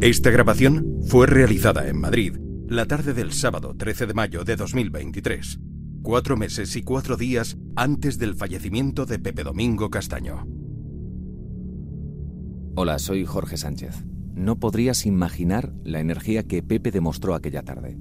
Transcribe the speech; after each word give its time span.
Esta 0.00 0.30
grabación 0.30 0.96
fue 1.08 1.26
realizada 1.26 1.86
en 1.86 2.00
Madrid 2.00 2.38
la 2.66 2.86
tarde 2.86 3.12
del 3.12 3.34
sábado 3.34 3.74
13 3.76 4.06
de 4.06 4.14
mayo 4.14 4.44
de 4.44 4.56
2023, 4.56 5.60
cuatro 6.00 6.38
meses 6.38 6.74
y 6.74 6.82
cuatro 6.82 7.18
días 7.18 7.58
antes 7.76 8.16
del 8.18 8.34
fallecimiento 8.34 9.04
de 9.04 9.18
Pepe 9.18 9.44
Domingo 9.44 9.90
Castaño. 9.90 10.46
Hola, 12.76 12.98
soy 12.98 13.26
Jorge 13.26 13.58
Sánchez. 13.58 14.06
No 14.32 14.58
podrías 14.58 15.04
imaginar 15.04 15.74
la 15.84 16.00
energía 16.00 16.44
que 16.44 16.62
Pepe 16.62 16.92
demostró 16.92 17.34
aquella 17.34 17.62
tarde. 17.62 17.98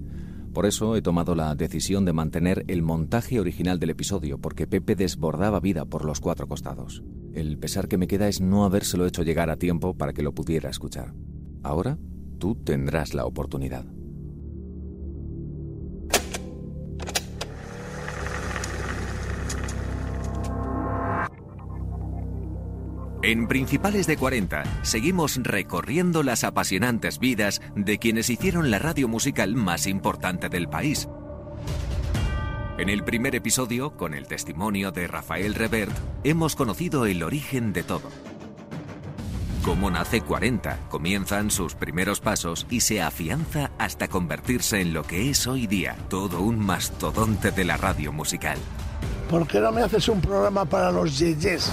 Por 0.54 0.68
eso 0.68 0.96
he 0.96 1.02
tomado 1.02 1.36
la 1.36 1.54
decisión 1.56 2.06
de 2.06 2.14
mantener 2.14 2.64
el 2.70 2.82
montaje 2.82 3.42
original 3.42 3.78
del 3.78 3.90
episodio, 3.90 4.40
porque 4.40 4.68
Pepe 4.68 4.96
desbordaba 4.96 5.60
vida 5.60 5.84
por 5.84 6.06
los 6.06 6.22
cuatro 6.22 6.48
costados. 6.48 7.04
El 7.34 7.58
pesar 7.58 7.90
que 7.90 7.98
me 7.98 8.08
queda 8.08 8.30
es 8.30 8.40
no 8.40 8.64
habérselo 8.64 9.06
hecho 9.06 9.24
llegar 9.24 9.50
a 9.50 9.58
tiempo 9.58 9.98
para 9.98 10.14
que 10.14 10.24
lo 10.24 10.34
pudiera 10.34 10.70
escuchar. 10.70 11.14
Ahora 11.70 12.00
tú 12.40 12.56
tendrás 12.56 13.14
la 13.14 13.28
oportunidad. 13.28 13.86
En 23.22 23.48
Principales 23.48 24.08
de 24.08 24.18
40 24.18 24.64
seguimos 24.84 25.38
recorriendo 25.44 26.24
las 26.24 26.44
apasionantes 26.44 27.20
vidas 27.20 27.62
de 27.76 28.00
quienes 28.00 28.32
hicieron 28.32 28.72
la 28.72 28.80
radio 28.80 29.08
musical 29.08 29.54
más 29.54 29.86
importante 29.86 30.50
del 30.50 30.70
país. 30.70 31.08
En 32.80 32.90
el 32.90 33.04
primer 33.04 33.36
episodio, 33.36 33.96
con 33.96 34.16
el 34.16 34.26
testimonio 34.26 34.92
de 34.92 35.06
Rafael 35.06 35.54
Revert, 35.54 35.96
hemos 36.24 36.56
conocido 36.56 37.06
el 37.06 37.22
origen 37.22 37.74
de 37.74 37.84
todo 37.84 38.10
cómo 39.64 39.92
nace 39.92 40.22
40, 40.22 40.80
comienzan 40.90 41.52
sus 41.52 41.76
primeros 41.76 42.20
pasos 42.20 42.66
y 42.70 42.82
se 42.82 43.02
afianza 43.02 43.72
hasta 43.78 44.08
convertirse 44.08 44.82
en 44.82 44.94
lo 44.94 45.04
que 45.04 45.30
es 45.30 45.48
hoy 45.48 45.68
día, 45.68 45.96
todo 46.10 46.42
un 46.42 46.60
mastodonte 46.60 47.52
de 47.52 47.66
la 47.66 47.78
radio 47.78 48.12
musical. 48.12 48.58
¿Por 49.30 49.48
qué 49.48 49.60
no 49.60 49.72
me 49.72 49.82
haces 49.82 50.08
un 50.10 50.22
programa 50.22 50.66
para 50.66 50.92
los 50.92 51.18
yeyes? 51.18 51.72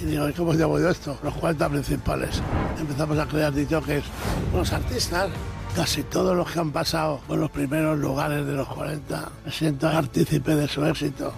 Y 0.00 0.06
digo, 0.06 0.26
¿cómo 0.36 0.52
llamo 0.52 0.78
yo 0.78 0.90
esto? 0.90 1.18
Los 1.22 1.34
40 1.34 1.68
principales. 1.68 2.42
Empezamos 2.78 3.18
a 3.18 3.26
crear 3.26 3.56
es 3.56 4.04
Los 4.52 4.72
artistas, 4.72 5.28
casi 5.74 6.02
todos 6.02 6.36
los 6.36 6.50
que 6.50 6.58
han 6.58 6.70
pasado 6.70 7.20
por 7.26 7.38
los 7.38 7.50
primeros 7.50 7.98
lugares 7.98 8.44
de 8.46 8.52
los 8.52 8.68
40, 8.68 9.28
me 9.44 9.52
siento 9.52 9.90
partícipe 9.90 10.54
de 10.54 10.68
su 10.68 10.84
éxito. 10.84 11.32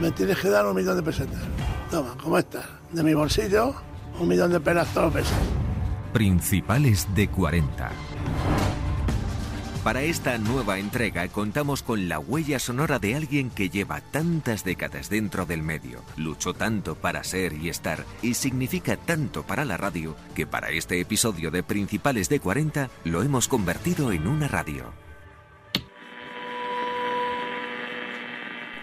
Me 0.00 0.10
tienes 0.12 0.38
que 0.38 0.48
dar 0.48 0.66
un 0.66 0.74
millón 0.74 0.96
de 0.96 1.02
pesetas. 1.02 1.42
Toma, 1.90 2.14
¿cómo 2.22 2.38
estás? 2.38 2.64
De 2.92 3.02
mi 3.02 3.14
bolsillo 3.14 3.89
un 4.20 4.28
millón 4.28 4.52
de 4.52 4.60
pelas 4.60 4.92
todos 4.92 5.14
los 5.14 5.26
Principales 6.12 7.06
de 7.14 7.28
40. 7.28 7.90
Para 9.82 10.02
esta 10.02 10.36
nueva 10.36 10.78
entrega 10.78 11.26
contamos 11.28 11.82
con 11.82 12.08
la 12.08 12.18
huella 12.18 12.58
sonora 12.58 12.98
de 12.98 13.14
alguien 13.14 13.48
que 13.48 13.70
lleva 13.70 14.02
tantas 14.02 14.62
décadas 14.62 15.08
dentro 15.08 15.46
del 15.46 15.62
medio, 15.62 16.02
luchó 16.16 16.52
tanto 16.52 16.96
para 16.96 17.24
ser 17.24 17.54
y 17.54 17.70
estar 17.70 18.04
y 18.20 18.34
significa 18.34 18.96
tanto 18.96 19.42
para 19.42 19.64
la 19.64 19.78
radio 19.78 20.16
que 20.34 20.46
para 20.46 20.70
este 20.70 21.00
episodio 21.00 21.50
de 21.50 21.62
Principales 21.62 22.28
de 22.28 22.40
40 22.40 22.90
lo 23.04 23.22
hemos 23.22 23.48
convertido 23.48 24.12
en 24.12 24.26
una 24.26 24.48
radio. 24.48 24.92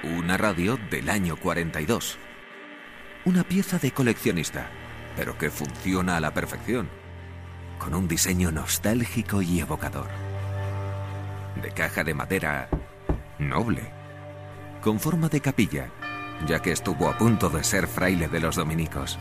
Una 0.03 0.38
radio 0.38 0.80
del 0.89 1.09
año 1.09 1.35
42. 1.35 2.17
Una 3.25 3.43
pieza 3.43 3.77
de 3.77 3.91
coleccionista 3.91 4.71
pero 5.18 5.38
que 5.38 5.50
funciona 5.50 6.16
a 6.16 6.20
la 6.22 6.32
perfección, 6.32 6.88
con 7.80 7.95
un 7.95 8.08
diseño 8.08 8.52
nostálgico 8.52 9.42
y 9.42 9.60
evocador. 9.60 10.08
De 11.61 11.72
caja 11.72 12.04
de 12.04 12.14
madera 12.14 12.70
noble, 13.39 13.92
con 14.82 15.00
forma 15.00 15.27
de 15.27 15.42
capilla, 15.42 15.89
ya 16.48 16.61
que 16.61 16.72
estuvo 16.72 17.10
a 17.10 17.17
punto 17.17 17.50
de 17.50 17.64
ser 17.64 17.88
fraile 17.88 18.27
de 18.27 18.39
los 18.39 18.56
dominicos. 18.56 19.17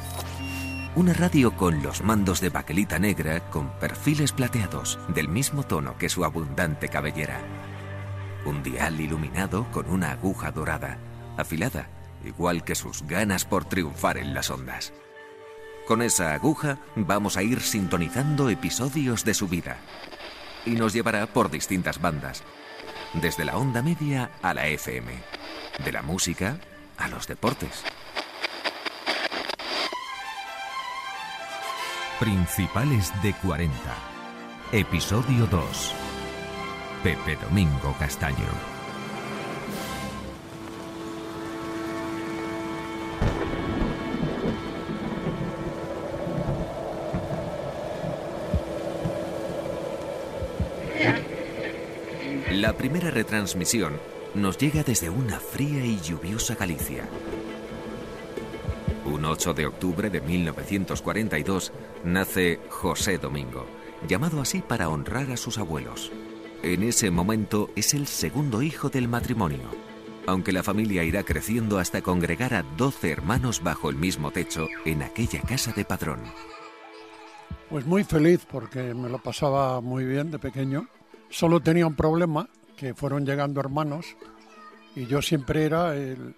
Una 0.95 1.15
radio 1.15 1.57
con 1.57 1.83
los 1.83 2.03
mandos 2.03 2.41
de 2.41 2.51
baquelita 2.51 2.99
negra 2.99 3.41
con 3.51 3.71
perfiles 3.79 4.33
plateados 4.33 4.99
del 5.09 5.29
mismo 5.29 5.63
tono 5.63 5.97
que 5.97 6.11
su 6.11 6.25
abundante 6.25 6.89
cabellera. 6.89 7.41
Un 8.45 8.63
dial 8.63 9.01
iluminado 9.01 9.67
con 9.73 9.89
una 9.91 10.13
aguja 10.13 10.53
dorada, 10.53 10.99
afilada, 11.39 11.89
igual 12.25 12.65
que 12.65 12.75
sus 12.75 13.03
ganas 13.03 13.47
por 13.47 13.65
triunfar 13.65 14.19
en 14.19 14.35
las 14.35 14.51
ondas. 14.51 14.93
Con 15.87 16.03
esa 16.03 16.35
aguja 16.35 16.79
vamos 16.97 17.37
a 17.37 17.45
ir 17.45 17.61
sintonizando 17.61 18.51
episodios 18.51 19.25
de 19.25 19.35
su 19.35 19.47
vida. 19.47 19.77
Y 20.65 20.71
nos 20.71 20.93
llevará 20.93 21.27
por 21.27 21.49
distintas 21.49 22.01
bandas, 22.01 22.43
desde 23.15 23.45
la 23.45 23.57
onda 23.57 23.83
media 23.83 24.33
a 24.43 24.53
la 24.53 24.67
FM, 24.67 25.13
de 25.85 25.93
la 25.93 26.03
música 26.03 26.59
a 26.99 27.07
los 27.07 27.29
deportes. 27.29 27.85
Principales 32.19 33.13
de 33.23 33.33
40. 33.35 33.73
Episodio 34.73 35.47
2. 35.47 35.95
Pepe 37.05 37.37
Domingo 37.37 37.95
Castaño. 37.97 38.76
La 52.67 52.73
primera 52.73 53.13
retransmisión 53.13 53.93
nos 54.35 54.59
llega 54.59 54.83
desde 54.83 55.09
una 55.09 55.39
fría 55.39 55.85
y 55.85 56.01
lluviosa 56.01 56.57
Galicia. 56.57 57.09
Un 59.05 59.25
8 59.25 59.55
de 59.55 59.67
octubre 59.67 60.11
de 60.11 60.21
1942 60.21 61.73
nace 62.03 62.59
José 62.69 63.19
Domingo, 63.19 63.67
llamado 64.09 64.41
así 64.41 64.63
para 64.63 64.89
honrar 64.89 65.31
a 65.31 65.37
sus 65.37 65.59
abuelos. 65.59 66.11
En 66.65 66.83
ese 66.83 67.13
momento 67.13 67.71
es 67.77 67.95
el 67.95 68.09
segundo 68.09 68.63
hijo 68.63 68.89
del 68.89 69.07
matrimonio, 69.07 69.71
aunque 70.27 70.51
la 70.51 70.65
familia 70.65 71.05
irá 71.05 71.23
creciendo 71.23 71.79
hasta 71.79 72.03
congregar 72.03 72.53
a 72.53 72.65
12 72.65 73.13
hermanos 73.13 73.63
bajo 73.63 73.91
el 73.91 73.95
mismo 73.95 74.33
techo 74.33 74.67
en 74.85 75.05
aquella 75.05 75.41
casa 75.43 75.71
de 75.71 75.85
padrón. 75.85 76.19
Pues 77.71 77.87
muy 77.87 78.03
feliz 78.03 78.45
porque 78.51 78.93
me 78.93 79.09
lo 79.09 79.19
pasaba 79.19 79.81
muy 79.81 80.05
bien 80.05 80.33
de 80.33 80.41
pequeño. 80.41 80.89
Solo 81.29 81.61
tenía 81.61 81.87
un 81.87 81.95
problema 81.95 82.49
que 82.77 82.95
fueron 82.95 83.25
llegando 83.25 83.61
hermanos 83.61 84.17
y 84.95 85.07
yo 85.07 85.21
siempre 85.21 85.65
era 85.65 85.95
el, 85.95 86.35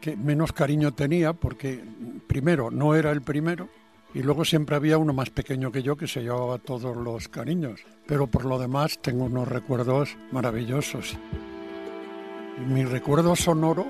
que 0.00 0.16
menos 0.16 0.52
cariño 0.52 0.92
tenía 0.92 1.32
porque 1.32 1.82
primero 2.26 2.70
no 2.70 2.94
era 2.94 3.12
el 3.12 3.22
primero 3.22 3.68
y 4.12 4.22
luego 4.22 4.44
siempre 4.44 4.74
había 4.74 4.98
uno 4.98 5.12
más 5.12 5.30
pequeño 5.30 5.70
que 5.70 5.84
yo 5.84 5.96
que 5.96 6.08
se 6.08 6.22
llevaba 6.22 6.58
todos 6.58 6.96
los 6.96 7.28
cariños. 7.28 7.80
Pero 8.06 8.26
por 8.26 8.44
lo 8.44 8.58
demás 8.58 8.98
tengo 9.00 9.24
unos 9.24 9.46
recuerdos 9.46 10.16
maravillosos. 10.32 11.16
mi 12.66 12.84
recuerdo 12.84 13.36
sonoro 13.36 13.86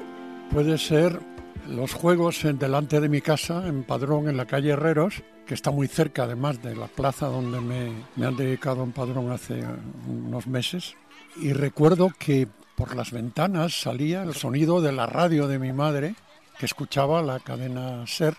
puede 0.52 0.76
ser 0.76 1.18
los 1.66 1.94
juegos 1.94 2.44
en, 2.44 2.58
delante 2.58 3.00
de 3.00 3.08
mi 3.08 3.22
casa, 3.22 3.66
en 3.66 3.84
Padrón, 3.84 4.28
en 4.28 4.36
la 4.36 4.44
calle 4.44 4.70
Herreros, 4.70 5.22
que 5.46 5.54
está 5.54 5.70
muy 5.70 5.88
cerca 5.88 6.24
además 6.24 6.60
de 6.62 6.76
la 6.76 6.88
plaza 6.88 7.26
donde 7.26 7.60
me, 7.60 7.92
me 8.16 8.26
han 8.26 8.36
dedicado 8.36 8.82
en 8.82 8.92
Padrón 8.92 9.30
hace 9.30 9.62
unos 10.06 10.46
meses 10.46 10.96
y 11.36 11.52
recuerdo 11.52 12.10
que 12.18 12.48
por 12.74 12.96
las 12.96 13.10
ventanas 13.10 13.80
salía 13.80 14.22
el 14.22 14.34
sonido 14.34 14.80
de 14.80 14.92
la 14.92 15.06
radio 15.06 15.46
de 15.46 15.58
mi 15.58 15.72
madre, 15.72 16.14
que 16.58 16.66
escuchaba 16.66 17.22
la 17.22 17.40
cadena 17.40 18.06
SER, 18.06 18.36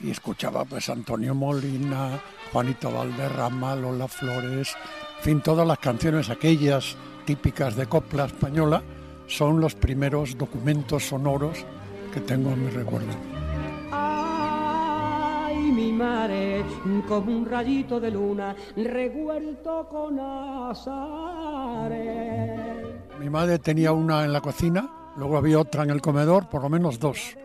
y 0.00 0.10
escuchaba 0.10 0.64
pues 0.64 0.88
Antonio 0.88 1.34
Molina, 1.34 2.20
Juanito 2.52 2.90
Valderrama, 2.90 3.76
Lola 3.76 4.08
Flores, 4.08 4.76
en 5.18 5.24
fin, 5.24 5.40
todas 5.40 5.66
las 5.66 5.78
canciones 5.78 6.28
aquellas 6.28 6.96
típicas 7.24 7.76
de 7.76 7.86
copla 7.86 8.26
española 8.26 8.82
son 9.26 9.60
los 9.60 9.74
primeros 9.74 10.36
documentos 10.36 11.04
sonoros 11.04 11.64
que 12.12 12.20
tengo 12.20 12.50
en 12.52 12.66
mi 12.66 12.70
recuerdo 12.70 13.33
mi 15.74 15.92
madre 15.92 16.64
como 17.08 17.36
un 17.36 17.44
rayito 17.44 17.98
de 17.98 18.10
luna 18.10 18.54
revuelto 18.76 19.88
con 19.88 20.18
azares. 20.20 20.94
Mi 23.18 23.28
madre 23.28 23.58
tenía 23.58 23.92
una 23.92 24.24
en 24.24 24.32
la 24.32 24.40
cocina, 24.40 24.88
luego 25.16 25.36
había 25.36 25.58
otra 25.58 25.82
en 25.82 25.90
el 25.90 26.00
comedor, 26.00 26.48
por 26.48 26.62
lo 26.62 26.68
menos 26.68 27.00
dos, 27.00 27.36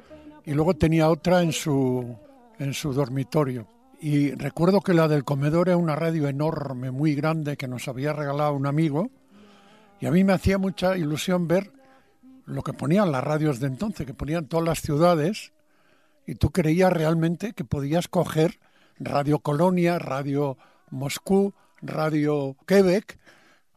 y 0.46 0.54
luego 0.54 0.76
tenía 0.76 1.10
otra 1.10 1.42
en 1.42 1.52
su, 1.52 2.16
en 2.60 2.74
su 2.74 2.94
dormitorio. 2.94 3.68
Y 4.02 4.32
recuerdo 4.32 4.82
que 4.82 4.94
la 4.94 5.08
del 5.08 5.24
comedor 5.24 5.70
era 5.70 5.78
una 5.78 5.96
radio 5.96 6.28
enorme, 6.28 6.92
muy 6.92 7.16
grande, 7.16 7.58
que 7.58 7.68
nos 7.68 7.88
había 7.88 8.14
regalado 8.14 8.54
un 8.54 8.68
amigo, 8.68 9.10
y 10.00 10.06
a 10.06 10.12
mí 10.12 10.24
me 10.24 10.34
hacía 10.34 10.58
mucha 10.58 10.96
ilusión 10.96 11.48
ver 11.48 11.72
lo 12.46 12.62
que 12.62 12.74
ponían 12.74 13.12
las 13.12 13.24
radios 13.24 13.60
de 13.60 13.68
entonces, 13.68 14.06
que 14.06 14.14
ponían 14.14 14.46
todas 14.48 14.66
las 14.66 14.82
ciudades, 14.82 15.52
y 16.30 16.36
tú 16.36 16.52
creías 16.52 16.94
realmente 16.94 17.54
que 17.54 17.64
podías 17.64 18.08
coger 18.08 18.60
Radio 19.00 19.40
Colonia, 19.40 19.98
Radio 19.98 20.60
Moscú, 20.92 21.56
Radio 21.82 22.56
Quebec. 22.68 23.18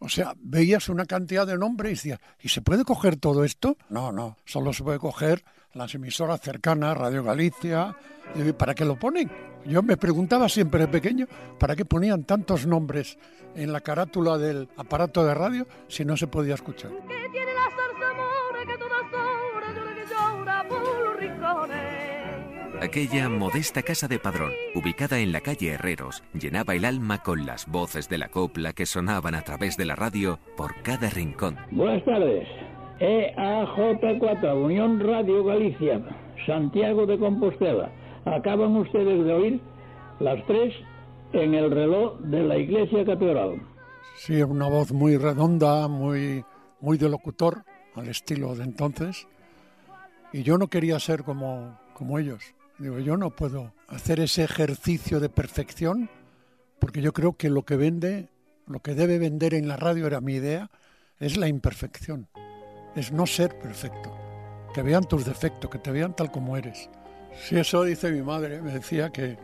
O 0.01 0.11
sea, 0.11 0.35
veías 0.37 0.91
una 0.91 1.07
cantidad 1.07 1.47
de 1.47 1.57
nombres 1.57 1.93
y 1.93 1.95
decías, 1.95 2.21
¿y 2.43 2.51
se 2.51 2.61
puede 2.61 2.85
coger 2.85 3.17
todo 3.17 3.45
esto? 3.45 3.79
No, 3.89 4.13
no, 4.13 4.37
solo 4.45 4.75
se 4.75 4.83
puede 4.83 4.99
coger 4.99 5.43
las 5.73 5.95
emisoras 5.95 6.43
cercanas, 6.43 6.95
Radio 6.99 7.25
Galicia. 7.25 7.97
¿Para 8.59 8.75
qué 8.75 8.85
lo 8.85 8.99
ponen? 8.99 9.31
Yo 9.65 9.83
me 9.83 9.97
preguntaba 9.97 10.47
siempre 10.51 10.81
de 10.81 10.89
pequeño, 10.89 11.27
¿para 11.59 11.75
qué 11.75 11.87
ponían 11.87 12.25
tantos 12.25 12.67
nombres 12.67 13.17
en 13.55 13.73
la 13.73 13.81
carátula 13.81 14.37
del 14.37 14.69
aparato 14.77 15.25
de 15.25 15.33
radio 15.33 15.67
si 15.89 16.05
no 16.05 16.19
se 16.19 16.27
podía 16.27 16.55
escuchar? 16.55 16.91
Aquella 22.83 23.29
modesta 23.29 23.83
casa 23.83 24.09
de 24.09 24.19
padrón, 24.19 24.51
ubicada 24.75 25.21
en 25.21 25.31
la 25.31 25.41
calle 25.41 25.69
Herreros, 25.69 26.25
llenaba 26.35 26.75
el 26.75 26.85
alma 26.85 27.23
con 27.23 27.47
las 27.47 27.71
voces 27.71 28.09
de 28.09 28.19
la 28.19 28.29
copla 28.29 28.73
que 28.73 28.87
sonaban 28.87 29.37
a 29.37 29.43
través 29.43 29.77
de 29.77 29.85
la 29.85 29.95
radio 29.95 30.41
por 30.57 30.83
cada 30.83 31.09
rincón. 31.09 31.57
Buenas 31.71 32.05
tardes. 32.05 32.49
EAJ4, 32.99 34.65
Unión 34.65 34.99
Radio 34.99 35.45
Galicia, 35.45 36.03
Santiago 36.45 37.07
de 37.07 37.21
Compostela. 37.21 37.93
Acaban 38.25 38.77
ustedes 38.77 39.27
de 39.27 39.33
oír 39.33 39.61
las 40.19 40.45
tres 40.49 40.75
en 41.35 41.55
el 41.55 41.71
reloj 41.71 42.19
de 42.19 42.43
la 42.43 42.59
Iglesia 42.59 43.05
Catedral. 43.05 43.63
Sí, 44.17 44.43
una 44.43 44.69
voz 44.69 44.91
muy 44.91 45.17
redonda, 45.19 45.87
muy, 45.87 46.45
muy 46.81 46.99
de 46.99 47.09
locutor, 47.09 47.63
al 47.95 48.09
estilo 48.09 48.57
de 48.57 48.65
entonces. 48.65 49.29
Y 50.33 50.43
yo 50.43 50.59
no 50.59 50.67
quería 50.67 50.99
ser 50.99 51.23
como, 51.23 51.79
como 51.95 52.19
ellos. 52.19 52.57
Digo, 52.83 52.99
yo 52.99 53.17
no 53.17 53.31
puedo 53.31 53.73
hacer 53.87 54.19
ese 54.19 54.43
ejercicio 54.43 55.21
de 55.21 55.29
perfección 55.29 56.11
porque 56.81 57.01
yo 57.01 57.13
creo 57.13 57.35
que 57.37 57.49
lo 57.49 57.65
que 57.65 57.77
vende, 57.77 58.29
lo 58.67 58.81
que 58.81 58.97
debe 58.97 59.21
vender 59.21 59.55
en 59.55 59.69
la 59.69 59.77
radio 59.77 60.09
era 60.09 60.21
mi 60.21 60.35
idea, 60.35 60.69
es 61.21 61.37
la 61.37 61.47
imperfección, 61.47 62.27
es 62.97 63.13
no 63.13 63.25
ser 63.25 63.57
perfecto, 63.57 64.13
que 64.75 64.83
vean 64.83 65.05
tus 65.05 65.25
defectos, 65.25 65.71
que 65.71 65.79
te 65.79 65.93
vean 65.93 66.17
tal 66.17 66.33
como 66.33 66.57
eres. 66.57 66.91
Si 67.45 67.57
eso 67.57 67.85
dice 67.85 68.11
mi 68.11 68.21
madre, 68.21 68.61
me 68.61 68.73
decía 68.73 69.11
que, 69.11 69.39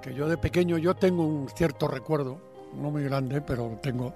que 0.00 0.14
yo 0.14 0.26
de 0.26 0.38
pequeño, 0.38 0.78
yo 0.78 0.96
tengo 0.96 1.26
un 1.26 1.46
cierto 1.50 1.88
recuerdo, 1.88 2.40
no 2.74 2.90
muy 2.90 3.04
grande, 3.04 3.42
pero 3.42 3.78
tengo, 3.82 4.14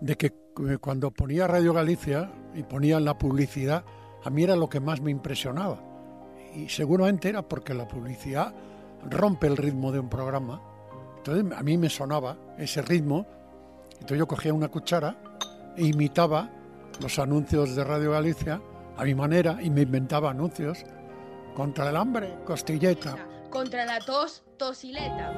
de 0.00 0.16
que 0.16 0.32
cuando 0.80 1.10
ponía 1.10 1.48
Radio 1.48 1.72
Galicia 1.72 2.30
y 2.54 2.62
ponía 2.62 3.00
la 3.00 3.18
publicidad, 3.18 3.84
a 4.22 4.30
mí 4.30 4.44
era 4.44 4.54
lo 4.54 4.68
que 4.68 4.78
más 4.78 5.00
me 5.00 5.10
impresionaba 5.10 5.89
y 6.54 6.68
seguramente 6.68 7.28
era 7.28 7.42
porque 7.42 7.74
la 7.74 7.86
publicidad 7.86 8.52
rompe 9.08 9.46
el 9.46 9.56
ritmo 9.56 9.92
de 9.92 10.00
un 10.00 10.08
programa. 10.08 10.60
Entonces 11.18 11.56
a 11.56 11.62
mí 11.62 11.76
me 11.76 11.88
sonaba 11.88 12.36
ese 12.58 12.82
ritmo, 12.82 13.26
entonces 13.92 14.18
yo 14.18 14.26
cogía 14.26 14.54
una 14.54 14.68
cuchara 14.68 15.16
e 15.76 15.84
imitaba 15.84 16.50
los 17.00 17.18
anuncios 17.18 17.74
de 17.74 17.84
Radio 17.84 18.12
Galicia 18.12 18.60
a 18.96 19.04
mi 19.04 19.14
manera 19.14 19.58
y 19.60 19.70
me 19.70 19.82
inventaba 19.82 20.30
anuncios 20.30 20.84
contra 21.54 21.90
el 21.90 21.96
hambre, 21.96 22.36
costilleta. 22.44 23.16
Contra 23.50 23.84
la 23.84 23.98
tos, 24.00 24.42
tosileta. 24.56 25.32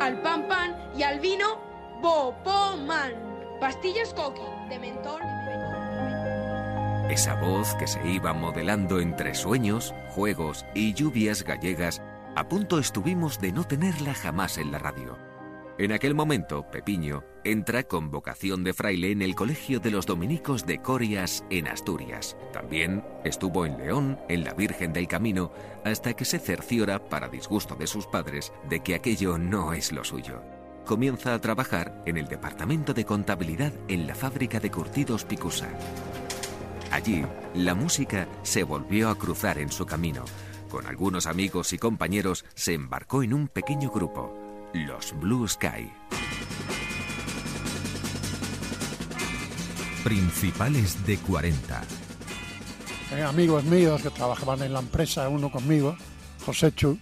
Al 0.00 0.20
pan 0.22 0.48
pan 0.48 0.76
y 0.96 1.02
al 1.02 1.20
vino, 1.20 1.58
bopoman. 2.02 3.12
Pastillas 3.60 4.12
coqui, 4.12 4.42
de 4.68 4.78
mentol. 4.78 5.20
Esa 7.08 7.34
voz 7.34 7.72
que 7.76 7.86
se 7.86 8.04
iba 8.08 8.32
modelando 8.32 8.98
entre 8.98 9.36
sueños, 9.36 9.94
juegos 10.08 10.66
y 10.74 10.92
lluvias 10.92 11.44
gallegas, 11.44 12.02
a 12.34 12.48
punto 12.48 12.80
estuvimos 12.80 13.40
de 13.40 13.52
no 13.52 13.62
tenerla 13.62 14.12
jamás 14.12 14.58
en 14.58 14.72
la 14.72 14.78
radio. 14.78 15.16
En 15.78 15.92
aquel 15.92 16.16
momento, 16.16 16.68
Pepiño 16.68 17.22
entra 17.44 17.84
con 17.84 18.10
vocación 18.10 18.64
de 18.64 18.74
fraile 18.74 19.12
en 19.12 19.22
el 19.22 19.36
Colegio 19.36 19.78
de 19.78 19.92
los 19.92 20.04
Dominicos 20.04 20.66
de 20.66 20.82
Corias, 20.82 21.44
en 21.48 21.68
Asturias. 21.68 22.36
También 22.52 23.04
estuvo 23.24 23.66
en 23.66 23.78
León, 23.78 24.18
en 24.28 24.42
la 24.42 24.54
Virgen 24.54 24.92
del 24.92 25.06
Camino, 25.06 25.52
hasta 25.84 26.14
que 26.14 26.24
se 26.24 26.40
cerciora, 26.40 26.98
para 27.08 27.28
disgusto 27.28 27.76
de 27.76 27.86
sus 27.86 28.08
padres, 28.08 28.52
de 28.68 28.80
que 28.80 28.96
aquello 28.96 29.38
no 29.38 29.74
es 29.74 29.92
lo 29.92 30.02
suyo. 30.02 30.42
Comienza 30.84 31.34
a 31.34 31.40
trabajar 31.40 32.02
en 32.04 32.16
el 32.16 32.26
departamento 32.26 32.94
de 32.94 33.04
contabilidad 33.04 33.72
en 33.86 34.08
la 34.08 34.16
fábrica 34.16 34.58
de 34.58 34.72
curtidos 34.72 35.24
Picusa. 35.24 35.68
Allí, 36.90 37.24
la 37.54 37.74
música 37.74 38.28
se 38.42 38.62
volvió 38.62 39.08
a 39.10 39.18
cruzar 39.18 39.58
en 39.58 39.70
su 39.70 39.86
camino. 39.86 40.24
Con 40.70 40.86
algunos 40.86 41.26
amigos 41.26 41.72
y 41.72 41.78
compañeros 41.78 42.44
se 42.54 42.74
embarcó 42.74 43.22
en 43.22 43.34
un 43.34 43.48
pequeño 43.48 43.90
grupo, 43.90 44.32
los 44.72 45.18
Blue 45.18 45.46
Sky. 45.46 45.90
Principales 50.04 51.04
de 51.06 51.18
40. 51.18 51.82
Eh, 53.12 53.22
amigos 53.22 53.64
míos 53.64 54.02
que 54.02 54.10
trabajaban 54.10 54.62
en 54.62 54.72
la 54.72 54.80
empresa, 54.80 55.28
uno 55.28 55.50
conmigo, 55.50 55.96
José 56.44 56.72
Chu, 56.72 56.98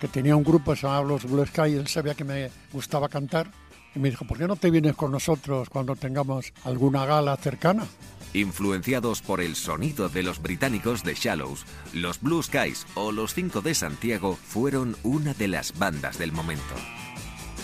que 0.00 0.08
tenía 0.08 0.36
un 0.36 0.44
grupo 0.44 0.72
que 0.72 0.80
se 0.80 0.86
llamaba 0.86 1.06
Los 1.06 1.24
Blue 1.24 1.44
Sky, 1.46 1.74
él 1.74 1.88
sabía 1.88 2.14
que 2.14 2.24
me 2.24 2.50
gustaba 2.72 3.08
cantar 3.08 3.50
y 3.94 3.98
me 3.98 4.10
dijo, 4.10 4.26
¿por 4.26 4.38
qué 4.38 4.46
no 4.46 4.56
te 4.56 4.70
vienes 4.70 4.94
con 4.94 5.10
nosotros 5.10 5.68
cuando 5.68 5.96
tengamos 5.96 6.52
alguna 6.64 7.04
gala 7.06 7.36
cercana? 7.36 7.86
Influenciados 8.34 9.22
por 9.22 9.40
el 9.40 9.56
sonido 9.56 10.08
de 10.08 10.22
los 10.22 10.42
británicos 10.42 11.02
de 11.02 11.14
Shallows, 11.14 11.64
los 11.94 12.20
Blue 12.20 12.42
Skies 12.42 12.86
o 12.94 13.10
los 13.10 13.34
Cinco 13.34 13.62
de 13.62 13.74
Santiago 13.74 14.36
fueron 14.36 14.96
una 15.02 15.34
de 15.34 15.48
las 15.48 15.78
bandas 15.78 16.18
del 16.18 16.32
momento. 16.32 16.74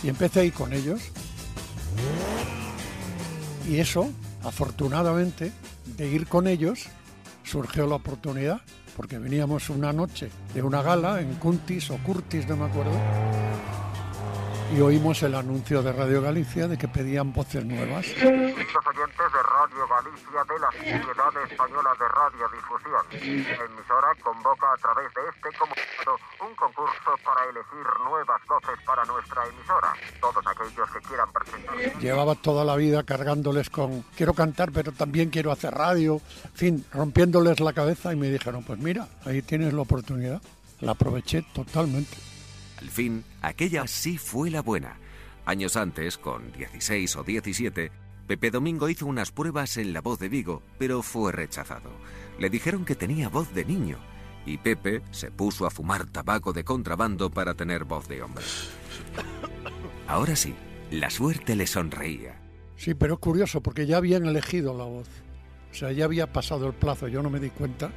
Y 0.02 0.08
empecé 0.08 0.40
ahí 0.40 0.50
con 0.50 0.72
ellos. 0.72 1.00
Y 3.68 3.78
eso, 3.78 4.10
afortunadamente, 4.42 5.52
de 5.96 6.08
ir 6.08 6.26
con 6.26 6.46
ellos, 6.46 6.86
surgió 7.44 7.86
la 7.86 7.96
oportunidad, 7.96 8.62
porque 8.96 9.18
veníamos 9.18 9.70
una 9.70 9.92
noche 9.92 10.30
de 10.54 10.62
una 10.62 10.82
gala 10.82 11.20
en 11.20 11.34
Cuntis 11.34 11.90
o 11.90 11.98
Curtis, 11.98 12.46
no 12.48 12.56
me 12.56 12.64
acuerdo 12.66 12.92
y 14.72 14.80
oímos 14.80 15.22
el 15.22 15.34
anuncio 15.34 15.82
de 15.82 15.92
Radio 15.92 16.22
Galicia 16.22 16.66
de 16.66 16.78
que 16.78 16.88
pedían 16.88 17.32
voces 17.32 17.64
nuevas. 17.64 18.06
Los 18.06 18.86
oyentes 18.86 19.26
de 19.32 19.42
Radio 19.42 19.88
Galicia 19.88 20.44
de 20.44 20.58
la 20.58 20.70
Sociedad 20.72 21.50
Española 21.50 21.90
de 21.98 22.08
Radiodifusión. 22.08 23.56
La 23.58 23.64
emisora 23.64 24.08
convoca 24.22 24.72
a 24.72 24.76
través 24.78 25.12
de 25.14 25.20
este 25.30 25.58
comunicado 25.58 26.18
un 26.40 26.54
concurso 26.56 27.10
para 27.24 27.44
elegir 27.44 27.86
nuevas 28.04 28.40
voces 28.48 28.84
para 28.86 29.04
nuestra 29.04 29.42
emisora. 29.46 29.92
Todos 30.20 30.44
aquellos 30.46 30.90
que 30.90 31.00
quieran 31.00 31.28
presentar. 31.32 32.00
Llevaba 32.00 32.34
toda 32.34 32.64
la 32.64 32.76
vida 32.76 33.02
cargándoles 33.02 33.70
con 33.70 34.02
quiero 34.16 34.34
cantar, 34.34 34.72
pero 34.72 34.92
también 34.92 35.30
quiero 35.30 35.52
hacer 35.52 35.72
radio, 35.74 36.20
en 36.44 36.52
fin, 36.54 36.86
rompiéndoles 36.92 37.60
la 37.60 37.72
cabeza 37.72 38.12
y 38.12 38.16
me 38.16 38.28
dijeron, 38.28 38.64
pues 38.64 38.78
mira, 38.78 39.06
ahí 39.24 39.42
tienes 39.42 39.72
la 39.72 39.82
oportunidad. 39.82 40.40
La 40.80 40.92
aproveché 40.92 41.42
totalmente. 41.54 42.33
Al 42.84 42.90
fin, 42.90 43.24
aquella 43.40 43.86
sí 43.86 44.18
fue 44.18 44.50
la 44.50 44.60
buena. 44.60 44.98
Años 45.46 45.74
antes, 45.74 46.18
con 46.18 46.52
16 46.52 47.16
o 47.16 47.24
17, 47.24 47.90
Pepe 48.26 48.50
Domingo 48.50 48.90
hizo 48.90 49.06
unas 49.06 49.32
pruebas 49.32 49.78
en 49.78 49.94
la 49.94 50.02
voz 50.02 50.18
de 50.18 50.28
Vigo, 50.28 50.60
pero 50.78 51.00
fue 51.00 51.32
rechazado. 51.32 51.88
Le 52.38 52.50
dijeron 52.50 52.84
que 52.84 52.94
tenía 52.94 53.30
voz 53.30 53.54
de 53.54 53.64
niño, 53.64 53.96
y 54.44 54.58
Pepe 54.58 55.00
se 55.12 55.30
puso 55.30 55.64
a 55.64 55.70
fumar 55.70 56.04
tabaco 56.10 56.52
de 56.52 56.62
contrabando 56.62 57.30
para 57.30 57.54
tener 57.54 57.84
voz 57.84 58.06
de 58.06 58.20
hombre. 58.20 58.44
Ahora 60.06 60.36
sí, 60.36 60.54
la 60.90 61.08
suerte 61.08 61.56
le 61.56 61.66
sonreía. 61.66 62.38
Sí, 62.76 62.92
pero 62.92 63.14
es 63.14 63.20
curioso, 63.20 63.62
porque 63.62 63.86
ya 63.86 63.96
habían 63.96 64.26
elegido 64.26 64.76
la 64.76 64.84
voz. 64.84 65.08
O 65.72 65.74
sea, 65.74 65.90
ya 65.90 66.04
había 66.04 66.34
pasado 66.34 66.66
el 66.66 66.74
plazo, 66.74 67.08
yo 67.08 67.22
no 67.22 67.30
me 67.30 67.40
di 67.40 67.48
cuenta. 67.48 67.92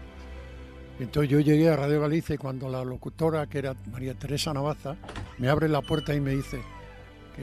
Entonces 0.99 1.29
yo 1.29 1.39
llegué 1.39 1.69
a 1.69 1.75
Radio 1.75 2.01
Galicia 2.01 2.35
y 2.35 2.37
cuando 2.37 2.69
la 2.69 2.83
locutora, 2.83 3.45
que 3.47 3.59
era 3.59 3.75
María 3.91 4.15
Teresa 4.15 4.53
Navaza, 4.53 4.95
me 5.37 5.49
abre 5.49 5.69
la 5.69 5.81
puerta 5.81 6.15
y 6.15 6.21
me 6.21 6.35
dice, 6.35 6.59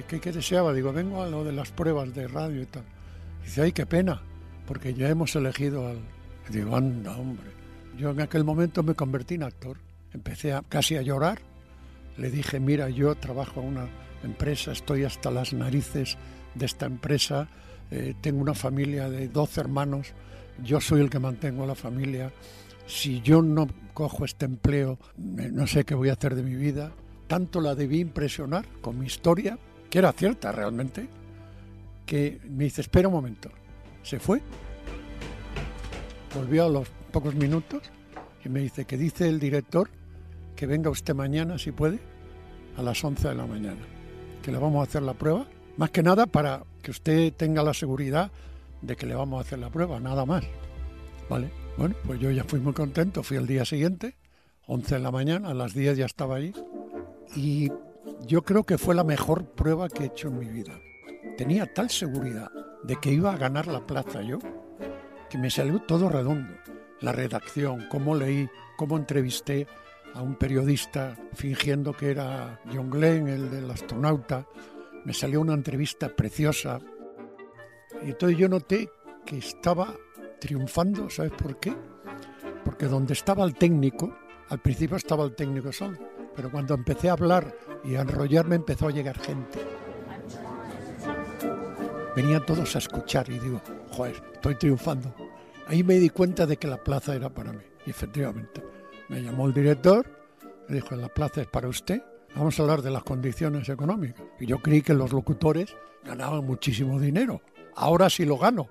¿qué, 0.08 0.20
qué, 0.20 0.32
deseaba? 0.32 0.72
Digo, 0.72 0.92
vengo 0.92 1.22
a 1.22 1.28
lo 1.28 1.44
de 1.44 1.52
las 1.52 1.70
pruebas 1.70 2.12
de 2.14 2.26
radio 2.26 2.62
y 2.62 2.66
tal. 2.66 2.82
dice, 3.44 3.62
ay, 3.62 3.72
qué 3.72 3.86
pena, 3.86 4.20
porque 4.66 4.94
ya 4.94 5.08
hemos 5.08 5.36
elegido 5.36 5.86
al... 5.86 5.98
digo, 6.50 6.76
anda, 6.76 7.16
hombre. 7.16 7.46
Yo 7.96 8.10
en 8.10 8.20
aquel 8.20 8.42
momento 8.42 8.82
me 8.82 8.94
convertí 8.94 9.34
en 9.34 9.44
actor. 9.44 9.78
Empecé 10.12 10.52
a, 10.52 10.62
casi 10.68 10.96
a 10.96 11.02
llorar. 11.02 11.40
Le 12.16 12.30
dije, 12.30 12.58
mira, 12.58 12.88
yo 12.88 13.14
trabajo 13.14 13.60
en 13.60 13.68
una 13.68 13.88
empresa, 14.24 14.72
estoy 14.72 15.04
hasta 15.04 15.30
las 15.30 15.52
narices 15.52 16.16
de 16.54 16.66
esta 16.66 16.86
empresa, 16.86 17.48
eh, 17.90 18.14
tengo 18.20 18.40
una 18.40 18.54
familia 18.54 19.08
de 19.08 19.28
12 19.28 19.60
hermanos, 19.60 20.12
yo 20.62 20.80
soy 20.80 21.00
el 21.00 21.10
que 21.10 21.18
mantengo 21.18 21.64
a 21.64 21.66
la 21.66 21.74
familia 21.74 22.32
si 22.86 23.20
yo 23.22 23.42
no 23.42 23.66
cojo 23.92 24.24
este 24.24 24.44
empleo, 24.44 24.98
no 25.16 25.66
sé 25.66 25.84
qué 25.84 25.94
voy 25.94 26.08
a 26.08 26.14
hacer 26.14 26.34
de 26.34 26.42
mi 26.42 26.54
vida. 26.54 26.92
Tanto 27.26 27.60
la 27.60 27.74
debí 27.74 28.00
impresionar 28.00 28.66
con 28.80 28.98
mi 28.98 29.06
historia, 29.06 29.58
que 29.88 29.98
era 29.98 30.12
cierta 30.12 30.52
realmente, 30.52 31.08
que 32.04 32.40
me 32.48 32.64
dice, 32.64 32.82
espera 32.82 33.08
un 33.08 33.14
momento. 33.14 33.50
Se 34.02 34.18
fue, 34.18 34.42
volvió 36.34 36.66
a 36.66 36.68
los 36.68 36.88
pocos 37.10 37.34
minutos 37.34 37.82
y 38.44 38.48
me 38.48 38.60
dice 38.60 38.84
que 38.84 38.98
dice 38.98 39.28
el 39.28 39.40
director 39.40 39.88
que 40.56 40.66
venga 40.66 40.90
usted 40.90 41.14
mañana, 41.14 41.58
si 41.58 41.72
puede, 41.72 41.98
a 42.76 42.82
las 42.82 43.02
11 43.02 43.28
de 43.28 43.34
la 43.34 43.46
mañana, 43.46 43.80
que 44.42 44.52
le 44.52 44.58
vamos 44.58 44.80
a 44.80 44.88
hacer 44.88 45.02
la 45.02 45.14
prueba 45.14 45.46
Más 45.76 45.90
que 45.90 46.02
nada 46.02 46.26
para 46.26 46.64
que 46.82 46.90
usted 46.90 47.32
tenga 47.32 47.62
la 47.62 47.72
seguridad 47.72 48.30
de 48.82 48.96
que 48.96 49.06
le 49.06 49.14
vamos 49.14 49.38
a 49.38 49.40
hacer 49.40 49.58
la 49.58 49.70
prueba, 49.70 49.98
nada 49.98 50.26
más. 50.26 50.44
¿Vale? 51.30 51.63
Bueno, 51.76 51.96
pues 52.06 52.20
yo 52.20 52.30
ya 52.30 52.44
fui 52.44 52.60
muy 52.60 52.72
contento, 52.72 53.24
fui 53.24 53.36
el 53.36 53.48
día 53.48 53.64
siguiente, 53.64 54.16
11 54.68 54.94
de 54.94 55.00
la 55.00 55.10
mañana, 55.10 55.50
a 55.50 55.54
las 55.54 55.74
10 55.74 55.98
ya 55.98 56.06
estaba 56.06 56.36
ahí, 56.36 56.54
y 57.34 57.68
yo 58.26 58.42
creo 58.42 58.64
que 58.64 58.78
fue 58.78 58.94
la 58.94 59.02
mejor 59.02 59.44
prueba 59.44 59.88
que 59.88 60.04
he 60.04 60.06
hecho 60.06 60.28
en 60.28 60.38
mi 60.38 60.46
vida. 60.46 60.78
Tenía 61.36 61.66
tal 61.66 61.90
seguridad 61.90 62.48
de 62.84 62.96
que 62.96 63.10
iba 63.10 63.32
a 63.32 63.36
ganar 63.36 63.66
la 63.66 63.84
plaza 63.84 64.22
yo, 64.22 64.38
que 65.28 65.36
me 65.36 65.50
salió 65.50 65.80
todo 65.80 66.08
redondo. 66.08 66.54
La 67.00 67.10
redacción, 67.10 67.88
cómo 67.90 68.14
leí, 68.14 68.48
cómo 68.76 68.96
entrevisté 68.96 69.66
a 70.14 70.22
un 70.22 70.36
periodista 70.36 71.16
fingiendo 71.32 71.92
que 71.92 72.12
era 72.12 72.60
John 72.72 72.88
Glenn, 72.88 73.26
el 73.26 73.50
del 73.50 73.68
astronauta. 73.68 74.46
Me 75.04 75.12
salió 75.12 75.40
una 75.40 75.54
entrevista 75.54 76.08
preciosa. 76.08 76.78
Y 78.00 78.10
entonces 78.10 78.38
yo 78.38 78.48
noté 78.48 78.88
que 79.26 79.38
estaba 79.38 79.92
triunfando, 80.44 81.08
¿sabes 81.08 81.32
por 81.32 81.58
qué? 81.58 81.74
Porque 82.66 82.84
donde 82.84 83.14
estaba 83.14 83.46
el 83.46 83.54
técnico, 83.54 84.14
al 84.50 84.60
principio 84.60 84.98
estaba 84.98 85.24
el 85.24 85.34
técnico 85.34 85.72
solo, 85.72 85.96
pero 86.36 86.50
cuando 86.50 86.74
empecé 86.74 87.08
a 87.08 87.12
hablar 87.12 87.56
y 87.82 87.94
a 87.94 88.02
enrollarme 88.02 88.56
empezó 88.56 88.88
a 88.88 88.90
llegar 88.90 89.18
gente. 89.18 89.58
Venían 92.14 92.44
todos 92.44 92.76
a 92.76 92.78
escuchar 92.78 93.30
y 93.30 93.38
digo, 93.38 93.62
joder, 93.90 94.22
estoy 94.34 94.56
triunfando. 94.56 95.14
Ahí 95.66 95.82
me 95.82 95.94
di 95.94 96.10
cuenta 96.10 96.44
de 96.44 96.58
que 96.58 96.68
la 96.68 96.76
plaza 96.76 97.14
era 97.14 97.30
para 97.30 97.54
mí. 97.54 97.64
Efectivamente, 97.86 98.62
me 99.08 99.22
llamó 99.22 99.46
el 99.46 99.54
director, 99.54 100.06
me 100.68 100.74
dijo, 100.76 100.94
la 100.94 101.08
plaza 101.08 101.40
es 101.40 101.46
para 101.46 101.68
usted, 101.68 102.02
vamos 102.36 102.58
a 102.58 102.62
hablar 102.62 102.82
de 102.82 102.90
las 102.90 103.02
condiciones 103.02 103.66
económicas. 103.70 104.22
Y 104.38 104.44
yo 104.44 104.58
creí 104.58 104.82
que 104.82 104.92
los 104.92 105.10
locutores 105.10 105.74
ganaban 106.04 106.44
muchísimo 106.44 107.00
dinero. 107.00 107.40
Ahora 107.74 108.10
sí 108.10 108.26
lo 108.26 108.36
gano, 108.36 108.68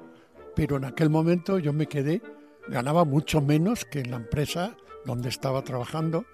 pero 0.55 0.77
en 0.77 0.85
aquel 0.85 1.09
momento 1.09 1.59
yo 1.59 1.73
me 1.73 1.87
quedé, 1.87 2.21
ganaba 2.67 3.05
mucho 3.05 3.41
menos 3.41 3.85
que 3.85 3.99
en 3.99 4.11
la 4.11 4.17
empresa 4.17 4.75
donde 5.05 5.29
estaba 5.29 5.63
trabajando, 5.63 6.25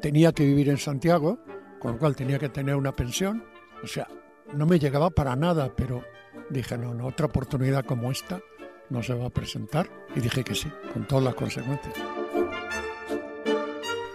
tenía 0.00 0.32
que 0.32 0.44
vivir 0.44 0.68
en 0.68 0.78
Santiago, 0.78 1.38
con 1.80 1.92
lo 1.92 1.98
cual 1.98 2.16
tenía 2.16 2.38
que 2.38 2.48
tener 2.48 2.76
una 2.76 2.92
pensión, 2.92 3.44
o 3.82 3.86
sea, 3.86 4.08
no 4.52 4.66
me 4.66 4.78
llegaba 4.78 5.10
para 5.10 5.36
nada, 5.36 5.72
pero 5.76 6.04
dije, 6.50 6.76
no, 6.78 6.94
no, 6.94 7.06
otra 7.06 7.26
oportunidad 7.26 7.84
como 7.84 8.10
esta 8.10 8.40
no 8.90 9.02
se 9.02 9.14
va 9.14 9.26
a 9.26 9.30
presentar, 9.30 9.88
y 10.14 10.20
dije 10.20 10.44
que 10.44 10.54
sí, 10.54 10.70
con 10.92 11.06
todas 11.06 11.24
las 11.24 11.34
consecuencias. 11.34 11.94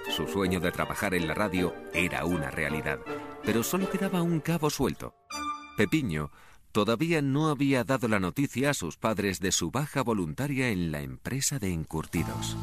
Su 0.10 0.28
sueño 0.28 0.60
de 0.60 0.72
trabajar 0.72 1.14
en 1.16 1.28
la 1.28 1.34
radio 1.34 1.74
era 1.94 2.26
una 2.26 2.52
realidad, 2.52 3.00
pero 3.44 3.64
solo 3.64 3.90
quedaba 3.90 4.22
un 4.22 4.40
cabo 4.40 4.70
suelto. 4.70 5.16
Pepiño 5.76 6.32
todavía 6.74 7.22
no 7.22 7.50
había 7.50 7.84
dado 7.84 8.08
la 8.08 8.20
noticia 8.20 8.72
a 8.72 8.74
sus 8.74 8.98
padres 8.98 9.40
de 9.40 9.52
su 9.52 9.70
baja 9.70 10.02
voluntaria 10.02 10.70
en 10.70 10.92
la 10.92 11.02
empresa 11.02 11.60
de 11.60 11.72
encurtidos. 11.72 12.58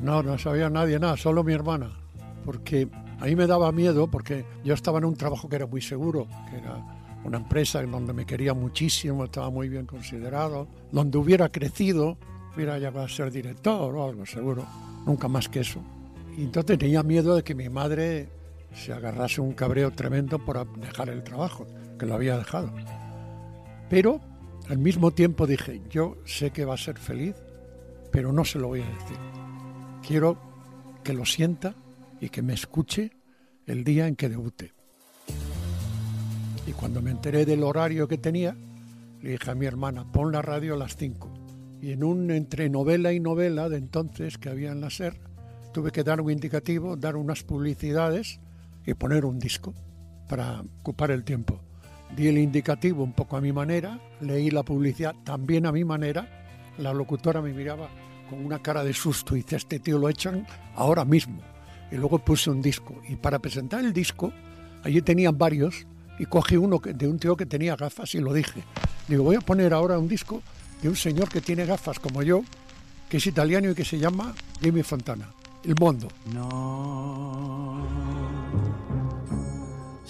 No, 0.00 0.22
no 0.22 0.38
sabía 0.38 0.68
nadie 0.68 0.98
nada, 0.98 1.16
solo 1.16 1.42
mi 1.42 1.54
hermana, 1.54 1.90
porque 2.44 2.86
a 3.18 3.24
mí 3.24 3.34
me 3.34 3.46
daba 3.46 3.72
miedo 3.72 4.10
porque 4.10 4.44
yo 4.62 4.74
estaba 4.74 4.98
en 4.98 5.06
un 5.06 5.16
trabajo 5.16 5.48
que 5.48 5.56
era 5.56 5.66
muy 5.66 5.80
seguro, 5.80 6.28
que 6.50 6.58
era 6.58 6.84
una 7.24 7.38
empresa 7.38 7.82
en 7.82 7.92
donde 7.92 8.12
me 8.12 8.26
quería 8.26 8.52
muchísimo, 8.52 9.24
estaba 9.24 9.48
muy 9.48 9.70
bien 9.70 9.86
considerado, 9.86 10.68
donde 10.92 11.16
hubiera 11.16 11.48
crecido, 11.48 12.18
hubiera 12.54 12.78
llegado 12.78 13.00
a 13.00 13.08
ser 13.08 13.30
director 13.30 13.94
o 13.94 14.04
algo 14.04 14.26
seguro, 14.26 14.66
nunca 15.06 15.28
más 15.28 15.48
que 15.48 15.60
eso. 15.60 15.82
Y 16.36 16.42
entonces 16.42 16.76
tenía 16.76 17.02
miedo 17.02 17.36
de 17.36 17.42
que 17.42 17.54
mi 17.54 17.70
madre 17.70 18.28
se 18.74 18.92
agarrase 18.92 19.40
un 19.40 19.54
cabreo 19.54 19.92
tremendo 19.92 20.38
por 20.38 20.70
dejar 20.78 21.08
el 21.08 21.24
trabajo 21.24 21.66
que 22.00 22.06
lo 22.06 22.14
había 22.14 22.38
dejado. 22.38 22.72
Pero 23.90 24.20
al 24.68 24.78
mismo 24.78 25.10
tiempo 25.10 25.46
dije, 25.46 25.82
yo 25.90 26.16
sé 26.24 26.50
que 26.50 26.64
va 26.64 26.74
a 26.74 26.78
ser 26.78 26.98
feliz, 26.98 27.36
pero 28.10 28.32
no 28.32 28.44
se 28.44 28.58
lo 28.58 28.68
voy 28.68 28.80
a 28.80 28.88
decir. 28.88 29.18
Quiero 30.06 30.38
que 31.04 31.12
lo 31.12 31.26
sienta 31.26 31.74
y 32.18 32.30
que 32.30 32.40
me 32.40 32.54
escuche 32.54 33.10
el 33.66 33.84
día 33.84 34.08
en 34.08 34.16
que 34.16 34.30
debute. 34.30 34.72
Y 36.66 36.72
cuando 36.72 37.02
me 37.02 37.10
enteré 37.10 37.44
del 37.44 37.62
horario 37.62 38.08
que 38.08 38.16
tenía, 38.16 38.56
le 39.20 39.32
dije 39.32 39.50
a 39.50 39.54
mi 39.54 39.66
hermana, 39.66 40.10
pon 40.10 40.32
la 40.32 40.40
radio 40.40 40.74
a 40.74 40.78
las 40.78 40.96
5. 40.96 41.28
Y 41.82 41.92
en 41.92 42.02
un 42.02 42.30
entre 42.30 42.70
novela 42.70 43.12
y 43.12 43.20
novela 43.20 43.68
de 43.68 43.76
entonces 43.76 44.38
que 44.38 44.48
había 44.48 44.72
en 44.72 44.80
la 44.80 44.88
SER, 44.88 45.20
tuve 45.74 45.90
que 45.90 46.02
dar 46.02 46.20
un 46.22 46.30
indicativo, 46.30 46.96
dar 46.96 47.16
unas 47.16 47.42
publicidades 47.42 48.40
y 48.86 48.94
poner 48.94 49.26
un 49.26 49.38
disco 49.38 49.74
para 50.28 50.62
ocupar 50.80 51.10
el 51.10 51.24
tiempo 51.24 51.60
di 52.16 52.28
el 52.28 52.38
indicativo 52.38 53.02
un 53.02 53.12
poco 53.12 53.36
a 53.36 53.40
mi 53.40 53.52
manera, 53.52 53.98
leí 54.20 54.50
la 54.50 54.62
publicidad 54.62 55.14
también 55.24 55.66
a 55.66 55.72
mi 55.72 55.84
manera, 55.84 56.28
la 56.78 56.92
locutora 56.92 57.40
me 57.40 57.52
miraba 57.52 57.88
con 58.28 58.44
una 58.44 58.60
cara 58.60 58.84
de 58.84 58.92
susto 58.92 59.34
y 59.34 59.42
dice, 59.42 59.56
este 59.56 59.80
tío 59.80 59.98
lo 59.98 60.08
echan 60.08 60.46
ahora 60.74 61.04
mismo. 61.04 61.40
Y 61.90 61.96
luego 61.96 62.20
puse 62.20 62.50
un 62.50 62.62
disco. 62.62 63.00
Y 63.08 63.16
para 63.16 63.40
presentar 63.40 63.84
el 63.84 63.92
disco, 63.92 64.32
allí 64.84 65.02
tenían 65.02 65.36
varios, 65.36 65.86
y 66.20 66.26
cogí 66.26 66.56
uno 66.56 66.80
de 66.84 67.08
un 67.08 67.18
tío 67.18 67.34
que 67.34 67.46
tenía 67.46 67.74
gafas 67.76 68.14
y 68.14 68.20
lo 68.20 68.34
dije. 68.34 68.62
Digo, 69.08 69.24
voy 69.24 69.36
a 69.36 69.40
poner 69.40 69.72
ahora 69.72 69.98
un 69.98 70.06
disco 70.06 70.42
de 70.82 70.90
un 70.90 70.96
señor 70.96 71.30
que 71.30 71.40
tiene 71.40 71.64
gafas 71.64 71.98
como 71.98 72.22
yo, 72.22 72.42
que 73.08 73.16
es 73.16 73.26
italiano 73.26 73.70
y 73.70 73.74
que 73.74 73.86
se 73.86 73.98
llama 73.98 74.34
Jimmy 74.60 74.82
Fontana, 74.82 75.30
El 75.64 75.76
Mondo. 75.80 76.08
No. 76.32 78.39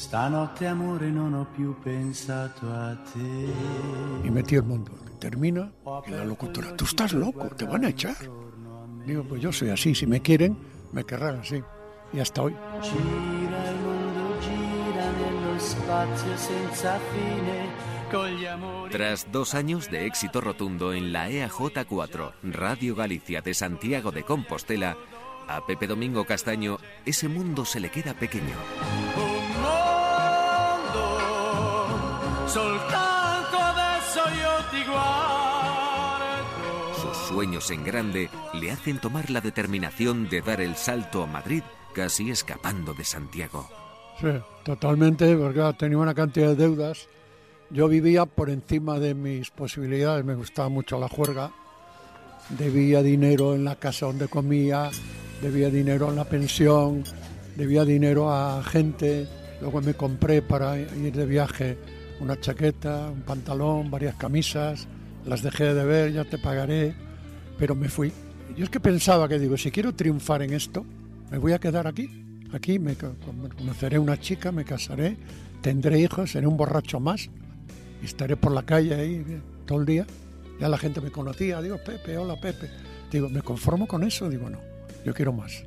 Stanotte 0.00 0.66
amore 0.66 1.11
non 1.11 1.35
ho 1.35 1.47
più 1.54 1.78
pensato 1.78 2.73
a 2.73 2.97
te. 3.12 4.26
Y 4.26 4.30
metí 4.30 4.54
el 4.54 4.62
mundo. 4.62 4.92
Termina 5.19 5.71
y 6.07 6.11
la 6.12 6.25
locutora, 6.25 6.75
tú 6.75 6.87
estás 6.87 7.12
loco, 7.12 7.50
te 7.54 7.66
van 7.66 7.85
a 7.85 7.90
echar. 7.90 8.16
Digo, 9.04 9.23
pues 9.25 9.42
yo 9.42 9.52
soy 9.52 9.69
así, 9.69 9.95
si 9.95 10.07
me 10.07 10.23
quieren, 10.23 10.57
me 10.92 11.04
querrán 11.04 11.40
así. 11.40 11.62
Y 12.14 12.19
hasta 12.19 12.40
hoy. 12.40 12.57
Gira 12.80 13.61
il 13.71 13.78
mondo, 13.85 14.40
gira 14.40 15.07
nello 15.21 15.61
spazio 15.61 16.35
senza 16.38 16.99
fine. 17.12 17.90
Tras 18.90 19.30
dos 19.30 19.54
años 19.54 19.90
de 19.90 20.07
éxito 20.07 20.40
rotundo 20.40 20.95
en 20.95 21.12
la 21.12 21.28
E 21.28 21.47
EAJ4, 21.47 22.33
Radio 22.42 22.97
Galicia 22.97 23.42
de 23.42 23.52
Santiago 23.52 24.11
de 24.12 24.25
Compostela, 24.25 24.97
a 25.47 25.64
Pepe 25.66 25.87
Domingo 25.87 26.25
Castaño 26.25 26.78
ese 27.04 27.28
mundo 27.28 27.64
se 27.64 27.80
le 27.80 27.90
queda 27.90 28.14
pequeño. 28.14 28.57
Sus 37.00 37.17
sueños 37.29 37.71
en 37.71 37.85
grande 37.85 38.29
le 38.55 38.71
hacen 38.71 38.99
tomar 38.99 39.31
la 39.31 39.40
determinación 39.40 40.29
de 40.29 40.43
dar 40.43 40.61
el 40.61 40.76
salto 40.76 41.23
a 41.23 41.26
Madrid, 41.26 41.62
casi 41.95 42.31
escapando 42.31 42.93
de 42.95 43.05
Santiago. 43.05 43.69
Sí, 44.21 44.29
totalmente, 44.64 45.35
porque 45.37 45.75
tenía 45.79 45.99
una 45.99 46.14
cantidad 46.14 46.49
de 46.49 46.57
deudas. 46.57 47.09
Yo 47.71 47.88
vivía 47.88 48.26
por 48.26 48.50
encima 48.50 48.99
de 48.99 49.14
mis 49.14 49.50
posibilidades, 49.50 50.25
me 50.25 50.35
gustaba 50.35 50.69
mucho 50.69 50.99
la 50.99 51.09
juerga. 51.09 51.52
Debía 52.50 53.02
dinero 53.02 53.55
en 53.55 53.64
la 53.64 53.76
casa 53.76 54.07
donde 54.07 54.29
comía, 54.29 54.90
debía 55.40 55.71
dinero 55.71 56.11
en 56.11 56.17
la 56.17 56.25
pensión, 56.25 57.05
debía 57.57 57.85
dinero 57.85 58.31
a 58.33 58.62
gente. 58.62 59.26
Luego 59.61 59.81
me 59.81 59.95
compré 59.95 60.43
para 60.43 60.79
ir 60.79 61.12
de 61.12 61.26
viaje 61.26 61.79
una 62.21 62.39
chaqueta, 62.41 63.11
un 63.11 63.23
pantalón, 63.23 63.91
varias 63.91 64.15
camisas. 64.17 64.87
Las 65.27 65.43
dejé 65.43 65.75
de 65.75 65.85
ver, 65.85 66.12
ya 66.12 66.25
te 66.25 66.39
pagaré, 66.39 66.95
pero 67.59 67.75
me 67.75 67.89
fui. 67.89 68.12
Yo 68.57 68.65
es 68.65 68.71
que 68.71 68.81
pensaba 68.81 69.29
que 69.29 69.39
digo, 69.39 69.57
si 69.57 69.71
quiero 69.71 69.95
triunfar 69.95 70.43
en 70.43 70.53
esto, 70.53 70.85
me 71.31 71.39
voy 71.39 71.53
a 71.53 71.59
quedar 71.59 71.87
aquí. 71.87 72.09
Aquí 72.53 72.79
me 72.79 72.97
co- 72.97 73.15
conoceré 73.57 73.99
una 73.99 74.19
chica, 74.19 74.50
me 74.50 74.65
casaré, 74.65 75.17
tendré 75.61 76.00
hijos, 76.00 76.33
seré 76.33 76.47
un 76.47 76.57
borracho 76.57 76.99
más 77.00 77.29
estaré 78.03 78.35
por 78.35 78.50
la 78.53 78.62
calle 78.62 78.95
ahí 78.95 79.25
eh, 79.29 79.41
todo 79.67 79.81
el 79.81 79.85
día. 79.87 80.07
Ya 80.59 80.71
la 80.71 80.79
gente 80.79 81.03
me 81.03 81.11
conocía, 81.11 81.61
digo, 81.61 81.77
Pepe, 81.85 82.17
hola 82.17 82.41
Pepe. 82.41 82.71
Digo, 83.12 83.29
¿me 83.29 83.43
conformo 83.43 83.87
con 83.87 84.03
eso? 84.05 84.29
Digo, 84.31 84.49
no, 84.49 84.59
yo 85.05 85.12
quiero 85.12 85.35
más. 85.35 85.62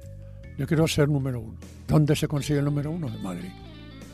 Yo 0.57 0.65
quiero 0.65 0.87
ser 0.87 1.09
número 1.09 1.39
uno. 1.41 1.53
¿Dónde 1.87 2.15
se 2.15 2.27
consigue 2.27 2.57
el 2.57 2.65
número 2.65 2.89
uno? 2.89 3.07
En 3.07 3.21
Madrid. 3.21 3.49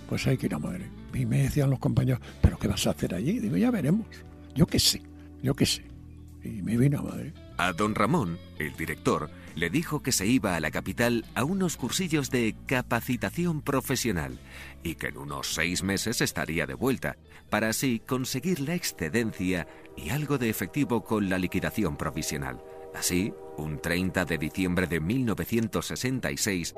Pues 0.09 0.25
hay 0.25 0.37
que 0.37 0.47
ir 0.47 0.55
a 0.55 0.59
Madrid. 0.59 0.87
Y 1.13 1.27
me 1.27 1.43
decían 1.43 1.69
los 1.69 1.77
compañeros, 1.77 2.19
¿pero 2.41 2.57
qué 2.57 2.67
vas 2.67 2.87
a 2.87 2.89
hacer 2.89 3.13
allí? 3.13 3.39
Digo, 3.39 3.57
ya 3.57 3.69
veremos. 3.69 4.07
Yo 4.55 4.65
qué 4.65 4.79
sé, 4.79 5.03
yo 5.43 5.53
qué 5.53 5.67
sé. 5.67 5.85
Y 6.43 6.63
me 6.63 6.77
vine 6.77 6.97
a 6.97 7.01
Madrid. 7.03 7.31
A 7.57 7.73
don 7.73 7.93
Ramón, 7.93 8.39
el 8.57 8.75
director, 8.75 9.29
le 9.53 9.69
dijo 9.69 10.01
que 10.01 10.11
se 10.11 10.25
iba 10.25 10.55
a 10.55 10.59
la 10.59 10.71
capital 10.71 11.25
a 11.35 11.43
unos 11.43 11.77
cursillos 11.77 12.31
de 12.31 12.55
capacitación 12.65 13.61
profesional 13.61 14.39
y 14.81 14.95
que 14.95 15.07
en 15.07 15.17
unos 15.17 15.53
seis 15.53 15.83
meses 15.83 16.21
estaría 16.21 16.65
de 16.65 16.73
vuelta, 16.73 17.17
para 17.51 17.69
así 17.69 17.99
conseguir 17.99 18.61
la 18.61 18.73
excedencia 18.73 19.67
y 19.95 20.09
algo 20.09 20.39
de 20.39 20.49
efectivo 20.49 21.03
con 21.03 21.29
la 21.29 21.37
liquidación 21.37 21.97
provisional. 21.97 22.63
Así, 22.95 23.33
un 23.57 23.79
30 23.79 24.25
de 24.25 24.37
diciembre 24.39 24.87
de 24.87 24.99
1966, 25.01 26.73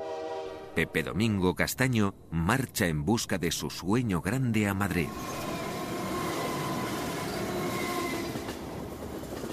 Pepe 0.74 1.02
Domingo 1.02 1.54
Castaño 1.54 2.14
marcha 2.30 2.86
en 2.86 3.04
busca 3.04 3.36
de 3.36 3.52
su 3.52 3.68
sueño 3.68 4.22
grande 4.22 4.66
a 4.66 4.74
Madrid. 4.74 5.08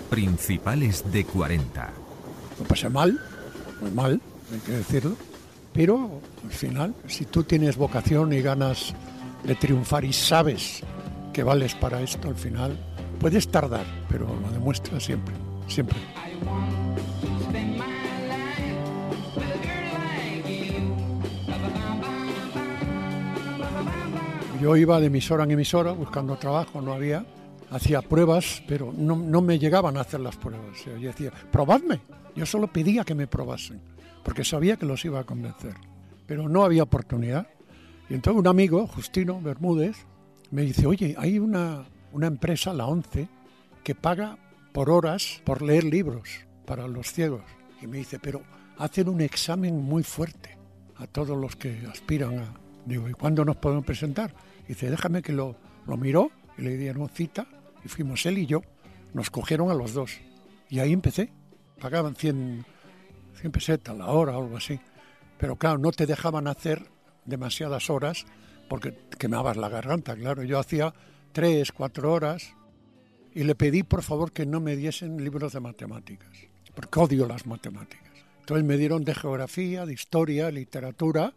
Principales 0.09 1.11
de 1.11 1.25
40. 1.25 1.89
Lo 2.59 2.65
pasé 2.65 2.89
mal, 2.89 3.19
muy 3.81 3.91
mal, 3.91 4.21
hay 4.51 4.59
que 4.59 4.71
decirlo, 4.71 5.15
pero 5.73 6.21
al 6.43 6.51
final, 6.51 6.95
si 7.07 7.25
tú 7.25 7.43
tienes 7.43 7.75
vocación 7.75 8.31
y 8.33 8.41
ganas 8.41 8.95
de 9.43 9.55
triunfar 9.55 10.05
y 10.05 10.13
sabes 10.13 10.83
que 11.33 11.43
vales 11.43 11.75
para 11.75 12.01
esto, 12.01 12.29
al 12.29 12.35
final 12.35 12.79
puedes 13.19 13.49
tardar, 13.49 13.85
pero 14.09 14.25
lo 14.25 14.51
demuestras 14.51 15.03
siempre, 15.03 15.35
siempre. 15.67 15.97
Yo 24.61 24.75
iba 24.75 24.99
de 24.99 25.07
emisora 25.07 25.45
en 25.45 25.51
emisora 25.51 25.93
buscando 25.93 26.35
trabajo, 26.35 26.81
no 26.81 26.91
había, 26.91 27.25
hacía 27.71 28.01
pruebas, 28.01 28.61
pero 28.67 28.93
no, 28.95 29.15
no 29.15 29.41
me 29.41 29.57
llegaban 29.57 29.95
a 29.95 30.01
hacer 30.01 30.19
las 30.19 30.35
pruebas. 30.35 30.83
Yo 30.85 31.07
decía, 31.07 31.31
probadme. 31.51 32.01
Yo 32.35 32.45
solo 32.45 32.67
pedía 32.67 33.05
que 33.05 33.15
me 33.15 33.25
probasen, 33.25 33.79
porque 34.23 34.43
sabía 34.43 34.75
que 34.75 34.85
los 34.85 35.03
iba 35.05 35.19
a 35.21 35.23
convencer. 35.23 35.75
Pero 36.27 36.49
no 36.49 36.63
había 36.63 36.83
oportunidad. 36.83 37.47
Y 38.09 38.15
entonces 38.15 38.39
un 38.39 38.47
amigo, 38.47 38.85
Justino 38.85 39.39
Bermúdez, 39.41 40.05
me 40.51 40.63
dice, 40.63 40.85
oye, 40.85 41.15
hay 41.17 41.39
una, 41.39 41.85
una 42.11 42.27
empresa, 42.27 42.73
la 42.73 42.85
ONCE, 42.85 43.29
que 43.83 43.95
paga 43.95 44.37
por 44.73 44.89
horas 44.89 45.41
por 45.45 45.61
leer 45.61 45.85
libros 45.85 46.29
para 46.65 46.87
los 46.87 47.13
ciegos. 47.13 47.43
Y 47.81 47.87
me 47.87 47.99
dice, 47.99 48.19
pero 48.19 48.41
hacen 48.77 49.07
un 49.07 49.21
examen 49.21 49.81
muy 49.81 50.03
fuerte 50.03 50.57
a 50.97 51.07
todos 51.07 51.37
los 51.37 51.55
que 51.55 51.85
aspiran 51.89 52.39
a... 52.39 52.68
Digo, 52.89 53.07
¿y 53.07 53.13
cuándo 53.13 53.45
nos 53.45 53.55
podemos 53.57 53.85
presentar? 53.85 54.33
Dice, 54.67 54.89
déjame 54.89 55.21
que 55.21 55.31
lo, 55.31 55.55
lo 55.85 55.95
miró 55.95 56.31
y 56.57 56.63
le 56.63 56.75
dieron 56.75 57.07
cita 57.09 57.45
y 57.85 57.87
fuimos 57.87 58.25
él 58.25 58.39
y 58.39 58.47
yo. 58.47 58.63
Nos 59.13 59.29
cogieron 59.29 59.69
a 59.69 59.75
los 59.75 59.93
dos. 59.93 60.17
Y 60.69 60.79
ahí 60.79 60.91
empecé. 60.91 61.31
Pagaban 61.79 62.15
100, 62.15 62.65
100 63.41 63.51
pesetas 63.51 63.95
la 63.95 64.07
hora 64.07 64.35
o 64.35 64.43
algo 64.43 64.57
así. 64.57 64.79
Pero 65.37 65.55
claro, 65.55 65.77
no 65.77 65.91
te 65.91 66.07
dejaban 66.07 66.47
hacer 66.47 66.83
demasiadas 67.25 67.91
horas 67.91 68.25
porque 68.67 68.97
quemabas 69.19 69.55
la 69.55 69.69
garganta, 69.69 70.15
claro. 70.15 70.41
Yo 70.41 70.57
hacía 70.57 70.91
tres, 71.31 71.71
cuatro 71.71 72.11
horas 72.11 72.55
y 73.35 73.43
le 73.43 73.53
pedí 73.53 73.83
por 73.83 74.01
favor 74.01 74.31
que 74.31 74.47
no 74.47 74.61
me 74.61 74.75
diesen 74.75 75.23
libros 75.23 75.53
de 75.53 75.59
matemáticas, 75.59 76.31
porque 76.73 76.99
odio 76.99 77.27
las 77.27 77.45
matemáticas. 77.45 78.09
Entonces 78.39 78.65
me 78.65 78.77
dieron 78.77 79.03
de 79.05 79.13
geografía, 79.13 79.85
de 79.85 79.93
historia, 79.93 80.49
literatura 80.49 81.33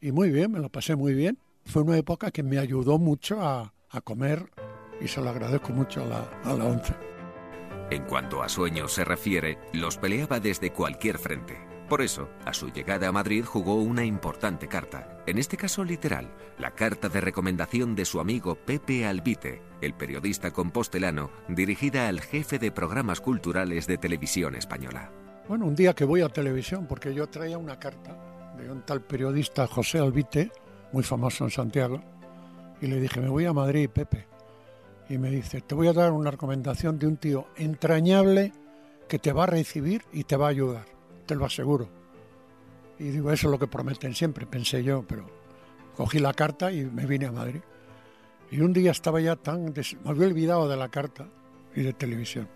y 0.00 0.12
muy 0.12 0.30
bien, 0.30 0.52
me 0.52 0.58
lo 0.58 0.68
pasé 0.68 0.96
muy 0.96 1.14
bien 1.14 1.38
fue 1.64 1.82
una 1.82 1.96
época 1.96 2.30
que 2.30 2.42
me 2.42 2.58
ayudó 2.58 2.98
mucho 2.98 3.40
a, 3.42 3.72
a 3.90 4.00
comer 4.00 4.50
y 5.00 5.08
se 5.08 5.20
lo 5.20 5.30
agradezco 5.30 5.72
mucho 5.72 6.02
a 6.02 6.06
la, 6.06 6.40
a 6.44 6.54
la 6.54 6.64
ONCE. 6.64 6.94
En 7.90 8.04
cuanto 8.04 8.42
a 8.42 8.48
sueños 8.48 8.92
se 8.92 9.04
refiere, 9.04 9.58
los 9.72 9.98
peleaba 9.98 10.40
desde 10.40 10.72
cualquier 10.72 11.18
frente. 11.18 11.58
Por 11.88 12.00
eso, 12.00 12.30
a 12.46 12.54
su 12.54 12.70
llegada 12.70 13.08
a 13.08 13.12
Madrid 13.12 13.44
jugó 13.44 13.74
una 13.74 14.06
importante 14.06 14.68
carta, 14.68 15.22
en 15.26 15.36
este 15.36 15.58
caso 15.58 15.84
literal, 15.84 16.34
la 16.58 16.70
carta 16.70 17.10
de 17.10 17.20
recomendación 17.20 17.94
de 17.94 18.06
su 18.06 18.20
amigo 18.20 18.54
Pepe 18.54 19.04
Albite, 19.04 19.60
el 19.82 19.92
periodista 19.92 20.50
compostelano, 20.50 21.30
dirigida 21.48 22.08
al 22.08 22.22
jefe 22.22 22.58
de 22.58 22.72
programas 22.72 23.20
culturales 23.20 23.86
de 23.86 23.98
televisión 23.98 24.54
española. 24.54 25.12
Bueno, 25.46 25.66
un 25.66 25.74
día 25.74 25.94
que 25.94 26.06
voy 26.06 26.22
a 26.22 26.30
televisión, 26.30 26.86
porque 26.86 27.12
yo 27.12 27.26
traía 27.26 27.58
una 27.58 27.78
carta 27.78 28.33
de 28.56 28.70
un 28.70 28.82
tal 28.82 29.02
periodista 29.02 29.66
José 29.66 29.98
Albite, 29.98 30.50
muy 30.92 31.02
famoso 31.02 31.44
en 31.44 31.50
Santiago, 31.50 32.00
y 32.80 32.86
le 32.86 33.00
dije, 33.00 33.20
me 33.20 33.28
voy 33.28 33.46
a 33.46 33.52
Madrid, 33.52 33.88
Pepe. 33.88 34.26
Y 35.08 35.18
me 35.18 35.30
dice, 35.30 35.60
te 35.60 35.74
voy 35.74 35.88
a 35.88 35.92
dar 35.92 36.12
una 36.12 36.30
recomendación 36.30 36.98
de 36.98 37.06
un 37.06 37.16
tío 37.16 37.46
entrañable 37.56 38.52
que 39.08 39.18
te 39.18 39.32
va 39.32 39.44
a 39.44 39.46
recibir 39.46 40.02
y 40.12 40.24
te 40.24 40.36
va 40.36 40.46
a 40.46 40.50
ayudar, 40.50 40.86
te 41.26 41.34
lo 41.34 41.44
aseguro. 41.44 41.88
Y 42.98 43.04
digo, 43.04 43.30
eso 43.30 43.48
es 43.48 43.50
lo 43.50 43.58
que 43.58 43.66
prometen 43.66 44.14
siempre, 44.14 44.46
pensé 44.46 44.82
yo, 44.82 45.04
pero 45.06 45.26
cogí 45.96 46.18
la 46.18 46.32
carta 46.32 46.72
y 46.72 46.84
me 46.84 47.06
vine 47.06 47.26
a 47.26 47.32
Madrid. 47.32 47.60
Y 48.50 48.60
un 48.60 48.72
día 48.72 48.92
estaba 48.92 49.20
ya 49.20 49.36
tan... 49.36 49.72
Des... 49.72 49.96
Me 50.04 50.10
había 50.10 50.26
olvidado 50.26 50.68
de 50.68 50.76
la 50.76 50.88
carta 50.88 51.26
y 51.74 51.82
de 51.82 51.92
televisión. 51.92 52.48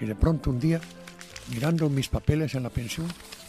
Y 0.00 0.06
de 0.06 0.14
pronto 0.14 0.50
un 0.50 0.60
día, 0.60 0.80
mirando 1.52 1.88
mis 1.90 2.08
papeles 2.08 2.54
en 2.54 2.62
la 2.62 2.70
pensión, 2.70 3.08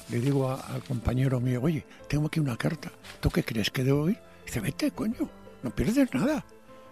le 0.09 0.19
digo 0.19 0.49
al 0.49 0.83
compañero 0.83 1.39
mío, 1.39 1.61
oye, 1.61 1.85
tengo 2.07 2.27
aquí 2.27 2.39
una 2.39 2.57
carta, 2.57 2.91
¿tú 3.19 3.29
qué 3.29 3.43
crees 3.43 3.69
que 3.69 3.83
debo 3.83 4.09
ir? 4.09 4.19
Dice, 4.45 4.59
vete, 4.59 4.91
coño, 4.91 5.29
no 5.61 5.69
pierdes 5.69 6.13
nada, 6.13 6.45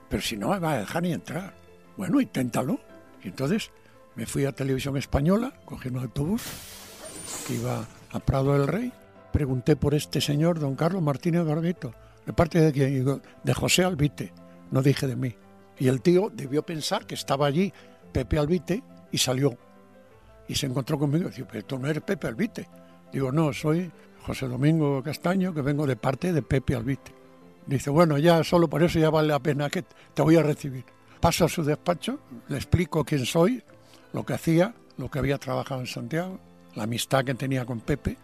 pero 0.10 0.22
si 0.22 0.38
no 0.38 0.50
me 0.50 0.60
va 0.60 0.74
a 0.74 0.80
dejar 0.80 1.04
ni 1.04 1.14
entrar. 1.14 1.54
Bueno, 1.96 2.22
inténtalo. 2.22 2.80
Y 3.24 3.30
entonces 3.30 3.72
me 4.16 4.26
fui 4.26 4.46
a 4.46 4.52
Televisión 4.52 4.98
Española, 4.98 5.54
cogí 5.66 5.90
un 5.90 5.98
autobús 5.98 6.44
que 7.48 7.56
iba 7.56 7.86
a 8.12 8.20
Prado 8.20 8.54
del 8.54 8.68
Rey, 8.68 8.94
pregunté 9.34 9.76
por 9.76 9.94
este 9.94 10.22
señor, 10.22 10.60
don 10.60 10.76
Carlos 10.76 11.02
Martínez 11.02 11.44
Garbito, 11.44 11.94
de 12.26 12.34
parte 12.34 12.60
de 12.62 12.72
quién, 12.72 13.22
de 13.44 13.54
José 13.54 13.84
Albite, 13.84 14.34
no 14.72 14.82
dije 14.82 15.08
de 15.08 15.16
mí. 15.16 15.36
Y 15.80 15.88
el 15.88 16.02
tío 16.02 16.32
debió 16.34 16.64
pensar 16.64 17.06
que 17.06 17.16
estaba 17.16 17.48
allí 17.48 17.74
Pepe 18.12 18.38
Albite 18.38 18.84
y 19.12 19.18
salió. 19.18 19.58
Y 20.48 20.56
se 20.56 20.66
encontró 20.66 20.98
conmigo 20.98 21.28
y 21.28 21.32
dijo, 21.32 21.48
pero 21.52 21.66
tú 21.66 21.78
no 21.78 21.88
eres 21.88 22.04
Pepe 22.04 22.28
Albite. 22.28 22.68
Digo, 23.12 23.32
no, 23.32 23.54
soy 23.54 23.92
José 24.26 24.48
Domingo 24.48 25.02
Castaño, 25.02 25.54
que 25.54 25.62
vengo 25.62 25.88
de 25.88 25.96
parte 25.96 26.34
de 26.34 26.42
Pepe 26.42 26.76
Albite. 26.76 27.12
Dice, 27.66 27.90
bueno, 27.90 28.18
ya 28.18 28.44
solo 28.44 28.70
por 28.70 28.84
eso 28.84 29.00
ya 29.00 29.10
vale 29.10 29.30
la 29.30 29.40
pena 29.40 29.70
que 29.70 29.84
te 30.14 30.22
voy 30.22 30.36
a 30.36 30.44
recibir. 30.44 30.86
Paso 31.20 31.46
a 31.46 31.50
su 31.50 31.64
despacho, 31.64 32.20
le 32.48 32.58
explico 32.58 33.04
quién 33.04 33.26
soy, 33.26 33.64
lo 34.14 34.26
que 34.26 34.34
hacía, 34.34 34.74
lo 34.98 35.10
que 35.10 35.20
había 35.20 35.38
trabajado 35.38 35.82
en 35.82 35.88
Santiago, 35.88 36.40
la 36.76 36.84
amistad 36.84 37.26
que 37.26 37.34
tenía 37.34 37.66
con 37.66 37.80
Pepe, 37.82 38.18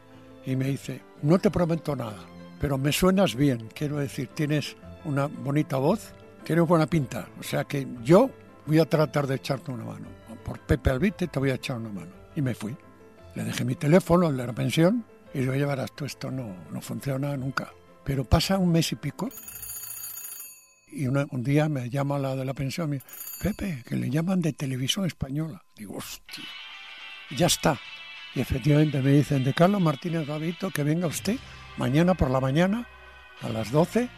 y 0.46 0.56
me 0.56 0.66
dice, 0.66 1.02
no 1.22 1.40
te 1.40 1.50
prometo 1.50 1.96
nada, 1.96 2.20
pero 2.60 2.78
me 2.78 2.92
suenas 2.92 3.36
bien, 3.36 3.70
quiero 3.74 3.98
decir, 3.98 4.30
tienes 4.34 4.76
una 5.06 5.28
bonita 5.28 5.78
voz, 5.78 6.14
tienes 6.44 6.68
buena 6.68 6.88
pinta, 6.88 7.28
o 7.40 7.44
sea 7.44 7.64
que 7.64 7.88
yo 8.04 8.30
voy 8.66 8.80
a 8.80 8.86
tratar 8.86 9.28
de 9.28 9.36
echarte 9.36 9.72
una 9.72 9.86
mano. 9.86 10.08
Por 10.44 10.60
Pepe 10.60 10.90
Albite 10.90 11.28
te 11.28 11.40
voy 11.40 11.52
a 11.52 11.56
echar 11.56 11.78
una 11.78 11.90
mano. 11.90 12.12
Y 12.36 12.42
me 12.42 12.54
fui. 12.54 12.76
Le 13.36 13.44
dejé 13.44 13.66
mi 13.66 13.76
teléfono, 13.76 14.30
el 14.30 14.38
de 14.38 14.48
la 14.48 14.54
pensión, 14.54 15.06
y 15.34 15.44
ya 15.44 15.66
verás 15.66 15.92
tú, 15.94 16.06
esto 16.06 16.30
no, 16.30 16.56
no 16.72 16.82
funciona 16.82 17.36
nunca. 17.36 17.72
Pero 18.04 18.24
pasa 18.24 18.58
un 18.58 18.72
mes 18.72 18.92
y 18.92 18.96
pico, 18.96 19.30
y 20.92 21.08
un 21.08 21.44
día 21.44 21.68
me 21.70 21.90
llama 21.90 22.20
la 22.20 22.36
de 22.36 22.46
la 22.46 22.54
pensión, 22.54 22.90
me 22.90 22.98
dice, 22.98 23.08
Pepe, 23.42 23.84
que 23.88 23.96
le 23.96 24.10
llaman 24.10 24.42
de 24.42 24.54
televisión 24.54 25.06
española. 25.06 25.64
Digo, 25.76 25.98
hostia, 25.98 26.44
ya 27.36 27.48
está. 27.48 27.80
Y 28.36 28.42
efectivamente 28.42 29.02
me 29.02 29.12
dicen, 29.12 29.44
de 29.44 29.54
Carlos 29.54 29.82
Martínez 29.82 30.28
Gavito, 30.28 30.70
que 30.70 30.84
venga 30.84 31.08
usted 31.08 31.38
mañana 31.78 32.14
por 32.14 32.30
la 32.30 32.40
mañana 32.40 32.88
a 33.42 33.50
las 33.50 33.72
12, 33.72 34.10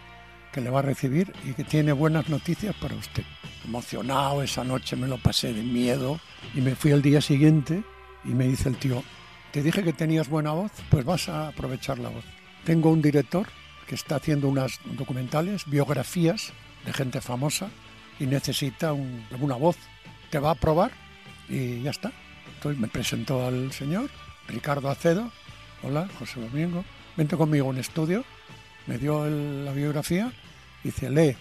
que 0.52 0.62
le 0.62 0.70
va 0.70 0.80
a 0.80 0.84
recibir 0.84 1.34
y 1.46 1.54
que 1.54 1.64
tiene 1.64 1.94
buenas 1.94 2.30
noticias 2.30 2.76
para 2.76 2.96
usted. 2.96 3.24
Emocionado, 3.64 4.44
esa 4.44 4.64
noche 4.64 4.96
me 4.96 5.08
lo 5.08 5.18
pasé 5.18 5.54
de 5.54 5.64
miedo 5.64 6.20
y 6.54 6.62
me 6.62 6.76
fui 6.76 6.92
al 6.92 7.02
día 7.02 7.22
siguiente 7.22 7.84
y 8.26 8.30
me 8.34 8.48
dice 8.48 8.70
el 8.70 8.78
tío, 8.78 9.04
te 9.52 9.62
dije 9.64 9.84
que 9.84 9.94
tenías 9.94 10.28
buena 10.30 10.52
voz, 10.52 10.72
pues 10.90 11.06
vas 11.06 11.30
a 11.30 11.48
aprovechar 11.50 12.00
la 12.00 12.10
voz. 12.10 12.26
Tengo 12.66 12.90
un 12.90 13.02
director 13.02 13.48
que 13.88 13.96
está 13.96 14.16
haciendo 14.16 14.48
unas 14.50 14.80
documentales, 14.98 15.66
biografías 15.66 16.52
de 16.86 16.94
gente 16.94 17.22
famosa 17.22 17.70
y 18.20 18.26
necesita 18.26 18.94
un- 18.94 19.26
una 19.40 19.56
voz. 19.56 19.78
Te 20.32 20.40
va 20.40 20.52
a 20.52 20.56
probar 20.56 20.92
y 21.48 21.82
ya 21.84 21.92
está. 21.92 22.12
Entonces 22.56 22.80
me 22.82 22.88
presentó 22.88 23.46
al 23.46 23.72
señor, 23.72 24.10
Ricardo 24.48 24.90
Acedo. 24.90 25.32
Hola, 25.84 26.10
José 26.20 26.40
Domingo. 26.42 26.84
Vente 27.16 27.38
conmigo 27.38 27.68
a 27.68 27.70
un 27.70 27.78
estudio. 27.78 28.26
Me 28.88 28.98
dio 28.98 29.26
la 29.28 29.72
biografía 29.72 30.32
y 30.84 30.88
dice, 30.88 31.10
lee. 31.10 31.36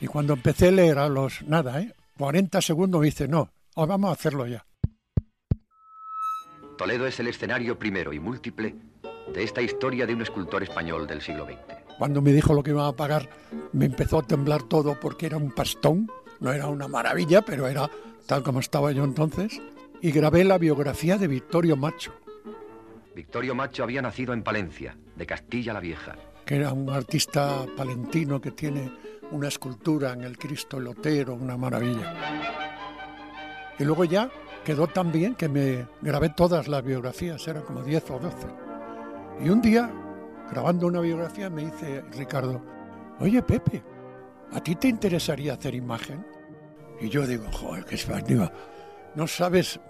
Y 0.00 0.06
cuando 0.06 0.32
empecé 0.34 0.68
a 0.68 0.72
leer 0.72 0.98
a 0.98 1.08
los, 1.08 1.42
nada, 1.42 1.80
¿eh? 1.80 1.94
40 2.18 2.60
segundos 2.60 3.00
me 3.00 3.06
dice, 3.06 3.28
no, 3.28 3.50
vamos 3.76 4.10
a 4.10 4.12
hacerlo 4.12 4.46
ya. 4.46 4.64
Toledo 6.80 7.06
es 7.06 7.20
el 7.20 7.28
escenario 7.28 7.78
primero 7.78 8.10
y 8.10 8.18
múltiple 8.18 8.74
de 9.34 9.42
esta 9.42 9.60
historia 9.60 10.06
de 10.06 10.14
un 10.14 10.22
escultor 10.22 10.62
español 10.62 11.06
del 11.06 11.20
siglo 11.20 11.44
XX. 11.44 11.58
Cuando 11.98 12.22
me 12.22 12.32
dijo 12.32 12.54
lo 12.54 12.62
que 12.62 12.70
iba 12.70 12.88
a 12.88 12.96
pagar, 12.96 13.28
me 13.74 13.84
empezó 13.84 14.20
a 14.20 14.22
temblar 14.22 14.62
todo 14.62 14.98
porque 14.98 15.26
era 15.26 15.36
un 15.36 15.50
pastón. 15.50 16.10
No 16.38 16.50
era 16.50 16.68
una 16.68 16.88
maravilla, 16.88 17.42
pero 17.42 17.68
era 17.68 17.90
tal 18.24 18.42
como 18.42 18.60
estaba 18.60 18.92
yo 18.92 19.04
entonces. 19.04 19.60
Y 20.00 20.10
grabé 20.10 20.42
la 20.42 20.56
biografía 20.56 21.18
de 21.18 21.28
Victorio 21.28 21.76
Macho, 21.76 22.14
Victorio 23.14 23.54
Macho 23.54 23.82
había 23.82 24.00
nacido 24.00 24.32
en 24.32 24.42
Palencia, 24.42 24.96
de 25.16 25.26
Castilla 25.26 25.74
la 25.74 25.80
Vieja. 25.80 26.16
que 26.46 26.56
era 26.56 26.72
un 26.72 26.88
artista 26.88 27.66
palentino 27.76 28.40
que 28.40 28.52
tiene 28.52 28.90
una 29.32 29.48
escultura 29.48 30.14
en 30.14 30.22
el 30.22 30.38
Cristo 30.38 30.80
Lotero, 30.80 31.34
una 31.34 31.58
maravilla. 31.58 32.14
Y 33.78 33.84
luego 33.84 34.04
ya 34.04 34.30
quedó 34.64 34.86
tan 34.86 35.12
bien 35.12 35.34
que 35.34 35.48
me 35.48 35.86
grabé 36.00 36.30
todas 36.30 36.68
las 36.68 36.84
biografías, 36.84 37.46
eran 37.48 37.62
como 37.62 37.82
10 37.82 38.10
o 38.10 38.18
12. 38.18 38.36
Y 39.42 39.48
un 39.48 39.60
día 39.60 39.90
grabando 40.50 40.86
una 40.86 41.00
biografía, 41.00 41.48
me 41.48 41.66
dice 41.66 42.02
Ricardo, 42.12 42.62
oye 43.20 43.42
Pepe, 43.42 43.82
¿a 44.52 44.60
ti 44.60 44.74
te 44.76 44.88
interesaría 44.88 45.54
hacer 45.54 45.74
imagen? 45.74 46.26
Y 47.00 47.08
yo 47.08 47.26
digo, 47.26 47.44
joder, 47.52 47.84
qué 47.84 47.96
digo, 48.26 48.50
no 49.14 49.26
sabes, 49.26 49.80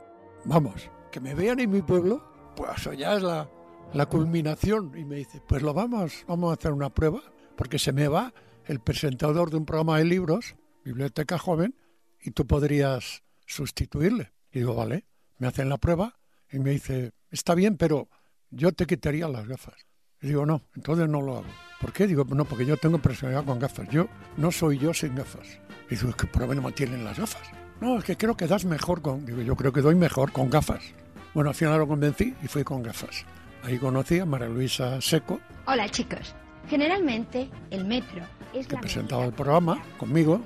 vamos, 0.44 0.90
que 1.10 1.20
me 1.20 1.34
vean 1.34 1.58
en 1.60 1.70
mi 1.70 1.82
pueblo, 1.82 2.52
pues 2.54 2.88
ya 2.96 3.14
es 3.14 3.22
la, 3.22 3.50
la 3.92 4.06
culminación. 4.06 4.92
Y 4.96 5.04
me 5.04 5.16
dice, 5.16 5.42
pues 5.46 5.62
lo 5.62 5.74
vamos, 5.74 6.24
vamos 6.28 6.50
a 6.50 6.54
hacer 6.54 6.72
una 6.72 6.90
prueba, 6.90 7.20
porque 7.56 7.78
se 7.78 7.92
me 7.92 8.06
va 8.06 8.32
el 8.66 8.80
presentador 8.80 9.50
de 9.50 9.56
un 9.56 9.66
programa 9.66 9.98
de 9.98 10.04
libros, 10.04 10.54
Biblioteca 10.84 11.38
Joven, 11.38 11.74
y 12.20 12.30
tú 12.30 12.46
podrías 12.46 13.22
sustituirle. 13.46 14.32
Y 14.52 14.60
digo, 14.60 14.74
vale, 14.74 15.06
me 15.38 15.46
hacen 15.46 15.68
la 15.68 15.78
prueba 15.78 16.18
y 16.50 16.58
me 16.58 16.70
dice, 16.70 17.12
está 17.30 17.54
bien, 17.54 17.76
pero 17.76 18.08
yo 18.50 18.72
te 18.72 18.86
quitaría 18.86 19.28
las 19.28 19.46
gafas. 19.46 19.74
Y 20.20 20.28
digo, 20.28 20.44
no, 20.44 20.62
entonces 20.74 21.08
no 21.08 21.22
lo 21.22 21.38
hago. 21.38 21.46
¿Por 21.80 21.92
qué? 21.92 22.06
Digo, 22.06 22.24
no, 22.24 22.44
porque 22.44 22.66
yo 22.66 22.76
tengo 22.76 22.98
personalidad 22.98 23.44
con 23.44 23.58
gafas. 23.58 23.88
Yo 23.88 24.08
no 24.36 24.52
soy 24.52 24.78
yo 24.78 24.92
sin 24.92 25.14
gafas. 25.14 25.60
Y 25.88 25.96
digo, 25.96 26.10
es 26.10 26.16
que 26.16 26.26
me 26.46 26.72
tienen 26.72 27.04
las 27.04 27.18
gafas. 27.18 27.48
No, 27.80 27.98
es 27.98 28.04
que 28.04 28.16
creo 28.16 28.36
que 28.36 28.46
das 28.46 28.66
mejor 28.66 29.00
con... 29.00 29.24
Digo, 29.24 29.40
yo 29.40 29.56
creo 29.56 29.72
que 29.72 29.80
doy 29.80 29.94
mejor 29.94 30.32
con 30.32 30.50
gafas. 30.50 30.84
Bueno, 31.32 31.50
al 31.50 31.56
final 31.56 31.78
lo 31.78 31.88
convencí 31.88 32.34
y 32.42 32.48
fui 32.48 32.64
con 32.64 32.82
gafas. 32.82 33.24
Ahí 33.62 33.78
conocí 33.78 34.18
a 34.18 34.26
María 34.26 34.48
Luisa 34.48 35.00
Seco. 35.00 35.40
Hola 35.66 35.88
chicos. 35.88 36.34
Generalmente 36.68 37.48
el 37.70 37.86
metro 37.86 38.22
es 38.52 38.66
que 38.66 38.76
presentaba 38.76 39.24
el 39.24 39.32
programa 39.32 39.82
conmigo. 39.96 40.42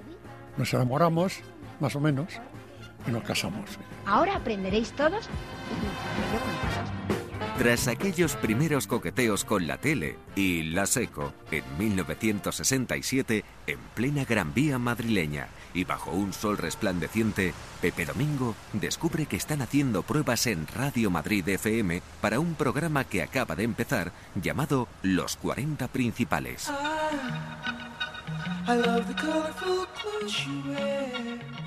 Nos 0.57 0.73
enamoramos, 0.73 1.41
más 1.81 1.97
o 1.97 2.01
menos, 2.01 2.41
y 3.07 3.11
nos 3.11 3.23
casamos. 3.23 3.79
Ahora 4.07 4.37
aprenderéis 4.37 4.93
todos 4.93 5.29
tras 7.59 7.87
aquellos 7.87 8.35
primeros 8.35 8.89
coqueteos 8.89 9.45
con 9.45 9.69
la 9.69 9.79
tele 9.79 10.17
y 10.35 10.65
la 10.65 10.87
seco, 10.87 11.33
en 11.53 11.63
1967, 11.79 13.45
en 13.69 13.79
plena 13.95 14.25
Gran 14.25 14.53
Vía 14.53 14.81
madrileña 14.81 15.47
y 15.73 15.85
bajo 15.85 16.11
un 16.11 16.33
sol 16.33 16.59
resplandeciente, 16.59 17.55
Pepe 17.81 18.07
Domingo 18.07 18.57
descubre 18.73 19.27
que 19.27 19.37
están 19.37 19.63
haciendo 19.63 20.03
pruebas 20.03 20.49
en 20.49 20.67
Radio 20.67 21.11
Madrid 21.11 21.49
FM 21.49 22.03
para 22.21 22.41
un 22.41 22.55
programa 22.55 23.05
que 23.05 23.23
acaba 23.23 23.55
de 23.55 23.63
empezar 23.63 24.11
llamado 24.35 24.89
Los 25.03 25.37
40 25.37 25.87
Principales. 25.89 26.73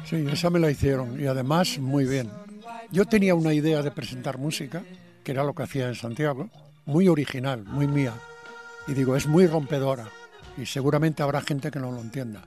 Sí, 0.06 0.26
esa 0.32 0.50
me 0.50 0.60
la 0.60 0.72
hicieron 0.72 1.20
y 1.20 1.26
además 1.28 1.78
muy 1.80 2.06
bien. 2.06 2.30
Yo 2.92 3.06
tenía 3.06 3.36
una 3.36 3.54
idea 3.54 3.82
de 3.82 3.92
presentar 3.92 4.38
música 4.38 4.84
que 5.24 5.32
era 5.32 5.44
lo 5.44 5.54
que 5.54 5.64
hacía 5.64 5.90
en 5.90 5.96
Santiago, 5.96 6.50
muy 6.86 7.10
original, 7.10 7.66
muy 7.66 7.86
mía. 7.86 8.14
Y 8.88 8.94
digo, 8.94 9.16
es 9.16 9.28
muy 9.28 9.46
rompedora 9.46 10.08
y 10.58 10.66
seguramente 10.66 11.22
habrá 11.22 11.42
gente 11.42 11.70
que 11.70 11.80
no 11.80 11.92
lo 11.92 12.00
entienda. 12.00 12.44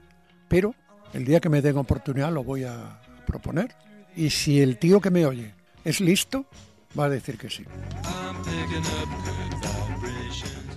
Pero 0.49 0.75
el 1.13 1.25
día 1.25 1.41
que 1.41 1.51
me 1.51 1.61
den 1.61 1.77
oportunidad 1.77 2.33
lo 2.33 2.43
voy 2.43 2.65
a 2.65 2.99
proponer. 3.27 3.75
Y 4.17 4.31
si 4.31 4.61
el 4.61 4.79
tío 4.79 5.01
que 5.01 5.11
me 5.11 5.27
oye 5.27 5.55
es 5.85 6.01
listo, 6.01 6.47
va 6.99 7.05
a 7.05 7.09
decir 7.11 7.37
que 7.37 7.51
sí. 7.51 7.65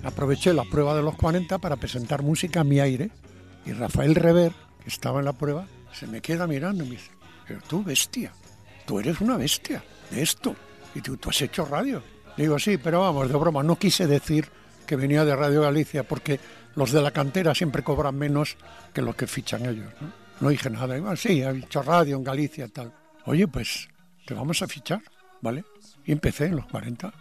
Aproveché 0.03 0.53
la 0.53 0.65
prueba 0.65 0.93
de 0.93 1.01
los 1.01 1.15
40 1.15 1.57
para 1.59 1.77
presentar 1.77 2.21
música 2.21 2.59
a 2.59 2.63
mi 2.65 2.79
aire 2.81 3.09
y 3.65 3.73
Rafael 3.73 4.15
Rever, 4.15 4.51
que 4.83 4.89
estaba 4.89 5.19
en 5.19 5.25
la 5.25 5.33
prueba, 5.33 5.65
se 5.93 6.07
me 6.07 6.21
queda 6.21 6.47
mirando 6.47 6.83
y 6.83 6.87
me 6.87 6.95
dice, 6.95 7.11
pero 7.47 7.61
tú 7.67 7.83
bestia, 7.83 8.31
tú 8.85 8.99
eres 8.99 9.21
una 9.21 9.37
bestia 9.37 9.83
de 10.09 10.21
esto. 10.21 10.55
Y 10.95 11.01
tú, 11.01 11.17
¿tú 11.17 11.29
has 11.29 11.41
hecho 11.41 11.65
radio? 11.65 12.03
Digo, 12.37 12.59
sí, 12.59 12.77
pero 12.77 13.01
vamos, 13.01 13.29
de 13.29 13.35
broma, 13.35 13.63
no 13.63 13.77
quise 13.77 14.07
decir 14.07 14.47
que 14.85 14.95
venía 14.95 15.23
de 15.25 15.35
Radio 15.35 15.61
Galicia 15.61 16.03
porque 16.03 16.39
los 16.75 16.91
de 16.91 17.01
la 17.01 17.11
cantera 17.11 17.55
siempre 17.55 17.83
cobran 17.83 18.15
menos 18.15 18.57
que 18.93 19.01
los 19.01 19.15
que 19.15 19.27
fichan 19.27 19.65
ellos. 19.65 19.91
No, 20.39 20.49
dije 20.49 20.69
nada, 20.69 20.95
digo, 20.95 21.15
sí, 21.15 21.41
he 21.41 21.49
hecho 21.49 21.81
radio 21.81 22.17
en 22.17 22.23
Galicia 22.23 22.67
tal. 22.67 22.91
Oye, 23.25 23.47
pues 23.47 23.87
te 24.25 24.33
vamos 24.33 24.61
a 24.61 24.67
fichar, 24.67 25.01
¿vale? 25.41 25.63
Y 26.05 26.11
empecé 26.11 26.45
en 26.45 26.57
los 26.57 26.65
40. 26.65 27.13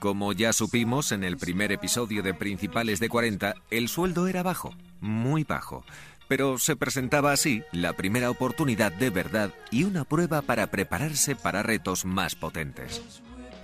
Como 0.00 0.32
ya 0.32 0.52
supimos 0.52 1.12
en 1.12 1.22
el 1.22 1.36
primer 1.36 1.70
episodio 1.70 2.22
de 2.22 2.34
Principales 2.34 2.98
de 3.00 3.08
40, 3.08 3.54
el 3.70 3.88
sueldo 3.88 4.26
era 4.26 4.42
bajo, 4.42 4.74
muy 5.00 5.44
bajo 5.44 5.84
pero 6.30 6.58
se 6.58 6.76
presentaba 6.76 7.32
así 7.32 7.64
la 7.72 7.94
primera 7.94 8.30
oportunidad 8.30 8.92
de 8.92 9.10
verdad 9.10 9.52
y 9.72 9.82
una 9.82 10.04
prueba 10.04 10.42
para 10.42 10.68
prepararse 10.68 11.34
para 11.34 11.64
retos 11.64 12.04
más 12.04 12.36
potentes. 12.36 13.02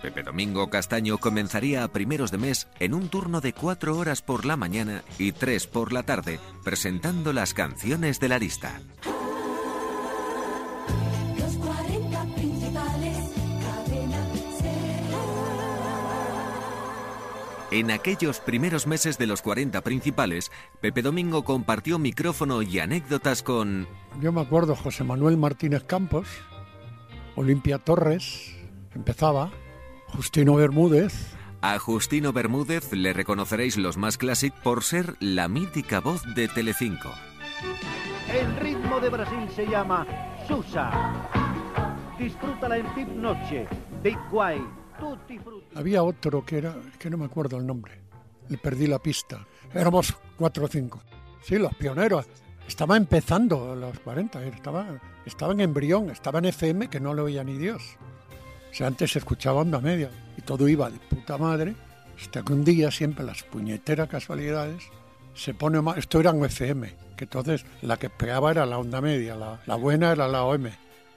Pepe 0.03 0.25
Domingo 0.25 0.69
Castaño 0.69 1.19
comenzaría 1.19 1.85
a 1.85 1.89
primeros 1.93 2.33
de 2.33 2.39
mes 2.39 2.67
en 2.81 2.93
un 2.93 3.09
turno 3.09 3.41
de 3.41 3.53
cuatro 3.53 3.97
horas 3.97 4.21
por 4.21 4.45
la 4.45 4.57
mañana 4.57 5.05
y 5.17 5.31
tres 5.31 5.69
por 5.69 5.93
la 5.93 6.03
tarde, 6.03 6.41
presentando 6.65 7.33
las 7.33 7.55
canciones 7.55 8.19
de 8.19 8.29
la 8.31 8.41
lista. 8.41 8.81
En 17.73 17.91
aquellos 17.91 18.39
primeros 18.39 18.87
meses 18.87 19.19
de 19.19 19.27
los 19.27 19.43
40 19.43 19.81
principales, 19.81 20.53
Pepe 20.81 21.03
Domingo 21.03 21.43
compartió 21.45 21.99
micrófono 21.99 22.63
y 22.63 22.79
anécdotas 22.79 23.43
con... 23.43 23.89
Yo 24.21 24.31
me 24.31 24.41
acuerdo 24.41 24.77
José 24.77 25.03
Manuel 25.03 25.37
Martínez 25.37 25.83
Campos, 25.83 26.29
Olimpia 27.35 27.79
Torres, 27.79 28.55
empezaba, 28.95 29.51
Justino 30.07 30.55
Bermúdez. 30.55 31.35
A 31.61 31.79
Justino 31.81 32.33
Bermúdez 32.33 32.93
le 32.93 33.13
reconoceréis 33.13 33.77
los 33.77 33.97
más 33.97 34.17
clásicos 34.17 34.61
por 34.61 34.85
ser 34.85 35.17
la 35.19 35.49
mítica 35.49 36.01
voz 36.01 36.23
de 36.37 36.47
Telecinco. 36.47 37.11
El 38.33 38.57
ritmo 38.61 39.01
de 39.01 39.09
Brasil 39.09 39.49
se 39.55 39.67
llama 39.67 40.07
Susa. 40.47 40.91
Disfrútala 42.17 42.79
en 42.79 42.95
Tip 42.95 43.09
Noche, 43.09 43.67
Big 44.03 44.19
White. 44.31 44.86
Había 45.75 46.03
otro 46.03 46.45
que 46.45 46.59
era, 46.59 46.75
que 46.99 47.11
no 47.11 47.19
me 47.19 47.27
acuerdo 47.27 47.59
el 47.59 47.67
nombre, 47.67 48.01
le 48.49 48.59
perdí 48.59 48.87
la 48.87 48.99
pista. 48.99 49.47
Éramos 49.75 50.15
cuatro 50.37 50.65
o 50.65 50.69
cinco. 50.69 51.03
Sí, 51.43 51.57
los 51.59 51.75
pioneros. 51.75 52.27
Estaba 52.67 52.97
empezando 52.97 53.77
los 53.77 54.01
40, 54.01 54.45
estaba, 54.47 55.01
estaba 55.25 55.53
en 55.53 55.61
embrión, 55.61 56.11
estaba 56.11 56.41
en 56.41 56.47
FM 56.47 56.89
que 56.89 56.99
no 56.99 57.15
lo 57.15 57.25
oía 57.25 57.45
ni 57.45 57.57
Dios. 57.57 57.97
O 58.71 58.75
sea, 58.75 58.89
antes 58.89 59.13
se 59.13 59.21
escuchaba 59.21 59.61
onda 59.61 59.81
media 59.81 60.11
y 60.37 60.43
todo 60.43 60.69
iba 60.69 60.91
de 60.91 60.99
puta 60.99 61.39
madre, 61.39 61.77
hasta 62.21 62.43
que 62.43 62.53
un 62.53 62.65
día, 62.65 62.91
siempre 62.91 63.25
las 63.25 63.45
puñeteras 63.45 64.09
casualidades, 64.09 64.83
se 65.35 65.55
pone 65.55 65.81
mal. 65.81 65.99
Esto 65.99 66.19
era 66.19 66.33
un 66.33 66.45
FM, 66.45 66.93
que 67.17 67.25
entonces 67.25 67.65
la 67.83 67.99
que 67.99 68.11
pegaba 68.11 68.51
era 68.51 68.67
la 68.67 68.79
onda 68.79 69.01
media, 69.01 69.37
la, 69.37 69.61
la 69.67 69.77
buena 69.77 70.13
era 70.13 70.27
la 70.27 70.45
OM. 70.45 70.67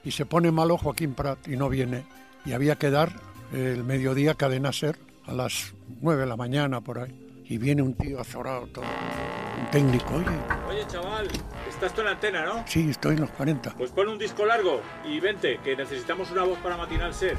Y 0.04 0.12
se 0.12 0.26
pone 0.26 0.52
malo 0.52 0.78
Joaquín 0.78 1.14
Prat 1.14 1.48
y 1.48 1.56
no 1.56 1.68
viene. 1.68 2.04
Y 2.44 2.52
había 2.52 2.76
que 2.76 2.90
dar 2.90 3.12
el 3.52 3.84
mediodía 3.84 4.34
cadena 4.34 4.72
ser 4.72 4.96
a 5.26 5.32
las 5.32 5.74
9 6.00 6.22
de 6.22 6.26
la 6.26 6.36
mañana 6.36 6.80
por 6.80 6.98
ahí. 6.98 7.44
Y 7.48 7.58
viene 7.58 7.82
un 7.82 7.94
tío 7.94 8.20
azorado, 8.20 8.68
todo, 8.68 8.84
un 8.84 9.70
técnico, 9.70 10.14
oye. 10.14 10.26
Oye, 10.68 10.86
chaval, 10.86 11.28
estás 11.68 11.92
tú 11.92 12.00
en 12.00 12.06
la 12.06 12.12
antena, 12.12 12.44
¿no? 12.44 12.64
Sí, 12.66 12.88
estoy 12.88 13.14
en 13.14 13.22
los 13.22 13.30
40. 13.30 13.74
Pues 13.76 13.90
pon 13.90 14.08
un 14.08 14.18
disco 14.18 14.46
largo 14.46 14.80
y 15.04 15.18
vente, 15.18 15.58
que 15.64 15.74
necesitamos 15.74 16.30
una 16.30 16.44
voz 16.44 16.58
para 16.60 16.76
matinal 16.76 17.12
ser. 17.12 17.36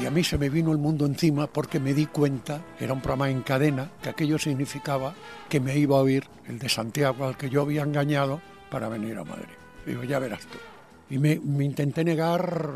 Y 0.00 0.06
a 0.06 0.10
mí 0.10 0.22
se 0.22 0.38
me 0.38 0.48
vino 0.48 0.70
el 0.70 0.78
mundo 0.78 1.04
encima 1.04 1.48
porque 1.48 1.80
me 1.80 1.94
di 1.94 2.06
cuenta, 2.06 2.60
era 2.78 2.92
un 2.92 3.00
programa 3.00 3.28
en 3.28 3.42
cadena, 3.42 3.90
que 4.02 4.08
aquello 4.08 4.38
significaba 4.38 5.14
que 5.48 5.58
me 5.58 5.76
iba 5.78 5.96
a 5.96 6.00
oír 6.00 6.24
el 6.46 6.58
de 6.60 6.68
Santiago 6.68 7.26
al 7.26 7.36
que 7.36 7.50
yo 7.50 7.62
había 7.62 7.82
engañado 7.82 8.40
para 8.70 8.88
venir 8.88 9.18
a 9.18 9.24
Madrid. 9.24 9.54
Digo, 9.84 10.04
ya 10.04 10.20
verás 10.20 10.46
tú. 10.46 10.58
Y 11.10 11.18
me, 11.18 11.40
me 11.40 11.64
intenté 11.64 12.04
negar 12.04 12.70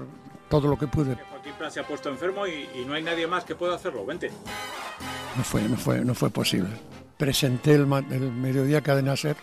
todo 0.48 0.68
lo 0.68 0.78
que 0.78 0.86
pude. 0.86 1.14
Joaquín 1.14 1.52
se 1.70 1.80
ha 1.80 1.86
puesto 1.86 2.08
enfermo 2.08 2.46
y, 2.46 2.84
no 2.86 2.94
hay 2.94 3.02
nadie 3.02 3.26
más 3.26 3.44
que 3.44 3.54
pueda 3.54 3.74
hacerlo. 3.74 4.04
Vente. 4.04 4.30
No 5.36 5.44
fue, 5.44 5.62
no 5.62 5.76
fue, 5.76 6.04
no 6.04 6.14
fue 6.14 6.30
posible. 6.30 6.70
Presenté 7.16 7.74
el, 7.74 7.86
mediodía 7.86 8.80
Cadena 8.80 9.16
Ser, 9.16 9.36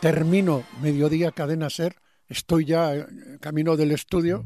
termino 0.00 0.64
mediodía 0.80 1.30
Cadena 1.32 1.70
Ser, 1.70 1.96
estoy 2.28 2.64
ya 2.64 3.06
camino 3.40 3.76
del 3.76 3.92
estudio, 3.92 4.44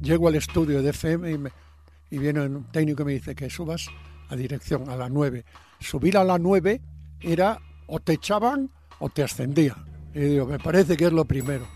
llego 0.00 0.28
al 0.28 0.36
estudio 0.36 0.82
de 0.82 0.90
FM 0.90 1.30
y, 1.30 2.14
y 2.14 2.18
viene 2.18 2.40
un 2.40 2.64
técnico 2.70 3.02
y 3.02 3.06
me 3.06 3.12
dice 3.12 3.34
que 3.34 3.50
subas 3.50 3.88
a 4.28 4.36
dirección 4.36 4.88
a 4.88 4.96
la 4.96 5.08
9. 5.08 5.44
Subir 5.80 6.16
a 6.16 6.24
la 6.24 6.38
9 6.38 6.80
era 7.20 7.58
o 7.86 8.00
te 8.00 8.14
echaban 8.14 8.70
o 8.98 9.08
te 9.10 9.22
ascendían. 9.22 9.84
Y 10.14 10.20
digo, 10.20 10.46
me 10.46 10.58
parece 10.58 10.96
que 10.96 11.06
es 11.06 11.12
lo 11.12 11.24
primero. 11.24 11.66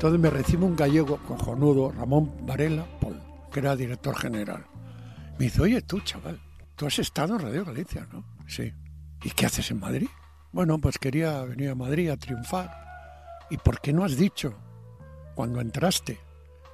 Entonces 0.00 0.18
me 0.18 0.30
recibe 0.30 0.64
un 0.64 0.76
gallego 0.76 1.18
cojonudo, 1.28 1.92
Ramón 1.92 2.32
Varela 2.46 2.86
Paul, 3.02 3.20
que 3.52 3.60
era 3.60 3.76
director 3.76 4.16
general. 4.16 4.64
Me 5.38 5.44
dice, 5.44 5.60
oye 5.60 5.82
tú, 5.82 6.00
chaval, 6.00 6.40
tú 6.74 6.86
has 6.86 6.98
estado 6.98 7.34
en 7.34 7.40
Radio 7.40 7.66
Galicia, 7.66 8.08
¿no? 8.10 8.24
Sí. 8.46 8.72
¿Y 9.22 9.30
qué 9.32 9.44
haces 9.44 9.70
en 9.70 9.78
Madrid? 9.78 10.08
Bueno, 10.52 10.78
pues 10.78 10.96
quería 10.96 11.42
venir 11.42 11.68
a 11.68 11.74
Madrid 11.74 12.08
a 12.08 12.16
triunfar. 12.16 12.70
¿Y 13.50 13.58
por 13.58 13.82
qué 13.82 13.92
no 13.92 14.02
has 14.02 14.16
dicho, 14.16 14.54
cuando 15.34 15.60
entraste, 15.60 16.18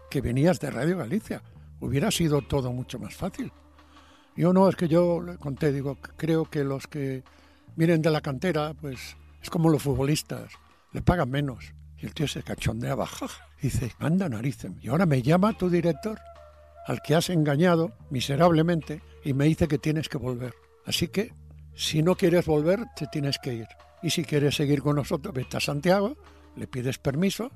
que 0.09 0.21
venías 0.21 0.61
de 0.61 0.71
Radio 0.71 0.97
Galicia? 0.97 1.43
Hubiera 1.81 2.12
sido 2.12 2.43
todo 2.43 2.73
mucho 2.73 3.01
más 3.01 3.17
fácil. 3.17 3.51
Yo 4.37 4.53
no, 4.53 4.69
es 4.69 4.77
que 4.77 4.87
yo 4.87 5.21
le 5.21 5.37
conté, 5.37 5.73
digo, 5.73 5.99
creo 6.17 6.45
que 6.45 6.62
los 6.62 6.87
que 6.87 7.25
vienen 7.75 8.03
de 8.03 8.11
la 8.11 8.21
cantera, 8.21 8.73
pues 8.73 9.17
es 9.43 9.51
como 9.51 9.69
los 9.69 9.83
futbolistas, 9.83 10.53
le 10.93 11.03
pagan 11.03 11.29
menos. 11.29 11.73
Y 11.99 12.07
el 12.07 12.15
tío 12.15 12.29
se 12.29 12.43
cachondeaba, 12.43 13.07
jaja, 13.07 13.49
dice, 13.61 13.93
anda 13.99 14.29
narices. 14.29 14.73
Y 14.81 14.89
ahora 14.89 15.07
me 15.07 15.23
llama 15.23 15.57
tu 15.57 15.71
director, 15.71 16.19
al 16.87 17.01
que 17.03 17.15
has 17.15 17.31
engañado 17.31 17.93
miserablemente, 18.11 19.03
y 19.25 19.33
me 19.33 19.47
dice 19.47 19.67
que 19.67 19.79
tienes 19.79 20.09
que 20.09 20.19
volver. 20.19 20.55
Así 20.85 21.09
que, 21.09 21.33
si 21.75 22.03
no 22.03 22.15
quieres 22.17 22.47
volver, 22.47 22.85
te 22.95 23.07
tienes 23.07 23.39
que 23.39 23.55
ir. 23.55 23.67
Y 24.03 24.11
si 24.11 24.25
quieres 24.25 24.55
seguir 24.55 24.83
con 24.83 24.97
nosotros, 24.97 25.35
vete 25.35 25.57
a 25.57 25.61
Santiago, 25.61 26.17
le 26.55 26.67
pides 26.67 26.99
permiso, 26.99 27.51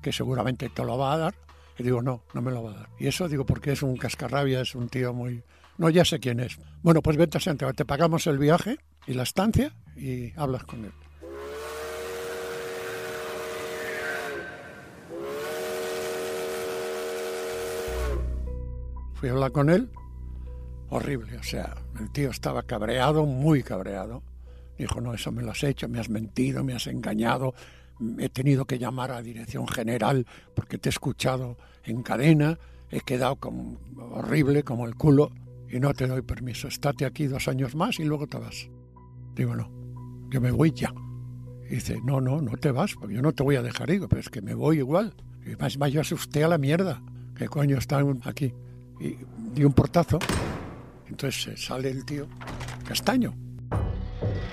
que 0.00 0.12
seguramente 0.12 0.68
te 0.68 0.84
lo 0.84 0.96
va 0.96 1.14
a 1.14 1.18
dar. 1.18 1.34
Y 1.78 1.82
digo, 1.82 2.02
no, 2.02 2.24
no 2.34 2.42
me 2.42 2.50
lo 2.50 2.62
va 2.62 2.72
a 2.72 2.76
dar. 2.76 2.88
Y 2.98 3.06
eso 3.06 3.28
digo, 3.28 3.46
porque 3.46 3.72
es 3.72 3.82
un 3.82 3.96
cascarrabia, 3.96 4.60
es 4.60 4.74
un 4.74 4.88
tío 4.88 5.12
muy... 5.12 5.42
No, 5.78 5.88
ya 5.88 6.04
sé 6.04 6.20
quién 6.20 6.40
es. 6.40 6.58
Bueno, 6.82 7.02
pues 7.02 7.16
vete 7.16 7.38
a 7.38 7.40
Santiago, 7.40 7.72
te 7.72 7.84
pagamos 7.84 8.26
el 8.26 8.38
viaje 8.38 8.78
y 9.06 9.14
la 9.14 9.22
estancia 9.22 9.74
y 9.96 10.32
hablas 10.36 10.64
con 10.64 10.84
él. 10.84 10.92
Fui 19.22 19.28
a 19.28 19.34
hablar 19.34 19.52
con 19.52 19.70
él, 19.70 19.88
horrible, 20.88 21.36
o 21.36 21.44
sea, 21.44 21.76
el 22.00 22.10
tío 22.10 22.30
estaba 22.30 22.64
cabreado, 22.64 23.24
muy 23.24 23.62
cabreado. 23.62 24.24
Dijo, 24.76 25.00
no, 25.00 25.14
eso 25.14 25.30
me 25.30 25.44
lo 25.44 25.52
has 25.52 25.62
hecho, 25.62 25.88
me 25.88 26.00
has 26.00 26.08
mentido, 26.08 26.64
me 26.64 26.74
has 26.74 26.88
engañado, 26.88 27.54
he 28.18 28.28
tenido 28.30 28.64
que 28.64 28.80
llamar 28.80 29.12
a 29.12 29.22
dirección 29.22 29.68
general 29.68 30.26
porque 30.56 30.76
te 30.76 30.88
he 30.88 30.90
escuchado 30.90 31.56
en 31.84 32.02
cadena, 32.02 32.58
he 32.90 33.00
quedado 33.02 33.36
como 33.36 33.78
horrible, 34.10 34.64
como 34.64 34.88
el 34.88 34.96
culo, 34.96 35.30
y 35.70 35.78
no 35.78 35.94
te 35.94 36.08
doy 36.08 36.22
permiso. 36.22 36.66
Estate 36.66 37.06
aquí 37.06 37.28
dos 37.28 37.46
años 37.46 37.76
más 37.76 38.00
y 38.00 38.04
luego 38.04 38.26
te 38.26 38.38
vas. 38.38 38.68
Digo, 39.36 39.54
no, 39.54 39.70
yo 40.32 40.40
me 40.40 40.50
voy 40.50 40.72
ya. 40.72 40.92
Y 41.70 41.76
dice, 41.76 42.00
no, 42.02 42.20
no, 42.20 42.42
no 42.42 42.56
te 42.56 42.72
vas, 42.72 42.94
porque 42.94 43.14
yo 43.14 43.22
no 43.22 43.32
te 43.32 43.44
voy 43.44 43.54
a 43.54 43.62
dejar. 43.62 43.88
Digo, 43.88 44.08
pero 44.08 44.18
es 44.20 44.30
que 44.30 44.42
me 44.42 44.54
voy 44.54 44.78
igual. 44.78 45.14
Y 45.46 45.54
más 45.54 45.78
vayas 45.78 46.10
usted 46.10 46.42
a 46.42 46.48
la 46.48 46.58
mierda. 46.58 47.00
¿Qué 47.36 47.46
coño 47.46 47.78
está 47.78 48.02
aquí? 48.24 48.52
Y 49.02 49.18
di 49.36 49.64
un 49.64 49.72
portazo. 49.72 50.20
Entonces 51.08 51.64
sale 51.64 51.90
el 51.90 52.04
tío, 52.04 52.28
castaño. 52.86 53.34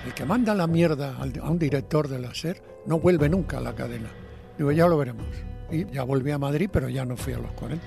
El 0.05 0.13
que 0.13 0.25
manda 0.25 0.55
la 0.55 0.65
mierda 0.65 1.15
a 1.17 1.49
un 1.49 1.59
director 1.59 2.07
de 2.07 2.19
la 2.19 2.33
SER 2.33 2.62
no 2.88 2.99
vuelve 2.99 3.29
nunca 3.29 3.59
a 3.59 3.62
la 3.62 3.75
cadena. 3.75 4.09
Digo, 4.57 4.71
ya 4.71 4.88
lo 4.88 4.97
veremos. 4.97 5.27
Y 5.71 5.85
ya 5.91 6.03
volví 6.03 6.31
a 6.31 6.39
Madrid, 6.39 6.69
pero 6.73 6.89
ya 6.89 7.05
no 7.05 7.15
fui 7.15 7.33
a 7.33 7.38
los 7.38 7.51
40. 7.51 7.85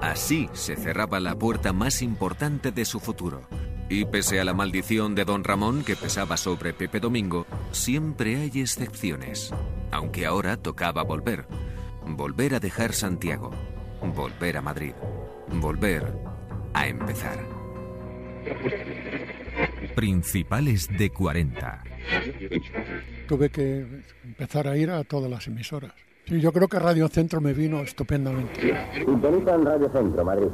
Así 0.00 0.50
se 0.52 0.74
cerraba 0.74 1.20
la 1.20 1.36
puerta 1.36 1.72
más 1.72 2.02
importante 2.02 2.72
de 2.72 2.84
su 2.84 2.98
futuro. 2.98 3.42
Y 3.88 4.06
pese 4.06 4.40
a 4.40 4.44
la 4.44 4.52
maldición 4.52 5.14
de 5.14 5.24
don 5.24 5.44
Ramón 5.44 5.84
que 5.84 5.94
pesaba 5.94 6.36
sobre 6.36 6.72
Pepe 6.72 6.98
Domingo, 6.98 7.46
siempre 7.70 8.36
hay 8.36 8.60
excepciones. 8.60 9.54
Aunque 9.92 10.26
ahora 10.26 10.56
tocaba 10.56 11.04
volver. 11.04 11.46
Volver 12.04 12.56
a 12.56 12.60
dejar 12.60 12.94
Santiago. 12.94 13.52
Volver 14.02 14.56
a 14.56 14.62
Madrid. 14.62 14.92
Volver 15.48 16.12
a 16.74 16.86
empezar. 16.86 17.38
Principales 19.94 20.88
de 20.98 21.10
40. 21.10 21.84
Tuve 23.28 23.50
que 23.50 23.86
empezar 24.24 24.68
a 24.68 24.76
ir 24.76 24.90
a 24.90 25.04
todas 25.04 25.30
las 25.30 25.46
emisoras. 25.46 25.92
Sí, 26.26 26.40
yo 26.40 26.52
creo 26.52 26.68
que 26.68 26.78
Radio 26.78 27.08
Centro 27.08 27.40
me 27.40 27.52
vino 27.52 27.80
estupendamente. 27.80 28.74
Sintoniza 28.94 29.54
en 29.54 29.64
Radio 29.64 29.90
Centro, 29.92 30.24
Madrid. 30.24 30.48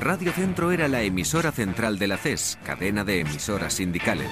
Radio 0.00 0.30
Centro 0.32 0.70
era 0.70 0.86
la 0.86 1.02
emisora 1.02 1.50
central 1.50 1.98
de 1.98 2.06
la 2.06 2.16
CES, 2.16 2.58
cadena 2.64 3.02
de 3.02 3.20
emisoras 3.20 3.74
sindicales. 3.74 4.30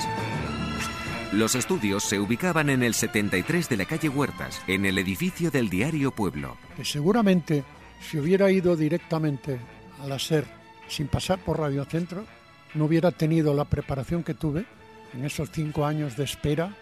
Los 1.35 1.57
estudios 1.57 2.05
se 2.05 2.21
ubicaban 2.21 2.71
en 2.71 2.85
el 2.85 2.95
73 2.95 3.69
de 3.69 3.77
la 3.77 3.87
calle 3.87 4.09
Huertas, 4.09 4.63
en 4.69 4.87
el 4.87 4.99
edificio 4.99 5.51
del 5.51 5.69
diario 5.69 6.13
Pueblo. 6.13 6.57
Seguramente 6.85 7.65
si 8.01 8.19
hubiera 8.19 8.53
ido 8.53 8.77
directamente 8.77 9.59
a 10.01 10.07
la 10.07 10.21
SER 10.21 10.45
sin 10.87 11.09
pasar 11.09 11.41
por 11.41 11.59
Radio 11.59 11.85
Centro, 11.87 12.25
no 12.75 12.85
hubiera 12.85 13.11
tenido 13.11 13.53
la 13.53 13.65
preparación 13.65 14.23
que 14.23 14.35
tuve 14.35 14.65
en 15.13 15.25
esos 15.25 15.51
cinco 15.51 15.85
años 15.85 16.17
de 16.17 16.23
espera, 16.23 16.73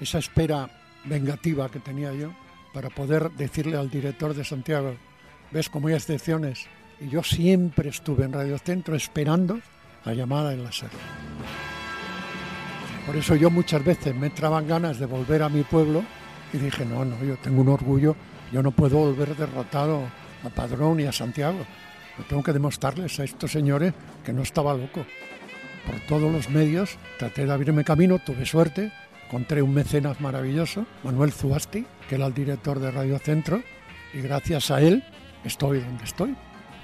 esa 0.00 0.18
espera 0.18 0.70
vengativa 1.04 1.68
que 1.68 1.80
tenía 1.80 2.12
yo, 2.12 2.30
para 2.72 2.90
poder 2.90 3.32
decirle 3.32 3.76
al 3.76 3.90
director 3.90 4.34
de 4.34 4.44
Santiago, 4.44 4.94
ves 5.50 5.68
cómo 5.68 5.88
hay 5.88 5.94
excepciones, 5.94 6.68
y 7.00 7.08
yo 7.08 7.24
siempre 7.24 7.88
estuve 7.88 8.24
en 8.24 8.34
Radio 8.34 8.56
Centro 8.58 8.94
esperando 8.94 9.58
la 10.04 10.14
llamada 10.14 10.52
en 10.52 10.62
la 10.62 10.70
SER. 10.70 10.90
Por 13.06 13.16
eso 13.16 13.36
yo 13.36 13.50
muchas 13.50 13.84
veces 13.84 14.14
me 14.16 14.26
entraban 14.26 14.66
ganas 14.66 14.98
de 14.98 15.06
volver 15.06 15.42
a 15.44 15.48
mi 15.48 15.62
pueblo 15.62 16.02
y 16.52 16.58
dije, 16.58 16.84
no, 16.84 17.04
no, 17.04 17.22
yo 17.22 17.36
tengo 17.36 17.62
un 17.62 17.68
orgullo, 17.68 18.16
yo 18.52 18.62
no 18.62 18.72
puedo 18.72 18.98
volver 18.98 19.36
derrotado 19.36 20.02
a 20.44 20.48
Padrón 20.50 20.98
y 20.98 21.04
a 21.04 21.12
Santiago. 21.12 21.58
Tengo 22.28 22.42
que 22.42 22.52
demostrarles 22.52 23.20
a 23.20 23.24
estos 23.24 23.52
señores 23.52 23.94
que 24.24 24.32
no 24.32 24.42
estaba 24.42 24.74
loco. 24.74 25.06
Por 25.86 26.00
todos 26.00 26.32
los 26.32 26.50
medios 26.50 26.98
traté 27.18 27.46
de 27.46 27.52
abrirme 27.52 27.84
camino, 27.84 28.18
tuve 28.18 28.44
suerte, 28.44 28.90
encontré 29.26 29.62
un 29.62 29.72
mecenas 29.72 30.20
maravilloso, 30.20 30.84
Manuel 31.04 31.32
Zuasti, 31.32 31.86
que 32.08 32.16
era 32.16 32.26
el 32.26 32.34
director 32.34 32.80
de 32.80 32.90
Radio 32.90 33.18
Centro, 33.18 33.62
y 34.12 34.20
gracias 34.20 34.70
a 34.72 34.80
él 34.80 35.04
estoy 35.44 35.80
donde 35.80 36.04
estoy. 36.04 36.34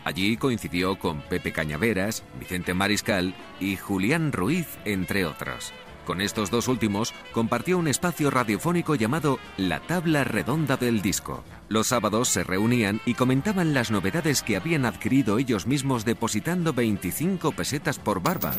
Allí 0.05 0.37
coincidió 0.37 0.99
con 0.99 1.21
Pepe 1.23 1.53
Cañaveras, 1.53 2.25
Vicente 2.39 2.75
Mariscal 2.75 3.35
y 3.59 3.77
Julián 3.77 4.33
Ruiz, 4.33 4.67
entre 4.85 5.25
otros. 5.25 5.73
Con 6.05 6.21
estos 6.21 6.51
dos 6.51 6.67
últimos 6.67 7.15
compartió 7.33 7.79
un 7.79 7.87
espacio 7.87 8.31
radiofónico 8.31 8.97
llamado 8.97 9.39
La 9.57 9.81
Tabla 9.81 10.25
Redonda 10.25 10.77
del 10.77 11.01
Disco. 11.01 11.45
Los 11.69 11.89
sábados 11.89 12.29
se 12.29 12.43
reunían 12.43 13.01
y 13.07 13.15
comentaban 13.15 13.73
las 13.73 13.91
novedades 13.91 14.43
que 14.43 14.57
habían 14.57 14.85
adquirido 14.85 15.39
ellos 15.39 15.67
mismos 15.67 16.05
depositando 16.05 16.73
25 16.73 17.53
pesetas 17.53 17.99
por 17.99 18.21
barba. 18.21 18.53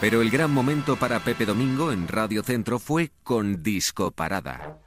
Pero 0.00 0.22
el 0.22 0.30
gran 0.30 0.52
momento 0.52 0.96
para 0.96 1.18
Pepe 1.20 1.46
Domingo 1.46 1.90
en 1.90 2.06
Radio 2.06 2.42
Centro 2.42 2.78
fue 2.78 3.10
con 3.24 3.62
Disco 3.62 4.12
Parada. 4.12 4.78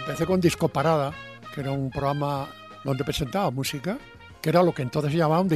Empecé 0.00 0.26
con 0.26 0.40
Disco 0.40 0.68
Parada, 0.68 1.12
que 1.52 1.62
era 1.62 1.72
un 1.72 1.90
programa 1.90 2.48
donde 2.86 3.04
presentaba 3.04 3.50
música, 3.50 3.98
que 4.40 4.48
era 4.48 4.62
lo 4.62 4.72
que 4.72 4.82
entonces 4.82 5.10
se 5.10 5.18
llamaba 5.18 5.40
un 5.40 5.50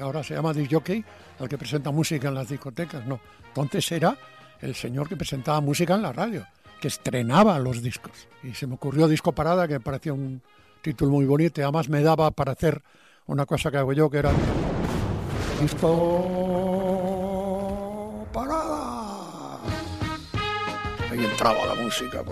ahora 0.00 0.22
se 0.22 0.34
llama 0.34 0.52
disc 0.52 0.72
jockey 0.72 1.04
al 1.40 1.48
que 1.48 1.58
presenta 1.58 1.90
música 1.90 2.28
en 2.28 2.34
las 2.34 2.48
discotecas, 2.48 3.04
no. 3.04 3.18
Entonces 3.48 3.90
era 3.90 4.16
el 4.60 4.74
señor 4.74 5.08
que 5.08 5.16
presentaba 5.16 5.60
música 5.60 5.96
en 5.96 6.02
la 6.02 6.12
radio, 6.12 6.46
que 6.80 6.86
estrenaba 6.88 7.58
los 7.58 7.82
discos. 7.82 8.28
Y 8.44 8.54
se 8.54 8.68
me 8.68 8.74
ocurrió 8.74 9.08
Disco 9.08 9.32
Parada, 9.32 9.66
que 9.66 9.74
me 9.74 9.80
parecía 9.80 10.12
un 10.12 10.40
título 10.80 11.10
muy 11.10 11.26
bonito, 11.26 11.60
además 11.60 11.88
me 11.88 12.00
daba 12.02 12.30
para 12.30 12.52
hacer 12.52 12.80
una 13.26 13.46
cosa 13.46 13.72
que 13.72 13.78
hago 13.78 13.92
yo, 13.92 14.08
que 14.08 14.18
era 14.18 14.30
Disco 15.60 15.88
Parada. 18.32 19.58
Ahí 21.10 21.24
entraba 21.24 21.66
la 21.66 21.74
música. 21.74 22.22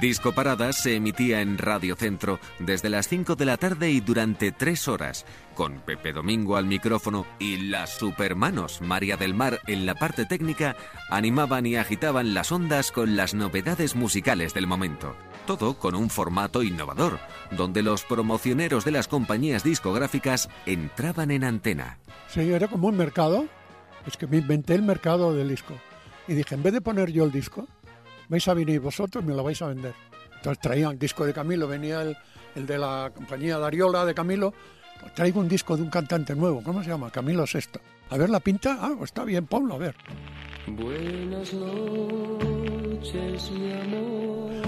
Disco 0.00 0.32
Parada 0.32 0.72
se 0.72 0.96
emitía 0.96 1.42
en 1.42 1.58
Radio 1.58 1.96
Centro 1.96 2.40
desde 2.58 2.88
las 2.88 3.08
5 3.08 3.36
de 3.36 3.44
la 3.44 3.58
tarde 3.58 3.90
y 3.90 4.00
durante 4.00 4.50
tres 4.50 4.88
horas, 4.88 5.26
con 5.54 5.80
Pepe 5.80 6.14
Domingo 6.14 6.56
al 6.56 6.64
micrófono 6.64 7.26
y 7.38 7.68
las 7.68 7.90
supermanos 7.98 8.80
María 8.80 9.18
del 9.18 9.34
Mar 9.34 9.60
en 9.66 9.84
la 9.84 9.94
parte 9.94 10.24
técnica, 10.24 10.76
animaban 11.10 11.66
y 11.66 11.76
agitaban 11.76 12.32
las 12.32 12.50
ondas 12.52 12.90
con 12.90 13.16
las 13.16 13.34
novedades 13.34 13.94
musicales 13.94 14.54
del 14.54 14.66
momento. 14.66 15.14
Todo 15.46 15.74
con 15.74 15.94
un 15.94 16.08
formato 16.08 16.62
innovador, 16.62 17.18
donde 17.50 17.82
los 17.82 18.02
promocioneros 18.04 18.86
de 18.86 18.92
las 18.92 19.08
compañías 19.08 19.62
discográficas 19.62 20.48
entraban 20.64 21.30
en 21.30 21.44
antena. 21.44 21.98
Sí, 22.28 22.40
era 22.50 22.66
como 22.68 22.88
un 22.88 22.96
mercado. 22.96 23.44
Es 24.06 24.16
que 24.16 24.26
me 24.26 24.38
inventé 24.38 24.74
el 24.74 24.82
mercado 24.82 25.34
del 25.34 25.50
disco. 25.50 25.74
Y 26.26 26.34
dije, 26.34 26.54
en 26.54 26.62
vez 26.62 26.72
de 26.72 26.80
poner 26.80 27.12
yo 27.12 27.24
el 27.24 27.32
disco, 27.32 27.68
vais 28.28 28.46
a 28.48 28.54
venir 28.54 28.80
vosotros, 28.80 29.24
me 29.24 29.34
lo 29.34 29.42
vais 29.42 29.60
a 29.62 29.68
vender. 29.68 29.94
Entonces 30.36 30.60
traían 30.60 30.98
disco 30.98 31.24
de 31.24 31.32
Camilo, 31.32 31.68
venía 31.68 32.02
el, 32.02 32.16
el 32.54 32.66
de 32.66 32.78
la 32.78 33.12
compañía 33.14 33.58
Dariola 33.58 34.04
de 34.04 34.14
Camilo, 34.14 34.52
pues 35.00 35.14
traigo 35.14 35.40
un 35.40 35.48
disco 35.48 35.76
de 35.76 35.82
un 35.82 35.90
cantante 35.90 36.34
nuevo, 36.34 36.62
¿cómo 36.62 36.82
se 36.82 36.90
llama? 36.90 37.10
Camilo 37.10 37.46
Sexto. 37.46 37.80
A 38.10 38.16
ver 38.16 38.30
la 38.30 38.40
pinta, 38.40 38.78
ah, 38.80 38.94
pues 38.96 39.10
está 39.10 39.24
bien, 39.24 39.46
ponlo, 39.46 39.74
a 39.74 39.78
ver. 39.78 39.94
Buenas 40.66 41.52
noches, 41.52 43.50
mi 43.50 43.72
amor. 43.72 44.62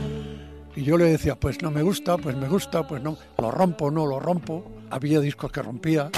Y 0.76 0.82
yo 0.82 0.98
le 0.98 1.04
decía, 1.04 1.38
pues 1.38 1.62
no 1.62 1.70
me 1.70 1.82
gusta, 1.82 2.16
pues 2.18 2.36
me 2.36 2.48
gusta, 2.48 2.86
pues 2.86 3.02
no, 3.02 3.16
lo 3.38 3.50
rompo, 3.50 3.90
no 3.90 4.06
lo 4.06 4.18
rompo. 4.18 4.72
Había 4.90 5.20
discos 5.20 5.52
que 5.52 5.62
rompía, 5.62 6.10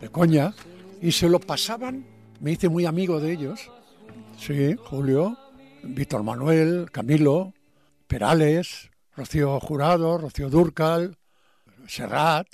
de 0.00 0.08
coña, 0.10 0.54
Y 1.00 1.12
se 1.12 1.28
lo 1.28 1.40
pasaban, 1.40 2.06
me 2.40 2.52
hice 2.52 2.68
muy 2.68 2.86
amigo 2.86 3.20
de 3.20 3.32
ellos. 3.32 3.70
Sí, 4.38 4.76
Julio, 4.84 5.36
Víctor 5.86 6.22
Manuel, 6.22 6.88
Camilo, 6.90 7.52
Perales, 8.06 8.90
Rocío 9.16 9.60
Jurado, 9.60 10.18
Rocío 10.18 10.48
Durcal, 10.50 11.16
Serrat, 11.86 12.46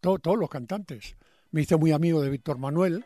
todo- 0.00 0.18
todos 0.18 0.38
los 0.38 0.48
cantantes. 0.50 1.16
Me 1.50 1.62
hice 1.62 1.76
muy 1.76 1.92
amigo 1.92 2.22
de 2.22 2.30
Víctor 2.30 2.58
Manuel 2.58 3.04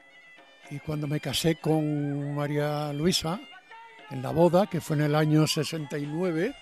y 0.71 0.79
cuando 0.81 1.07
me 1.07 1.21
casé 1.21 1.57
con 1.61 2.35
María 2.35 2.93
Luisa, 2.93 3.41
en 4.11 4.23
la 4.23 4.31
boda, 4.31 4.67
que 4.67 4.81
fue 4.81 4.97
en 4.97 5.03
el 5.03 5.15
año 5.15 5.47
69, 5.47 6.55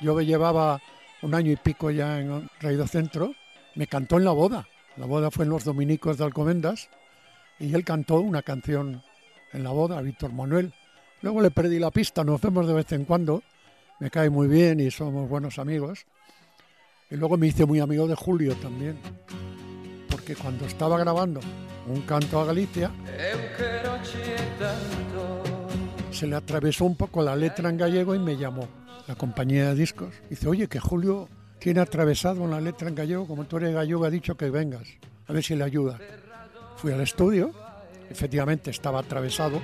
yo 0.00 0.14
me 0.14 0.24
llevaba 0.24 0.80
un 1.22 1.34
año 1.34 1.52
y 1.52 1.56
pico 1.56 1.90
ya 1.90 2.18
en 2.20 2.48
Radio 2.60 2.86
Centro, 2.86 3.32
me 3.74 3.86
cantó 3.86 4.16
en 4.18 4.24
la 4.24 4.30
boda. 4.32 4.66
La 4.96 5.06
boda 5.06 5.30
fue 5.30 5.44
en 5.44 5.50
los 5.50 5.64
Dominicos 5.64 6.16
de 6.16 6.24
Alcobendas 6.24 6.88
y 7.58 7.74
él 7.74 7.84
cantó 7.84 8.20
una 8.20 8.42
canción 8.42 9.02
en 9.52 9.62
la 9.64 9.70
boda, 9.70 10.00
Víctor 10.00 10.32
Manuel. 10.32 10.72
Luego 11.22 11.40
le 11.40 11.50
perdí 11.50 11.78
la 11.78 11.90
pista, 11.90 12.24
nos 12.24 12.40
vemos 12.40 12.66
de 12.66 12.74
vez 12.74 12.92
en 12.92 13.04
cuando, 13.04 13.42
me 14.00 14.10
cae 14.10 14.30
muy 14.30 14.48
bien 14.48 14.80
y 14.80 14.90
somos 14.90 15.28
buenos 15.28 15.58
amigos. 15.58 16.06
Y 17.10 17.16
luego 17.16 17.36
me 17.36 17.46
hice 17.46 17.64
muy 17.64 17.80
amigo 17.80 18.06
de 18.06 18.14
Julio 18.14 18.54
también, 18.56 18.98
porque 20.10 20.34
cuando 20.34 20.66
estaba 20.66 20.98
grabando 20.98 21.40
un 21.86 22.02
canto 22.02 22.40
a 22.40 22.44
Galicia, 22.44 22.90
se 26.10 26.26
le 26.26 26.36
atravesó 26.36 26.84
un 26.84 26.96
poco 26.96 27.22
la 27.22 27.36
letra 27.36 27.70
en 27.70 27.76
gallego 27.76 28.14
y 28.14 28.18
me 28.18 28.36
llamó 28.36 28.68
la 29.06 29.14
compañía 29.14 29.68
de 29.68 29.74
discos. 29.74 30.14
Dice, 30.28 30.48
oye, 30.48 30.66
que 30.66 30.80
Julio 30.80 31.28
tiene 31.58 31.80
atravesado 31.80 32.46
la 32.46 32.60
letra 32.60 32.88
en 32.88 32.94
gallego, 32.94 33.26
como 33.26 33.44
tú 33.44 33.56
eres 33.58 33.74
gallego, 33.74 34.04
ha 34.04 34.10
dicho 34.10 34.36
que 34.36 34.50
vengas, 34.50 34.86
a 35.26 35.32
ver 35.32 35.42
si 35.42 35.54
le 35.54 35.64
ayuda. 35.64 35.98
Fui 36.76 36.92
al 36.92 37.00
estudio, 37.00 37.52
efectivamente 38.10 38.70
estaba 38.70 39.00
atravesado, 39.00 39.60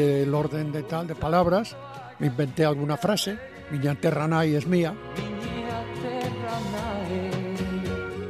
el 0.00 0.34
orden 0.34 0.72
de 0.72 0.82
tal, 0.82 1.06
de 1.06 1.14
palabras, 1.14 1.76
me 2.18 2.26
inventé 2.28 2.64
alguna 2.64 2.96
frase, 2.96 3.38
Miña 3.70 3.94
terra 3.94 4.28
nai 4.28 4.54
es 4.54 4.66
mía, 4.66 4.92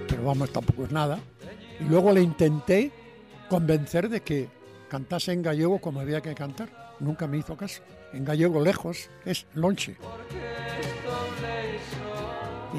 pero 0.09 0.25
vamos, 0.25 0.51
tampoco 0.51 0.85
es 0.85 0.93
nada. 0.93 1.19
Y 1.81 1.85
luego 1.85 2.13
le 2.13 2.23
intenté 2.23 2.91
convencer 3.49 4.09
de 4.09 4.23
que 4.23 4.49
cantase 4.89 5.33
en 5.33 5.43
gallego 5.43 5.81
como 5.81 6.01
había 6.01 6.21
que 6.21 6.35
cantar. 6.35 6.95
Nunca 7.01 7.27
me 7.27 7.39
hizo 7.39 7.57
caso. 7.57 7.83
En 8.13 8.25
gallego 8.25 8.61
lejos 8.63 9.11
es 9.25 9.47
lonche. 9.55 9.97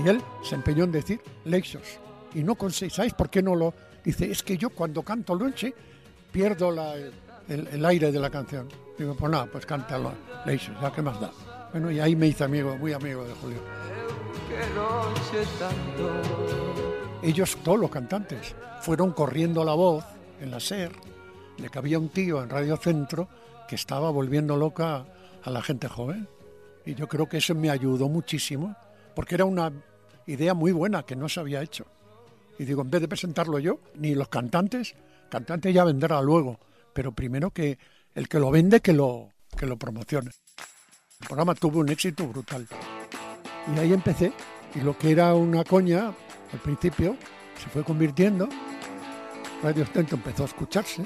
Y 0.04 0.08
él 0.08 0.22
se 0.44 0.56
empeñó 0.56 0.86
en 0.86 0.92
decir 0.92 1.20
leixos. 1.44 2.00
Y 2.34 2.44
no 2.44 2.56
conseguí. 2.56 2.90
¿Sabes 2.90 3.14
por 3.14 3.30
qué 3.30 3.42
no 3.42 3.56
lo...? 3.56 3.74
Dice, 4.04 4.30
es 4.32 4.44
que 4.44 4.58
yo 4.58 4.70
cuando 4.70 5.02
canto 5.04 5.36
lonche 5.36 5.74
pierdo 6.32 6.72
la- 6.72 6.96
el, 7.48 7.86
aire 7.86 8.12
de 8.12 8.20
la 8.20 8.30
canción. 8.30 8.68
Digo, 8.98 9.16
pues 9.16 9.32
nada, 9.32 9.46
pues 9.46 9.66
cántalo 9.66 10.12
leixos, 10.46 10.76
ya 10.82 10.92
que 10.92 11.02
más 11.02 11.20
da. 11.20 11.32
Bueno, 11.72 11.92
y 11.92 12.00
ahí 12.00 12.16
me 12.16 12.28
hice 12.28 12.44
amigo, 12.44 12.78
muy 12.78 12.94
amigo 12.94 13.24
de 13.24 13.34
Julio. 13.34 13.60
Ellos, 17.22 17.58
todos 17.64 17.80
los 17.80 17.90
cantantes, 17.90 18.56
fueron 18.82 19.12
corriendo 19.12 19.64
la 19.64 19.74
voz 19.74 20.06
en 20.40 20.52
la 20.52 20.60
SER 20.60 20.92
de 21.58 21.70
que 21.70 21.80
había 21.80 22.00
un 22.00 22.10
tío 22.10 22.44
en 22.44 22.50
Radio 22.50 22.78
Centro 22.78 23.28
que 23.68 23.76
estaba 23.76 24.10
volviendo 24.10 24.58
loca 24.58 25.06
a 25.44 25.50
la 25.50 25.62
gente 25.62 25.88
joven. 25.88 26.28
Y 26.86 26.96
yo 26.96 27.08
creo 27.08 27.28
que 27.28 27.38
eso 27.38 27.56
me 27.56 27.70
ayudó 27.70 28.10
muchísimo, 28.10 28.76
porque 29.16 29.36
era 29.36 29.46
una 29.46 29.72
idea 30.28 30.54
muy 30.54 30.72
buena 30.72 31.04
que 31.04 31.16
no 31.16 31.28
se 31.30 31.40
había 31.40 31.62
hecho. 31.62 31.86
Y 32.60 32.66
digo, 32.66 32.82
en 32.82 32.92
vez 32.92 33.02
de 33.02 33.08
presentarlo 33.08 33.60
yo, 33.60 33.80
ni 33.96 34.16
los 34.16 34.28
cantantes, 34.28 34.96
cantante 35.30 35.74
ya 35.74 35.84
vendrá 35.84 36.22
luego, 36.22 36.60
pero 36.96 37.12
primero 37.12 37.52
que 37.52 37.78
el 38.16 38.30
que 38.30 38.40
lo 38.40 38.50
vende, 38.50 38.80
que 38.80 38.94
lo, 38.94 39.34
que 39.58 39.66
lo 39.66 39.76
promocione. 39.78 40.32
El 41.20 41.28
programa 41.28 41.54
tuvo 41.54 41.80
un 41.80 41.90
éxito 41.90 42.26
brutal. 42.26 42.66
Y 43.76 43.80
ahí 43.80 43.92
empecé. 43.92 44.32
Y 44.74 44.80
lo 44.80 44.98
que 44.98 45.12
era 45.12 45.34
una 45.36 45.66
coña 45.66 46.14
al 46.54 46.60
principio 46.64 47.18
se 47.62 47.68
fue 47.70 47.84
convirtiendo. 47.84 48.48
Radio 49.62 49.86
Centro 49.86 50.16
empezó 50.16 50.44
a 50.44 50.48
escucharse. 50.48 51.06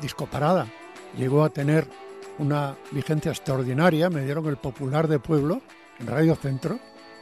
Disco 0.00 0.26
Parada 0.26 0.66
llegó 1.16 1.44
a 1.44 1.50
tener 1.50 1.86
una 2.38 2.76
vigencia 2.90 3.30
extraordinaria. 3.30 4.10
Me 4.10 4.24
dieron 4.24 4.46
el 4.46 4.56
popular 4.56 5.06
de 5.06 5.20
pueblo 5.20 5.62
en 6.00 6.08
Radio 6.08 6.34
Centro. 6.34 6.80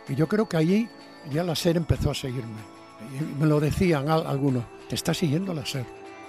Y 0.08 0.14
yo 0.14 0.28
creo 0.28 0.48
que 0.48 0.56
allí 0.56 0.88
ya 1.30 1.44
la 1.44 1.54
SER 1.54 1.76
empezó 1.76 2.10
a 2.12 2.14
seguirme. 2.14 2.62
Me 3.38 3.44
lo 3.46 3.60
decían 3.60 4.08
al- 4.08 4.26
algunos. 4.26 4.64
Te 4.88 4.94
está 4.94 5.12
siguiendo 5.12 5.52
la 5.52 5.66
SER. 5.66 5.84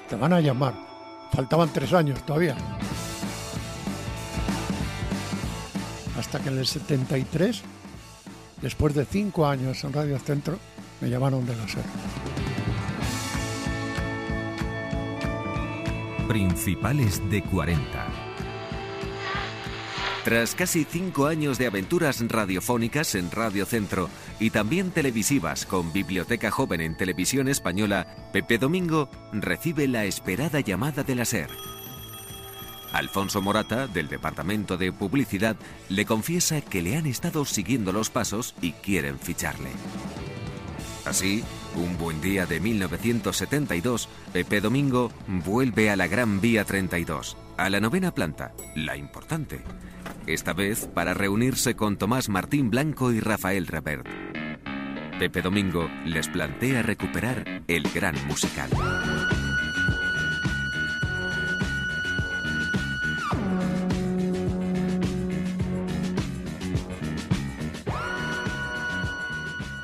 Te 0.10 0.18
van 0.18 0.34
a 0.34 0.42
llamar. 0.42 0.89
Faltaban 1.32 1.70
tres 1.74 1.94
años 1.94 2.24
todavía. 2.26 2.56
Hasta 6.18 6.40
que 6.40 6.50
en 6.50 6.58
el 6.58 6.68
73 6.68 7.64
Después 8.62 8.94
de 8.94 9.06
cinco 9.06 9.46
años 9.46 9.84
en 9.84 9.94
Radio 9.94 10.20
Centro, 10.20 10.60
me 11.00 11.10
llamaron 11.10 11.46
de 11.46 11.56
la 11.56 11.68
SER. 11.68 11.84
Principales 16.28 17.22
de 17.30 17.42
40. 17.42 18.09
Tras 20.30 20.54
casi 20.54 20.86
cinco 20.86 21.26
años 21.26 21.58
de 21.58 21.66
aventuras 21.66 22.24
radiofónicas 22.28 23.16
en 23.16 23.32
Radio 23.32 23.66
Centro 23.66 24.12
y 24.40 24.52
también 24.52 24.92
televisivas 24.92 25.66
con 25.66 25.92
Biblioteca 25.92 26.52
Joven 26.52 26.82
en 26.82 26.96
Televisión 26.96 27.48
Española, 27.48 28.06
Pepe 28.32 28.60
Domingo 28.60 29.10
recibe 29.34 29.88
la 29.88 30.06
esperada 30.06 30.60
llamada 30.60 31.02
de 31.02 31.16
la 31.16 31.26
SER. 31.26 31.50
Alfonso 32.94 33.42
Morata, 33.42 33.88
del 33.88 34.08
Departamento 34.08 34.78
de 34.78 34.94
Publicidad, 34.94 35.56
le 35.90 36.06
confiesa 36.06 36.62
que 36.62 36.84
le 36.84 36.96
han 36.96 37.08
estado 37.08 37.44
siguiendo 37.44 37.92
los 37.92 38.12
pasos 38.12 38.54
y 38.62 38.74
quieren 38.74 39.18
ficharle. 39.18 39.72
Así, 41.06 41.44
un 41.74 41.98
buen 41.98 42.22
día 42.22 42.46
de 42.46 42.60
1972, 42.60 44.08
Pepe 44.32 44.62
Domingo 44.62 45.12
vuelve 45.28 45.90
a 45.90 45.96
la 45.96 46.06
Gran 46.06 46.40
Vía 46.40 46.66
32, 46.66 47.36
a 47.58 47.68
la 47.72 47.80
novena 47.80 48.14
planta, 48.14 48.54
la 48.76 48.96
importante. 48.96 49.64
Esta 50.28 50.54
vez 50.54 50.88
para 50.94 51.14
reunirse 51.14 51.76
con 51.76 51.98
Tomás 51.98 52.30
Martín 52.30 52.70
Blanco 52.70 53.12
y 53.12 53.20
Rafael 53.20 53.68
Revert. 53.68 54.08
Pepe 55.18 55.42
Domingo 55.42 55.90
les 56.06 56.28
plantea 56.30 56.82
recuperar 56.82 57.64
el 57.68 57.84
gran 57.92 58.16
musical. 58.28 58.70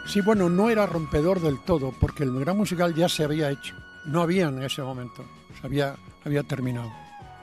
Sí, 0.06 0.21
bueno, 0.21 0.50
no 0.50 0.69
era 0.69 0.86
rompedor 0.86 1.41
del 1.41 1.60
todo, 1.60 1.93
porque 2.00 2.24
el 2.24 2.39
gran 2.39 2.56
musical 2.58 2.93
ya 2.95 3.10
se 3.10 3.24
había 3.24 3.50
hecho. 3.50 3.76
No 4.06 4.21
había 4.21 4.48
en 4.48 4.62
ese 4.63 4.82
momento, 4.82 5.26
se 5.60 5.67
había, 5.67 5.95
había 6.24 6.43
terminado. 6.43 6.89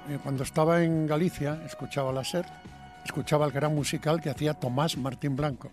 Eh, 0.09 0.19
Cuando 0.23 0.43
estaba 0.45 0.83
en 0.83 1.07
Galicia, 1.07 1.63
escuchaba 1.67 2.13
la 2.13 2.25
SER, 2.25 2.47
escuchaba 3.05 3.47
el 3.47 3.53
gran 3.53 3.75
musical 3.75 4.21
que 4.21 4.31
hacía 4.31 4.55
Tomás 4.55 4.97
Martín 4.97 5.37
Blanco. 5.37 5.71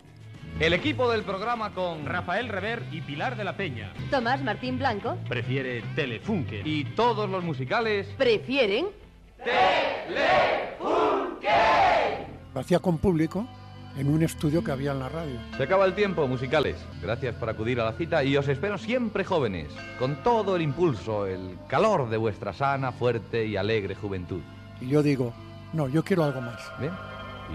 El 0.58 0.72
equipo 0.72 1.10
del 1.10 1.22
programa 1.22 1.72
con 1.72 2.04
Rafael 2.04 2.48
Rever 2.48 2.82
y 2.92 3.00
Pilar 3.00 3.36
de 3.36 3.44
la 3.44 3.56
Peña. 3.56 3.92
Tomás 4.10 4.42
Martín 4.42 4.78
Blanco 4.78 5.16
Prefiere 5.28 5.82
Telefunken. 5.94 6.66
Y 6.66 6.84
todos 6.84 7.30
los 7.30 7.42
musicales. 7.42 8.06
prefieren 8.18 8.86
Lo 12.52 12.60
hacía 12.60 12.78
con 12.80 12.98
público 12.98 13.46
en 13.96 14.08
un 14.08 14.22
estudio 14.22 14.62
que 14.62 14.70
había 14.70 14.92
en 14.92 14.98
la 14.98 15.08
radio. 15.08 15.38
Se 15.56 15.62
acaba 15.62 15.84
el 15.84 15.94
tiempo, 15.94 16.26
musicales. 16.26 16.76
Gracias 17.02 17.34
por 17.36 17.48
acudir 17.48 17.80
a 17.80 17.84
la 17.84 17.92
cita 17.92 18.22
y 18.22 18.36
os 18.36 18.48
espero 18.48 18.78
siempre 18.78 19.24
jóvenes, 19.24 19.68
con 19.98 20.22
todo 20.22 20.56
el 20.56 20.62
impulso, 20.62 21.26
el 21.26 21.58
calor 21.68 22.08
de 22.08 22.16
vuestra 22.16 22.52
sana, 22.52 22.92
fuerte 22.92 23.46
y 23.46 23.56
alegre 23.56 23.94
juventud. 23.94 24.40
Y 24.80 24.88
yo 24.88 25.02
digo, 25.02 25.32
no, 25.72 25.88
yo 25.88 26.04
quiero 26.04 26.24
algo 26.24 26.40
más. 26.40 26.60
¿Bien? 26.78 26.92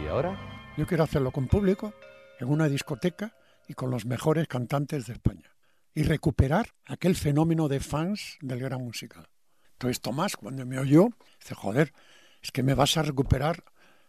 ¿Y 0.01 0.07
ahora? 0.07 0.37
Yo 0.77 0.85
quiero 0.85 1.03
hacerlo 1.03 1.31
con 1.31 1.47
público, 1.47 1.93
en 2.39 2.49
una 2.49 2.67
discoteca 2.67 3.33
y 3.67 3.73
con 3.73 3.89
los 3.89 4.05
mejores 4.05 4.47
cantantes 4.47 5.07
de 5.07 5.13
España. 5.13 5.51
Y 5.93 6.03
recuperar 6.03 6.67
aquel 6.85 7.15
fenómeno 7.15 7.67
de 7.67 7.79
fans 7.79 8.37
del 8.41 8.59
gran 8.59 8.83
musical. 8.83 9.29
Entonces 9.73 10.01
Tomás, 10.01 10.35
cuando 10.35 10.65
me 10.65 10.79
oyó, 10.79 11.07
dice, 11.39 11.55
joder, 11.55 11.93
es 12.41 12.51
que 12.51 12.63
me 12.63 12.73
vas 12.73 12.97
a 12.97 13.03
recuperar 13.03 13.63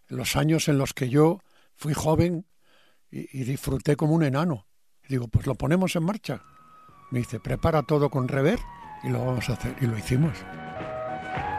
los 0.09 0.37
años 0.37 0.69
en 0.69 0.79
los 0.79 0.93
que 0.95 1.09
yo 1.09 1.41
fui 1.75 1.95
joven 1.95 2.47
y, 3.11 3.41
y 3.41 3.45
disfruté 3.45 3.97
como 3.97 4.15
un 4.15 4.25
enano. 4.25 4.67
Y 5.05 5.09
digo, 5.09 5.29
pues 5.29 5.47
lo 5.47 5.55
ponemos 5.55 5.95
en 5.95 6.05
marcha. 6.05 6.43
Me 7.11 7.21
dice, 7.21 7.39
prepara 7.39 7.83
todo 7.83 8.11
con 8.11 8.27
rever 8.27 8.59
y 9.05 9.09
lo 9.09 9.25
vamos 9.25 9.49
a 9.49 9.53
hacer. 9.53 9.77
Y 9.81 9.87
lo 9.87 9.97
hicimos. 9.97 10.37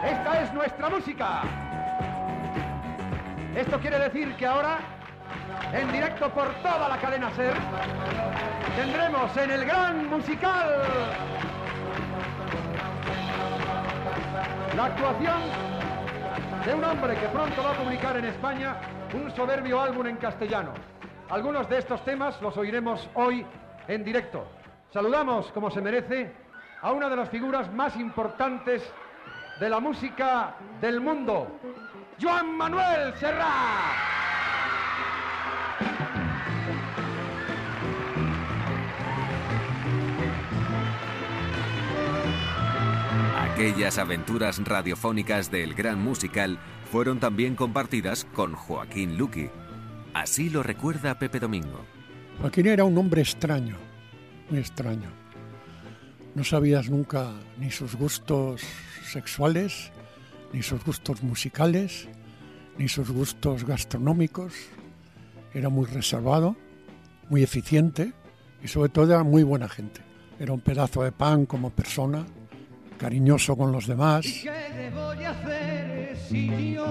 Esta 0.04 0.42
es 0.42 0.52
nuestra 0.52 0.90
música. 0.90 2.07
Esto 3.54 3.80
quiere 3.80 3.98
decir 3.98 4.34
que 4.36 4.46
ahora 4.46 4.78
en 5.72 5.92
directo 5.92 6.30
por 6.30 6.48
toda 6.62 6.88
la 6.88 6.98
cadena 6.98 7.30
SER, 7.34 7.54
tendremos 8.76 9.36
en 9.36 9.50
el 9.50 9.64
gran 9.64 10.08
musical 10.08 10.82
la 14.76 14.84
actuación 14.84 15.40
de 16.64 16.74
un 16.74 16.84
hombre 16.84 17.14
que 17.16 17.26
pronto 17.28 17.62
va 17.62 17.70
a 17.70 17.74
publicar 17.74 18.16
en 18.16 18.26
España 18.26 18.76
un 19.14 19.34
soberbio 19.34 19.80
álbum 19.80 20.06
en 20.06 20.16
castellano. 20.16 20.72
Algunos 21.30 21.68
de 21.68 21.78
estos 21.78 22.04
temas 22.04 22.40
los 22.40 22.56
oiremos 22.56 23.08
hoy 23.14 23.44
en 23.88 24.04
directo. 24.04 24.46
Saludamos, 24.92 25.50
como 25.52 25.70
se 25.70 25.80
merece, 25.80 26.32
a 26.80 26.92
una 26.92 27.08
de 27.08 27.16
las 27.16 27.28
figuras 27.28 27.72
más 27.72 27.96
importantes 27.96 28.82
de 29.60 29.68
la 29.68 29.80
música 29.80 30.54
del 30.80 31.00
mundo, 31.00 31.58
Joan 32.20 32.56
Manuel 32.56 33.14
Serrat. 33.20 34.08
Aquellas 43.38 43.98
aventuras 43.98 44.58
radiofónicas 44.64 45.50
del 45.50 45.74
gran 45.74 46.02
musical 46.02 46.58
fueron 46.90 47.20
también 47.20 47.54
compartidas 47.54 48.24
con 48.24 48.54
Joaquín 48.54 49.16
Luqui. 49.16 49.50
Así 50.12 50.50
lo 50.50 50.64
recuerda 50.64 51.18
Pepe 51.18 51.38
Domingo. 51.38 51.84
Joaquín 52.40 52.66
era 52.66 52.82
un 52.82 52.98
hombre 52.98 53.22
extraño, 53.22 53.76
muy 54.50 54.58
extraño. 54.58 55.10
No 56.34 56.42
sabías 56.42 56.90
nunca 56.90 57.32
ni 57.58 57.70
sus 57.70 57.94
gustos 57.94 58.62
sexuales, 59.04 59.92
ni 60.52 60.62
sus 60.62 60.84
gustos 60.84 61.22
musicales, 61.22 62.08
ni 62.76 62.88
sus 62.88 63.10
gustos 63.10 63.64
gastronómicos. 63.64 64.54
Era 65.52 65.68
muy 65.68 65.86
reservado, 65.86 66.56
muy 67.28 67.42
eficiente 67.42 68.12
y 68.62 68.68
sobre 68.68 68.90
todo 68.90 69.12
era 69.12 69.24
muy 69.24 69.42
buena 69.42 69.68
gente. 69.68 70.00
Era 70.38 70.52
un 70.52 70.60
pedazo 70.60 71.02
de 71.02 71.12
pan 71.12 71.46
como 71.46 71.70
persona, 71.70 72.24
cariñoso 72.96 73.56
con 73.56 73.72
los 73.72 73.86
demás. 73.86 74.24
¿Qué 74.24 74.90
voy 74.94 75.24
a 75.24 75.30
hacer 75.30 76.16
si 76.28 76.74
yo 76.74 76.86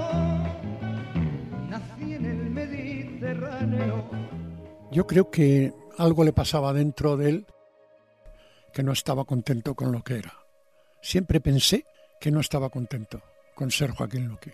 nací 1.70 2.14
en 2.14 2.26
el 2.26 2.50
Mediterráneo? 2.50 4.10
Yo 4.92 5.08
creo 5.08 5.30
que 5.30 5.74
algo 5.98 6.24
le 6.24 6.34
pasaba 6.34 6.74
dentro 6.74 7.18
de 7.18 7.30
él 7.30 7.46
que 8.74 8.84
no 8.84 8.92
estaba 8.92 9.26
contento 9.26 9.76
con 9.76 9.92
lo 9.92 10.04
que 10.04 10.18
era. 10.18 10.34
Siempre 11.02 11.40
pensé 11.40 11.86
que 12.20 12.32
no 12.32 12.40
estaba 12.40 12.70
contento 12.70 13.22
con 13.58 13.72
ser 13.72 13.90
Joaquín 13.90 14.28
Luqui, 14.28 14.52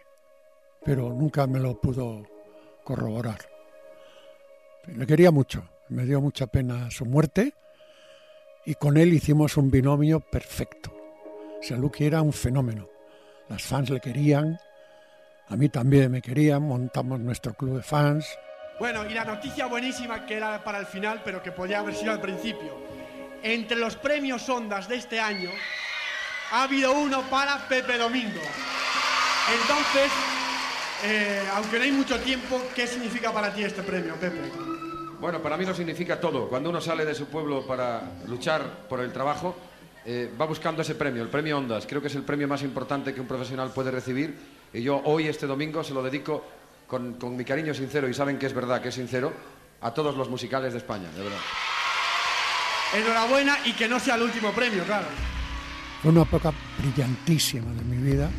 pero 0.85 1.09
nunca 1.09 1.45
me 1.45 1.59
lo 1.59 1.75
pudo 1.79 2.25
corroborar. 2.85 3.37
Le 4.87 5.05
quería 5.05 5.29
mucho, 5.29 5.67
me 5.89 6.05
dio 6.05 6.21
mucha 6.21 6.47
pena 6.47 6.89
su 6.89 7.05
muerte 7.05 7.53
y 8.65 8.75
con 8.75 8.95
él 8.95 9.11
hicimos 9.11 9.57
un 9.57 9.69
binomio 9.69 10.21
perfecto. 10.21 10.95
O 11.59 11.61
sea, 11.61 11.77
era 11.99 12.21
un 12.21 12.31
fenómeno. 12.31 12.87
Las 13.49 13.61
fans 13.63 13.89
le 13.89 13.99
querían, 13.99 14.57
a 15.49 15.57
mí 15.57 15.67
también 15.67 16.09
me 16.09 16.21
querían, 16.21 16.63
montamos 16.63 17.19
nuestro 17.19 17.53
club 17.53 17.75
de 17.75 17.83
fans. 17.83 18.25
Bueno, 18.79 19.05
y 19.09 19.13
la 19.13 19.25
noticia 19.25 19.65
buenísima 19.65 20.25
que 20.25 20.35
era 20.35 20.63
para 20.63 20.79
el 20.79 20.85
final, 20.85 21.21
pero 21.25 21.43
que 21.43 21.51
podía 21.51 21.79
haber 21.79 21.93
sido 21.93 22.13
al 22.13 22.21
principio. 22.21 22.77
Entre 23.43 23.75
los 23.75 23.97
premios 23.97 24.47
Ondas 24.47 24.87
de 24.87 24.95
este 24.95 25.19
año 25.19 25.49
ha 26.51 26.63
habido 26.63 26.93
uno 26.93 27.21
para 27.29 27.67
Pepe 27.67 27.97
Domingo. 27.97 28.39
Entonces, 29.51 30.11
eh, 31.03 31.43
aunque 31.55 31.77
no 31.77 31.83
hay 31.83 31.91
mucho 31.91 32.19
tiempo, 32.19 32.61
¿qué 32.73 32.87
significa 32.87 33.31
para 33.33 33.53
ti 33.53 33.63
este 33.63 33.83
premio, 33.83 34.15
Pepe? 34.15 34.51
Bueno, 35.19 35.41
para 35.41 35.57
mí 35.57 35.65
lo 35.65 35.73
significa 35.73 36.19
todo. 36.19 36.47
Cuando 36.47 36.69
uno 36.69 36.79
sale 36.79 37.05
de 37.05 37.13
su 37.13 37.27
pueblo 37.27 37.65
para 37.65 38.01
luchar 38.27 38.87
por 38.87 39.01
el 39.01 39.11
trabajo, 39.11 39.55
eh, 40.05 40.31
va 40.39 40.45
buscando 40.45 40.81
ese 40.81 40.95
premio, 40.95 41.21
el 41.23 41.29
premio 41.29 41.57
Ondas. 41.57 41.85
Creo 41.87 42.01
que 42.01 42.07
es 42.07 42.15
el 42.15 42.23
premio 42.23 42.47
más 42.47 42.61
importante 42.61 43.13
que 43.13 43.21
un 43.21 43.27
profesional 43.27 43.71
puede 43.71 43.91
recibir. 43.91 44.37
Y 44.73 44.81
yo 44.81 45.01
hoy, 45.05 45.27
este 45.27 45.45
domingo, 45.45 45.83
se 45.83 45.93
lo 45.93 46.01
dedico 46.01 46.45
con, 46.87 47.13
con 47.13 47.35
mi 47.35 47.43
cariño 47.43 47.73
sincero, 47.73 48.07
y 48.07 48.13
saben 48.13 48.37
que 48.37 48.45
es 48.45 48.53
verdad, 48.53 48.81
que 48.81 48.89
es 48.89 48.95
sincero, 48.95 49.33
a 49.81 49.91
todos 49.93 50.15
los 50.15 50.29
musicales 50.29 50.73
de 50.73 50.79
España, 50.79 51.09
de 51.15 51.23
verdad. 51.23 51.39
Enhorabuena 52.93 53.57
y 53.65 53.73
que 53.73 53.87
no 53.87 53.99
sea 53.99 54.15
el 54.15 54.23
último 54.23 54.51
premio, 54.51 54.83
claro. 54.83 55.07
Fue 56.01 56.11
una 56.11 56.21
época 56.21 56.53
brillantísima 56.77 57.71
de 57.73 57.83
mi 57.83 57.97
vida. 57.97 58.29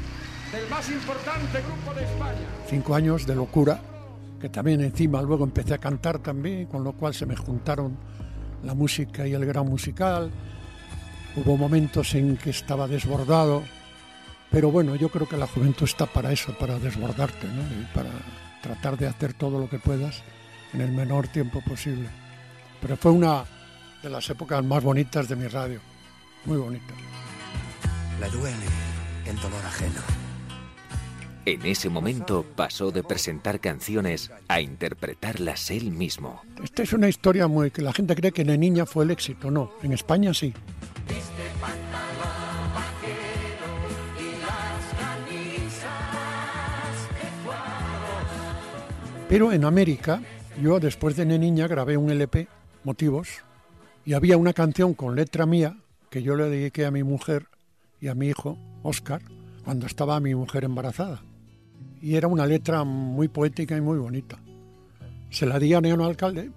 Del 0.55 0.71
más 0.71 0.89
importante 0.89 1.61
grupo 1.63 1.93
de 1.99 2.05
España. 2.05 2.47
Cinco 2.69 2.95
años 2.95 3.27
de 3.27 3.35
locura, 3.35 3.81
que 4.41 4.49
también 4.49 4.83
encima 4.83 5.21
luego 5.21 5.43
empecé 5.43 5.75
a 5.75 5.79
cantar 5.79 6.21
también, 6.21 6.67
con 6.67 6.85
lo 6.85 6.93
cual 6.93 7.13
se 7.13 7.27
me 7.27 7.35
juntaron 7.35 7.97
la 8.63 8.73
música 8.73 9.27
y 9.27 9.33
el 9.33 9.45
gran 9.47 9.67
musical. 9.67 10.31
Hubo 11.35 11.57
momentos 11.57 12.15
en 12.15 12.37
que 12.37 12.51
estaba 12.51 12.87
desbordado, 12.87 13.65
pero 14.49 14.71
bueno, 14.71 14.95
yo 14.95 15.09
creo 15.09 15.29
que 15.29 15.37
la 15.37 15.49
juventud 15.49 15.87
está 15.87 16.07
para 16.07 16.31
eso, 16.31 16.57
para 16.57 16.79
desbordarte, 16.79 17.49
¿no? 17.49 17.63
Y 17.81 17.85
para 17.93 18.11
tratar 18.63 18.97
de 18.97 19.09
hacer 19.09 19.35
todo 19.35 19.59
lo 19.59 19.69
que 19.69 19.81
puedas 19.81 20.23
en 20.73 20.83
el 20.83 20.93
menor 20.93 21.27
tiempo 21.27 21.63
posible. 21.63 22.09
Pero 22.81 22.97
fue 22.97 23.11
una 23.11 23.43
de 24.05 24.09
las 24.09 24.31
épocas 24.31 24.63
más 24.65 24.85
bonitas 24.85 25.29
de 25.29 25.35
mi 25.35 25.49
radio, 25.49 25.81
muy 26.45 26.59
bonita. 26.59 26.95
Le 28.21 28.31
duele 28.31 28.67
el 29.27 29.37
dolor 29.41 29.67
ajeno. 29.67 30.24
En 31.47 31.67
ese 31.67 31.91
momento 31.91 32.43
pasó 32.57 32.91
de 32.91 33.03
presentar 33.03 33.61
canciones 33.61 34.31
a 34.49 34.63
interpretarlas 34.63 35.71
él 35.71 35.91
mismo. 35.91 36.41
Esta 36.63 36.83
es 36.83 36.95
una 36.95 37.07
historia 37.07 37.49
muy 37.49 37.71
que 37.71 37.83
la 37.83 37.93
gente 37.93 38.17
cree 38.17 38.33
que 38.33 38.43
en 38.43 38.59
Niña 38.59 38.87
fue 38.87 39.05
el 39.05 39.11
éxito, 39.11 39.51
no, 39.51 39.71
en 39.83 39.93
España 39.93 40.33
sí. 40.33 40.55
Pero 49.29 49.53
en 49.53 49.65
América, 49.65 50.23
yo 50.63 50.81
después 50.81 51.15
de 51.17 51.27
Niña 51.27 51.67
grabé 51.67 51.99
un 51.99 52.11
LP, 52.11 52.49
Motivos, 52.85 53.29
y 54.07 54.15
había 54.15 54.39
una 54.39 54.55
canción 54.55 54.95
con 54.95 55.15
letra 55.15 55.45
mía 55.45 55.77
que 56.09 56.23
yo 56.23 56.37
le 56.37 56.49
dediqué 56.49 56.87
a 56.87 56.91
mi 56.91 57.03
mujer 57.03 57.49
y 58.01 58.09
a 58.09 58.15
mi 58.15 58.29
hijo, 58.29 58.59
Oscar, 58.83 59.21
cuando 59.65 59.87
estaba 59.87 60.21
mi 60.21 60.35
mujer 60.35 60.65
embarazada. 60.65 61.23
Y 62.05 62.17
era 62.17 62.29
una 62.29 62.45
letra 62.45 62.85
muy 62.85 63.29
poética 63.29 63.75
y 63.79 63.81
muy 63.81 63.97
bonita. 63.97 64.37
Se 65.31 65.47
la 65.47 65.59
di 65.59 65.73
a 65.73 65.81
Neón 65.81 66.03
Alcalde, 66.03 66.51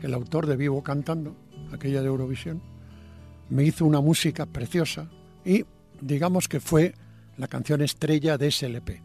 el 0.00 0.14
autor 0.14 0.46
de 0.46 0.56
Vivo 0.56 0.82
Cantando, 0.82 1.36
aquella 1.74 2.00
de 2.00 2.06
Eurovisión. 2.06 2.62
Me 3.50 3.64
hizo 3.64 3.84
una 3.84 4.00
música 4.00 4.46
preciosa 4.46 5.10
y 5.44 5.66
digamos 6.00 6.48
que 6.48 6.58
fue 6.58 6.94
la 7.36 7.48
canción 7.48 7.82
estrella 7.82 8.38
de 8.38 8.46
ese 8.46 8.64
LP. 8.64 9.02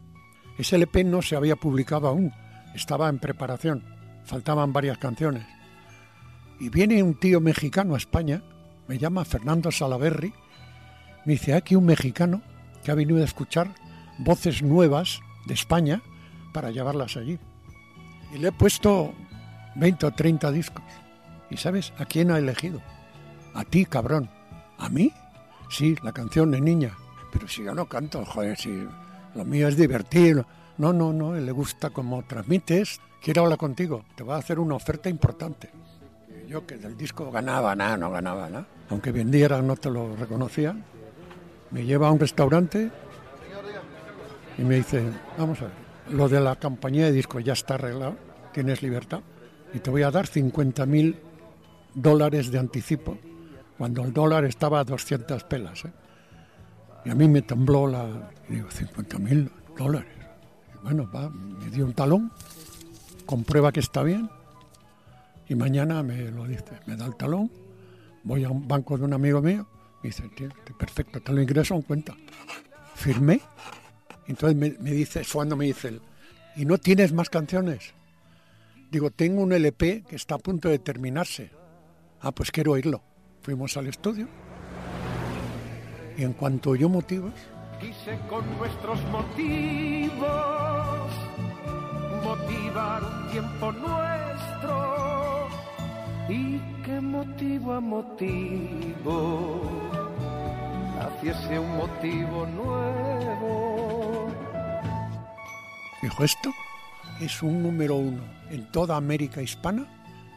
Ese 0.57 0.77
LP 0.77 1.03
no 1.03 1.21
se 1.21 1.35
había 1.35 1.57
publicado 1.57 2.07
aún, 2.07 2.31
estaba 2.73 3.09
en 3.09 3.19
preparación, 3.19 3.83
faltaban 4.23 4.71
varias 4.71 4.97
canciones. 4.99 5.45
Y 6.61 6.69
viene 6.69 7.03
un 7.03 7.19
tío 7.19 7.41
mexicano 7.41 7.95
a 7.95 7.97
España, 7.97 8.41
me 8.87 8.97
llama 8.97 9.25
Fernando 9.25 9.69
Salaverri, 9.69 10.31
me 11.25 11.33
dice, 11.33 11.55
aquí 11.55 11.75
un 11.75 11.87
mexicano 11.87 12.41
que 12.85 12.91
ha 12.91 12.95
venido 12.95 13.21
a 13.21 13.25
escuchar 13.25 13.75
voces 14.17 14.63
nuevas 14.63 15.19
de 15.47 15.53
España 15.53 16.01
para 16.53 16.71
llevarlas 16.71 17.17
allí. 17.17 17.39
Y 18.33 18.37
le 18.37 18.49
he 18.49 18.51
puesto 18.51 19.13
20 19.75 20.05
o 20.05 20.11
30 20.11 20.51
discos. 20.51 20.83
¿Y 21.49 21.57
sabes 21.57 21.93
a 21.97 22.05
quién 22.05 22.31
ha 22.31 22.37
elegido? 22.37 22.81
A 23.53 23.63
ti, 23.63 23.85
cabrón. 23.85 24.29
¿A 24.77 24.89
mí? 24.89 25.11
Sí, 25.69 25.95
la 26.03 26.11
canción 26.11 26.51
de 26.51 26.61
niña. 26.61 26.97
Pero 27.31 27.47
si 27.47 27.63
yo 27.63 27.73
no 27.73 27.87
canto, 27.87 28.23
joder, 28.25 28.57
si 28.57 28.85
lo 29.35 29.45
mío 29.45 29.67
es 29.67 29.77
divertir. 29.77 30.45
No, 30.77 30.93
no, 30.93 31.13
no, 31.13 31.33
le 31.33 31.51
gusta 31.51 31.89
cómo 31.89 32.23
transmites. 32.23 32.99
Quiero 33.21 33.43
hablar 33.43 33.57
contigo. 33.57 34.05
Te 34.15 34.23
va 34.23 34.35
a 34.35 34.39
hacer 34.39 34.59
una 34.59 34.75
oferta 34.75 35.09
importante. 35.09 35.69
Yo 36.47 36.65
que 36.65 36.77
del 36.77 36.95
disco 36.95 37.29
ganaba 37.31 37.75
nada, 37.75 37.97
no 37.97 38.11
ganaba 38.11 38.49
nada. 38.49 38.67
Aunque 38.89 39.11
vendiera, 39.11 39.61
no 39.61 39.75
te 39.75 39.89
lo 39.89 40.15
reconocían. 40.15 40.83
Me 41.71 41.83
lleva 41.83 42.07
a 42.07 42.11
un 42.11 42.19
restaurante 42.19 42.89
y 44.57 44.63
me 44.63 44.75
dice, 44.75 45.03
vamos 45.37 45.61
a 45.61 45.65
ver, 45.65 45.73
lo 46.11 46.27
de 46.29 46.39
la 46.39 46.55
compañía 46.55 47.05
de 47.05 47.11
discos 47.11 47.43
ya 47.43 47.53
está 47.53 47.75
arreglado, 47.75 48.15
tienes 48.53 48.81
libertad 48.81 49.21
y 49.73 49.79
te 49.79 49.89
voy 49.89 50.03
a 50.03 50.11
dar 50.11 50.27
50 50.27 50.85
mil 50.85 51.17
dólares 51.93 52.51
de 52.51 52.59
anticipo 52.59 53.17
cuando 53.77 54.03
el 54.03 54.13
dólar 54.13 54.45
estaba 54.45 54.79
a 54.79 54.83
200 54.83 55.43
pelas. 55.43 55.85
¿eh? 55.85 55.91
Y 57.05 57.09
a 57.09 57.15
mí 57.15 57.27
me 57.27 57.41
tembló 57.41 57.87
la... 57.87 58.31
Digo, 58.49 58.71
50 58.71 59.19
mil 59.19 59.51
dólares. 59.77 60.11
Bueno, 60.83 61.09
va, 61.13 61.29
me 61.29 61.69
dio 61.69 61.85
un 61.85 61.93
talón, 61.93 62.31
comprueba 63.25 63.71
que 63.71 63.81
está 63.81 64.03
bien 64.03 64.29
y 65.49 65.55
mañana 65.55 66.03
me 66.03 66.31
lo 66.31 66.45
dice, 66.45 66.79
me 66.85 66.95
da 66.95 67.05
el 67.05 67.15
talón, 67.15 67.51
voy 68.23 68.43
a 68.43 68.49
un 68.49 68.67
banco 68.67 68.97
de 68.97 69.05
un 69.05 69.13
amigo 69.13 69.41
mío, 69.41 69.67
me 70.03 70.09
dice, 70.09 70.29
"Tío, 70.35 70.49
perfecto, 70.77 71.21
te 71.21 71.31
lo 71.31 71.41
ingreso 71.41 71.73
en 71.75 71.81
cuenta. 71.81 72.15
Firmé, 72.95 73.41
entonces 74.27 74.57
me, 74.57 74.75
me 74.79 74.91
dice, 74.91 75.23
cuando 75.31 75.55
me 75.55 75.65
dice, 75.65 75.89
él, 75.89 76.01
¿y 76.55 76.65
no 76.65 76.77
tienes 76.77 77.13
más 77.13 77.29
canciones? 77.29 77.93
Digo, 78.91 79.11
tengo 79.11 79.41
un 79.41 79.53
LP 79.53 80.03
que 80.07 80.15
está 80.15 80.35
a 80.35 80.39
punto 80.39 80.69
de 80.69 80.79
terminarse. 80.79 81.51
Ah, 82.21 82.31
pues 82.31 82.51
quiero 82.51 82.71
oírlo. 82.71 83.01
Fuimos 83.41 83.75
al 83.77 83.87
estudio. 83.87 84.27
Y 86.17 86.23
en 86.23 86.33
cuanto 86.33 86.71
oyó 86.71 86.89
motivos, 86.89 87.33
Quise 87.79 88.17
con 88.27 88.43
nuestros 88.57 88.99
motivos 89.11 90.17
motivar 92.23 93.03
un 93.03 93.31
tiempo 93.31 93.71
nuestro. 93.71 95.47
Y 96.27 96.59
que 96.83 96.99
motivo 96.99 97.73
a 97.73 97.79
motivo 97.79 99.61
naciese 100.97 101.59
un 101.59 101.77
motivo 101.77 102.47
nuevo. 102.47 103.96
Dijo, 106.09 106.23
esto 106.23 106.53
es 107.19 107.43
un 107.43 107.61
número 107.61 107.95
uno 107.95 108.23
en 108.49 108.71
toda 108.71 108.95
América 108.95 109.41
hispana 109.41 109.85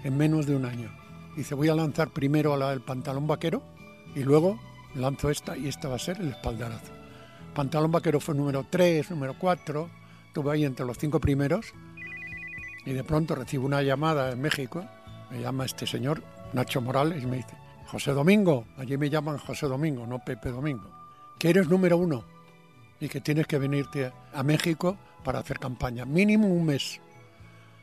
en 0.03 0.17
menos 0.17 0.47
de 0.47 0.57
un 0.57 0.65
año. 0.65 0.91
Dice, 1.37 1.55
voy 1.55 1.69
a 1.69 1.77
lanzar 1.77 2.11
primero 2.11 2.57
la 2.57 2.71
del 2.71 2.81
pantalón 2.81 3.29
vaquero 3.29 3.63
y 4.17 4.25
luego 4.25 4.59
lanzo 4.97 5.31
esta 5.31 5.57
y 5.57 5.69
esta 5.69 5.89
va 5.89 5.95
a 5.95 6.01
ser 6.01 6.21
el 6.21 6.31
espaldarazo. 6.31 6.93
Pantalón 7.55 7.93
vaquero 7.93 8.19
fue 8.19 8.35
número 8.35 8.67
3, 8.69 9.11
número 9.13 9.37
4, 9.39 9.89
estuve 10.27 10.53
ahí 10.53 10.65
entre 10.65 10.85
los 10.85 10.99
cinco 10.99 11.21
primeros 11.21 11.67
y 12.85 12.93
de 12.93 13.05
pronto 13.05 13.37
recibo 13.37 13.67
una 13.67 13.83
llamada 13.83 14.33
en 14.33 14.41
México, 14.41 14.85
me 15.31 15.41
llama 15.41 15.67
este 15.67 15.87
señor, 15.87 16.23
Nacho 16.53 16.81
Morales, 16.81 17.23
y 17.23 17.27
me 17.27 17.37
dice, 17.37 17.55
José 17.87 18.13
Domingo, 18.13 18.65
allí 18.77 18.97
me 18.97 19.09
llaman 19.09 19.39
José 19.39 19.67
Domingo, 19.67 20.05
no 20.05 20.19
Pepe 20.19 20.51
Domingo, 20.51 20.91
que 21.39 21.51
eres 21.51 21.69
número 21.69 21.97
uno 21.97 22.25
y 22.99 23.09
que 23.09 23.21
tienes 23.21 23.47
que 23.47 23.59
venirte 23.59 24.13
a 24.35 24.43
México 24.43 24.97
para 25.23 25.41
hacer 25.41 25.59
campaña, 25.59 26.05
mínimo 26.05 26.49
un 26.49 26.67
mes. 26.67 27.01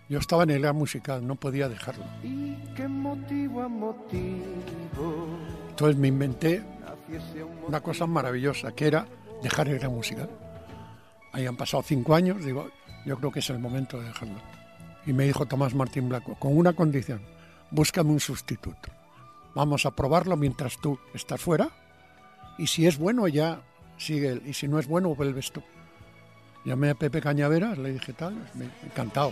Yo 0.09 0.19
estaba 0.19 0.43
en 0.43 0.51
el 0.51 0.57
área 0.57 0.73
musical, 0.73 1.25
no 1.25 1.35
podía 1.35 1.67
dejarlo. 1.67 2.05
Y 2.23 2.55
que 2.75 2.87
motivo 2.87 3.61
a 3.61 3.67
motivo 3.67 5.27
Entonces 5.69 5.97
me 5.97 6.07
inventé 6.07 6.63
una 7.67 7.81
cosa 7.81 8.05
maravillosa, 8.07 8.71
que 8.71 8.87
era 8.87 9.05
dejar 9.43 9.67
el 9.67 9.79
gran 9.79 9.93
musical. 9.93 10.29
Ahí 11.33 11.45
han 11.45 11.57
pasado 11.57 11.83
cinco 11.83 12.15
años, 12.15 12.43
digo, 12.43 12.69
yo 13.05 13.17
creo 13.17 13.31
que 13.31 13.39
es 13.39 13.49
el 13.49 13.59
momento 13.59 13.99
de 13.99 14.07
dejarlo. 14.07 14.39
Y 15.05 15.13
me 15.13 15.25
dijo 15.25 15.45
Tomás 15.45 15.75
Martín 15.75 16.09
Blanco, 16.09 16.35
con 16.35 16.57
una 16.57 16.73
condición, 16.73 17.21
búscame 17.71 18.11
un 18.11 18.19
sustituto. 18.19 18.89
Vamos 19.55 19.85
a 19.85 19.91
probarlo 19.91 20.37
mientras 20.37 20.77
tú 20.77 20.99
estás 21.13 21.41
fuera, 21.41 21.69
y 22.57 22.67
si 22.67 22.87
es 22.87 22.97
bueno 22.97 23.27
ya 23.27 23.61
sigue 23.97 24.29
él, 24.29 24.43
y 24.45 24.53
si 24.53 24.67
no 24.67 24.79
es 24.79 24.87
bueno 24.87 25.15
vuelves 25.15 25.51
tú. 25.51 25.63
Llamé 26.67 26.89
a 26.89 26.95
Pepe 26.95 27.21
Cañaveras, 27.21 27.77
le 27.77 27.93
dije 27.93 28.11
tal, 28.11 28.35
encantado. 28.83 29.31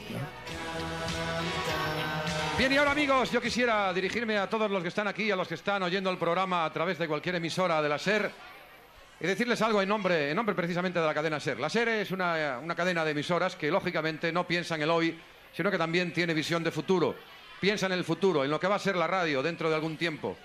Bien, 2.57 2.71
y 2.71 2.77
ahora 2.77 2.91
amigos, 2.91 3.29
yo 3.29 3.41
quisiera 3.41 3.91
dirigirme 3.91 4.37
a 4.37 4.47
todos 4.47 4.71
los 4.71 4.81
que 4.81 4.87
están 4.87 5.09
aquí, 5.09 5.29
a 5.31 5.35
los 5.35 5.45
que 5.45 5.55
están 5.55 5.83
oyendo 5.83 6.09
el 6.09 6.17
programa 6.17 6.63
a 6.63 6.71
través 6.71 6.97
de 6.97 7.09
cualquier 7.09 7.35
emisora 7.35 7.81
de 7.81 7.89
la 7.89 7.99
SER, 7.99 8.31
y 9.19 9.27
decirles 9.27 9.61
algo 9.61 9.81
en 9.81 9.89
nombre, 9.89 10.29
en 10.29 10.35
nombre 10.37 10.55
precisamente 10.55 10.97
de 10.97 11.05
la 11.05 11.13
cadena 11.13 11.41
SER. 11.41 11.59
La 11.59 11.69
SER 11.69 11.89
es 11.89 12.11
una, 12.11 12.57
una 12.63 12.73
cadena 12.73 13.03
de 13.03 13.11
emisoras 13.11 13.57
que 13.57 13.69
lógicamente 13.69 14.31
no 14.31 14.47
piensa 14.47 14.75
en 14.75 14.83
el 14.83 14.89
hoy, 14.89 15.19
sino 15.51 15.69
que 15.69 15.77
también 15.77 16.13
tiene 16.13 16.33
visión 16.33 16.63
de 16.63 16.71
futuro. 16.71 17.17
Piensa 17.59 17.87
en 17.87 17.91
el 17.91 18.05
futuro, 18.05 18.45
en 18.45 18.49
lo 18.49 18.61
que 18.61 18.67
va 18.67 18.75
a 18.75 18.79
ser 18.79 18.95
la 18.95 19.07
radio 19.07 19.43
dentro 19.43 19.67
de 19.67 19.75
algún 19.75 19.97
tiempo. 19.97 20.37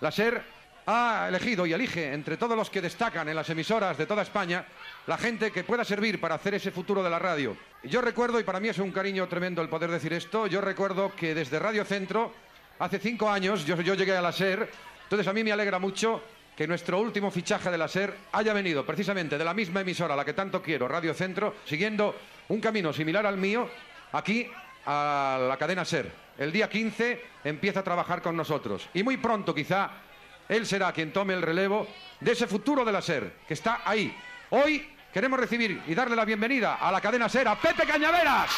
La 0.00 0.10
SER 0.10 0.42
ha 0.90 1.28
elegido 1.28 1.66
y 1.66 1.74
elige 1.74 2.14
entre 2.14 2.38
todos 2.38 2.56
los 2.56 2.70
que 2.70 2.80
destacan 2.80 3.28
en 3.28 3.36
las 3.36 3.50
emisoras 3.50 3.98
de 3.98 4.06
toda 4.06 4.22
España 4.22 4.64
la 5.06 5.18
gente 5.18 5.50
que 5.50 5.62
pueda 5.62 5.84
servir 5.84 6.18
para 6.18 6.36
hacer 6.36 6.54
ese 6.54 6.70
futuro 6.70 7.02
de 7.02 7.10
la 7.10 7.18
radio. 7.18 7.54
Yo 7.82 8.00
recuerdo, 8.00 8.40
y 8.40 8.44
para 8.44 8.58
mí 8.58 8.68
es 8.68 8.78
un 8.78 8.90
cariño 8.90 9.28
tremendo 9.28 9.60
el 9.60 9.68
poder 9.68 9.90
decir 9.90 10.14
esto, 10.14 10.46
yo 10.46 10.62
recuerdo 10.62 11.14
que 11.14 11.34
desde 11.34 11.58
Radio 11.58 11.84
Centro, 11.84 12.32
hace 12.78 12.98
cinco 12.98 13.28
años, 13.28 13.66
yo, 13.66 13.76
llegué 13.76 14.16
a 14.16 14.22
la 14.22 14.32
SER, 14.32 14.66
entonces 15.02 15.28
a 15.28 15.34
mí 15.34 15.44
me 15.44 15.52
alegra 15.52 15.78
mucho 15.78 16.22
que 16.56 16.66
nuestro 16.66 16.98
último 16.98 17.30
fichaje 17.30 17.70
de 17.70 17.76
la 17.76 17.86
SER 17.86 18.14
haya 18.32 18.54
venido 18.54 18.86
precisamente 18.86 19.36
de 19.36 19.44
la 19.44 19.52
misma 19.52 19.82
emisora 19.82 20.16
la 20.16 20.24
que 20.24 20.32
tanto 20.32 20.62
quiero, 20.62 20.88
Radio 20.88 21.12
Centro, 21.12 21.56
siguiendo 21.66 22.14
un 22.48 22.62
camino 22.62 22.94
similar 22.94 23.26
al 23.26 23.36
mío, 23.36 23.68
aquí 24.12 24.48
a 24.86 25.38
la 25.48 25.58
cadena 25.58 25.84
SER. 25.84 26.10
El 26.38 26.50
día 26.50 26.70
15 26.70 27.22
empieza 27.44 27.80
a 27.80 27.84
trabajar 27.84 28.22
con 28.22 28.34
nosotros 28.34 28.88
y 28.94 29.02
muy 29.02 29.18
pronto 29.18 29.54
quizá 29.54 30.07
él 30.48 30.66
será 30.66 30.92
quien 30.92 31.12
tome 31.12 31.34
el 31.34 31.42
relevo 31.42 31.86
de 32.20 32.32
ese 32.32 32.46
futuro 32.46 32.84
de 32.84 32.92
la 32.92 33.02
SER, 33.02 33.32
que 33.46 33.54
está 33.54 33.82
ahí. 33.84 34.14
Hoy 34.50 34.88
queremos 35.12 35.38
recibir 35.38 35.82
y 35.86 35.94
darle 35.94 36.16
la 36.16 36.24
bienvenida 36.24 36.76
a 36.76 36.90
la 36.90 37.00
cadena 37.00 37.28
SER 37.28 37.48
a 37.48 37.60
Pepe 37.60 37.86
Cañaveras. 37.86 38.50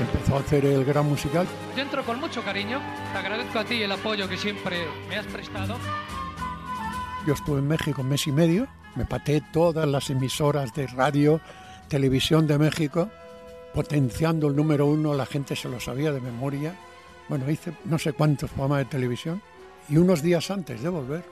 Empezó 0.00 0.36
a 0.36 0.40
hacer 0.40 0.64
el 0.64 0.84
gran 0.84 1.06
musical, 1.06 1.46
Yo 1.76 1.82
entro 1.82 2.04
con 2.04 2.20
mucho 2.20 2.42
cariño, 2.42 2.80
te 3.12 3.18
agradezco 3.18 3.58
a 3.60 3.64
ti 3.64 3.82
el 3.82 3.92
apoyo 3.92 4.28
que 4.28 4.36
siempre 4.36 4.86
me 5.08 5.16
has 5.16 5.26
prestado. 5.26 5.76
Yo 7.26 7.34
estuve 7.34 7.60
en 7.60 7.68
México 7.68 8.02
un 8.02 8.08
mes 8.08 8.26
y 8.26 8.32
medio, 8.32 8.66
me 8.96 9.06
pateé 9.06 9.40
todas 9.52 9.88
las 9.88 10.10
emisoras 10.10 10.74
de 10.74 10.86
radio, 10.88 11.40
televisión 11.88 12.46
de 12.46 12.58
México, 12.58 13.10
potenciando 13.74 14.48
el 14.48 14.56
número 14.56 14.86
uno, 14.86 15.14
la 15.14 15.26
gente 15.26 15.56
se 15.56 15.68
lo 15.68 15.80
sabía 15.80 16.12
de 16.12 16.20
memoria. 16.20 16.74
Bueno, 17.28 17.50
hice 17.50 17.72
no 17.84 17.98
sé 17.98 18.12
cuántos 18.12 18.50
programas 18.50 18.78
de 18.78 18.84
televisión 18.86 19.42
y 19.88 19.96
unos 19.96 20.22
días 20.22 20.50
antes 20.50 20.82
de 20.82 20.88
volver 20.88 21.24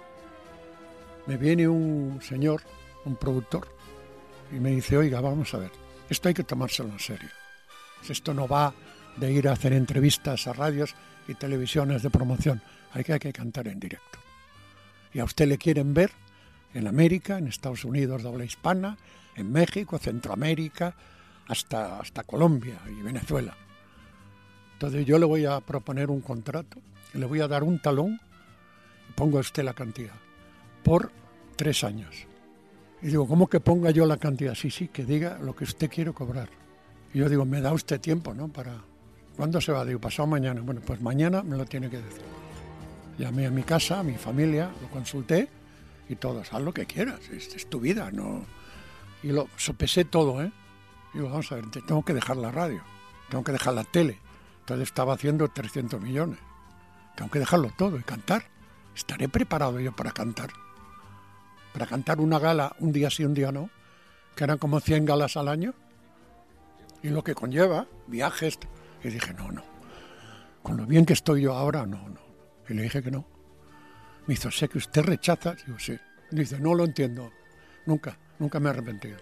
me 1.26 1.36
viene 1.36 1.68
un 1.68 2.20
señor, 2.20 2.62
un 3.04 3.14
productor, 3.16 3.68
y 4.50 4.56
me 4.56 4.70
dice, 4.70 4.96
oiga, 4.96 5.20
vamos 5.20 5.54
a 5.54 5.58
ver, 5.58 5.70
esto 6.10 6.28
hay 6.28 6.34
que 6.34 6.42
tomárselo 6.42 6.90
en 6.90 6.98
serio. 6.98 7.30
Esto 8.08 8.34
no 8.34 8.48
va 8.48 8.74
de 9.16 9.30
ir 9.30 9.48
a 9.48 9.52
hacer 9.52 9.72
entrevistas 9.72 10.48
a 10.48 10.52
radios 10.52 10.96
y 11.28 11.34
televisiones 11.34 12.02
de 12.02 12.10
promoción, 12.10 12.60
hay 12.92 13.04
que, 13.04 13.32
cantar 13.32 13.68
en 13.68 13.78
directo 13.78 14.22
y 15.14 15.18
a 15.20 15.24
usted 15.24 15.46
le 15.46 15.58
quieren 15.58 15.94
ver 15.94 16.10
en 16.74 16.86
América, 16.86 17.38
en 17.38 17.48
Estados 17.48 17.84
Unidos 17.84 18.22
de 18.22 18.28
habla 18.28 18.44
hispana, 18.44 18.96
en 19.36 19.52
México, 19.52 19.98
Centroamérica, 19.98 20.94
hasta, 21.52 22.00
hasta 22.00 22.24
Colombia 22.24 22.80
y 22.88 23.02
Venezuela. 23.02 23.56
Entonces 24.72 25.06
yo 25.06 25.18
le 25.18 25.26
voy 25.26 25.44
a 25.44 25.60
proponer 25.60 26.10
un 26.10 26.20
contrato, 26.20 26.78
le 27.14 27.24
voy 27.26 27.40
a 27.40 27.48
dar 27.48 27.62
un 27.62 27.78
talón, 27.78 28.20
pongo 29.14 29.38
a 29.38 29.42
usted 29.42 29.62
la 29.62 29.74
cantidad, 29.74 30.14
por 30.82 31.12
tres 31.56 31.84
años. 31.84 32.26
Y 33.00 33.06
digo, 33.06 33.28
¿cómo 33.28 33.48
que 33.48 33.60
ponga 33.60 33.90
yo 33.90 34.06
la 34.06 34.16
cantidad? 34.16 34.54
Sí, 34.54 34.70
sí, 34.70 34.88
que 34.88 35.04
diga 35.04 35.38
lo 35.38 35.54
que 35.54 35.64
usted 35.64 35.90
quiere 35.90 36.12
cobrar. 36.12 36.48
Y 37.14 37.18
yo 37.18 37.28
digo, 37.28 37.44
me 37.44 37.60
da 37.60 37.72
usted 37.72 38.00
tiempo, 38.00 38.34
¿no? 38.34 38.48
Para... 38.48 38.74
¿Cuándo 39.36 39.60
se 39.60 39.72
va? 39.72 39.84
Digo, 39.84 40.00
pasado 40.00 40.26
mañana. 40.26 40.60
Bueno, 40.60 40.80
pues 40.84 41.00
mañana 41.00 41.42
me 41.42 41.56
lo 41.56 41.64
tiene 41.64 41.90
que 41.90 41.98
decir. 41.98 42.22
Llamé 43.18 43.46
a 43.46 43.50
mi 43.50 43.62
casa, 43.62 44.00
a 44.00 44.02
mi 44.02 44.14
familia, 44.14 44.70
lo 44.80 44.88
consulté 44.88 45.48
y 46.08 46.16
todos, 46.16 46.52
haz 46.52 46.62
lo 46.62 46.72
que 46.72 46.86
quieras, 46.86 47.20
es, 47.30 47.54
es 47.54 47.68
tu 47.68 47.80
vida, 47.80 48.10
no. 48.10 48.44
Y 49.22 49.28
lo 49.28 49.48
sopesé 49.56 50.04
todo, 50.04 50.42
¿eh? 50.42 50.50
Digo, 51.14 51.28
vamos 51.28 51.50
a 51.52 51.56
ver, 51.56 51.70
te- 51.70 51.82
tengo 51.82 52.04
que 52.04 52.14
dejar 52.14 52.36
la 52.36 52.50
radio, 52.50 52.82
tengo 53.28 53.44
que 53.44 53.52
dejar 53.52 53.74
la 53.74 53.84
tele. 53.84 54.18
Entonces 54.60 54.88
estaba 54.88 55.14
haciendo 55.14 55.48
300 55.48 56.00
millones. 56.00 56.38
Tengo 57.16 57.30
que 57.30 57.38
dejarlo 57.40 57.70
todo 57.76 57.98
y 57.98 58.02
cantar. 58.02 58.44
¿Estaré 58.94 59.28
preparado 59.28 59.80
yo 59.80 59.92
para 59.92 60.12
cantar? 60.12 60.50
Para 61.72 61.86
cantar 61.86 62.20
una 62.20 62.38
gala 62.38 62.74
un 62.78 62.92
día 62.92 63.10
sí, 63.10 63.24
un 63.24 63.34
día 63.34 63.50
no, 63.52 63.70
que 64.36 64.44
eran 64.44 64.58
como 64.58 64.80
100 64.80 65.04
galas 65.04 65.36
al 65.36 65.48
año. 65.48 65.74
Y 67.02 67.08
lo 67.08 67.24
que 67.24 67.34
conlleva, 67.34 67.86
viajes. 68.06 68.58
Y 69.02 69.08
dije, 69.08 69.34
no, 69.34 69.50
no. 69.50 69.62
Con 70.62 70.76
lo 70.76 70.86
bien 70.86 71.04
que 71.04 71.12
estoy 71.14 71.42
yo 71.42 71.54
ahora, 71.54 71.84
no, 71.86 72.08
no. 72.08 72.20
Y 72.68 72.74
le 72.74 72.82
dije 72.82 73.02
que 73.02 73.10
no. 73.10 73.26
Me 74.26 74.34
hizo, 74.34 74.50
sé 74.50 74.68
que 74.68 74.78
usted 74.78 75.02
rechaza. 75.02 75.54
Digo, 75.66 75.78
sí. 75.78 75.98
Dice, 76.30 76.60
no 76.60 76.74
lo 76.74 76.84
entiendo. 76.84 77.32
Nunca, 77.86 78.16
nunca 78.38 78.60
me 78.60 78.68
he 78.68 78.70
arrepentido. 78.70 79.18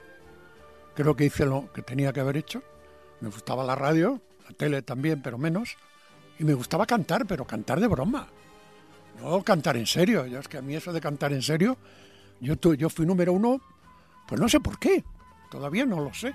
Creo 0.95 1.15
que 1.17 1.25
hice 1.27 1.47
lo 1.47 1.73
que 1.73 1.83
tenía 1.83 2.13
que 2.13 2.21
haber 2.21 2.37
hecho. 2.37 2.63
Me 3.21 3.29
gustaba 3.29 3.65
la 3.65 3.75
radio, 3.75 4.21
la 4.49 4.55
tele 4.57 4.83
también, 4.83 5.23
pero 5.23 5.39
menos. 5.39 5.77
Y 6.39 6.45
me 6.45 6.55
gustaba 6.55 6.87
cantar, 6.87 7.27
pero 7.27 7.47
cantar 7.47 7.81
de 7.81 7.87
broma. 7.87 8.29
No 9.21 9.43
cantar 9.43 9.77
en 9.77 9.87
serio. 9.87 10.27
Yo 10.27 10.39
es 10.41 10.49
que 10.49 10.59
a 10.59 10.63
mí 10.63 10.75
eso 10.75 10.93
de 10.93 11.01
cantar 11.01 11.33
en 11.33 11.43
serio, 11.43 11.77
yo, 12.41 12.57
tu- 12.57 12.75
yo 12.75 12.89
fui 12.89 13.05
número 13.07 13.33
uno, 13.33 13.61
pues 14.27 14.41
no 14.41 14.49
sé 14.49 14.61
por 14.61 14.79
qué. 14.79 15.05
Todavía 15.51 15.85
no 15.85 16.01
lo 16.01 16.15
sé. 16.15 16.33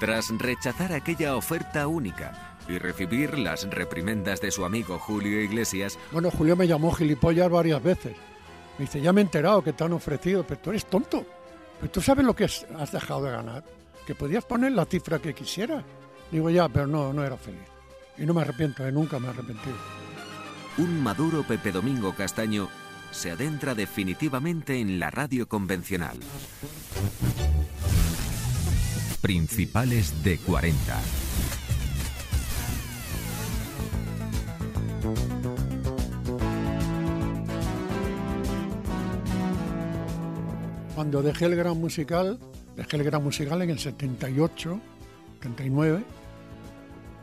Tras 0.00 0.30
rechazar 0.36 0.92
aquella 0.92 1.36
oferta 1.36 1.86
única 1.86 2.56
y 2.68 2.78
recibir 2.78 3.38
las 3.38 3.68
reprimendas 3.70 4.40
de 4.40 4.50
su 4.50 4.64
amigo 4.64 4.98
Julio 4.98 5.40
Iglesias, 5.40 5.98
Bueno, 6.10 6.30
Julio 6.30 6.56
me 6.56 6.66
llamó 6.66 6.92
gilipollas 6.92 7.48
varias 7.50 7.82
veces. 7.82 8.14
Me 8.78 8.84
dice, 8.86 9.00
ya 9.00 9.12
me 9.12 9.20
he 9.20 9.24
enterado 9.24 9.62
que 9.62 9.72
te 9.72 9.84
han 9.84 9.92
ofrecido, 9.92 10.44
pero 10.46 10.60
tú 10.60 10.70
eres 10.70 10.86
tonto. 10.86 11.24
Tú 11.90 12.00
sabes 12.00 12.24
lo 12.24 12.34
que 12.34 12.44
has 12.44 12.66
has 12.78 12.92
dejado 12.92 13.24
de 13.24 13.32
ganar. 13.32 13.64
Que 14.06 14.14
podías 14.14 14.44
poner 14.44 14.72
la 14.72 14.84
cifra 14.84 15.20
que 15.20 15.34
quisieras. 15.34 15.84
Digo, 16.30 16.50
ya, 16.50 16.68
pero 16.68 16.86
no, 16.86 17.12
no 17.12 17.24
era 17.24 17.36
feliz. 17.36 17.60
Y 18.18 18.26
no 18.26 18.34
me 18.34 18.42
arrepiento, 18.42 18.86
eh, 18.86 18.92
nunca 18.92 19.18
me 19.18 19.26
he 19.26 19.30
arrepentido. 19.30 19.76
un 20.78 21.02
maduro 21.02 21.42
Pepe 21.42 21.72
Domingo 21.72 22.14
Castaño 22.14 22.68
se 23.10 23.30
adentra 23.30 23.74
definitivamente 23.74 24.80
en 24.80 24.98
la 24.98 25.10
radio 25.10 25.46
convencional. 25.48 26.18
Principales 29.20 30.24
de 30.24 30.38
40. 30.38 31.00
Cuando 41.02 41.20
dejé 41.20 41.46
el 41.46 41.56
gran 41.56 41.80
musical, 41.80 42.38
dejé 42.76 42.96
el 42.96 43.02
gran 43.02 43.24
musical 43.24 43.60
en 43.60 43.70
el 43.70 43.80
78, 43.80 44.80
79, 45.40 46.04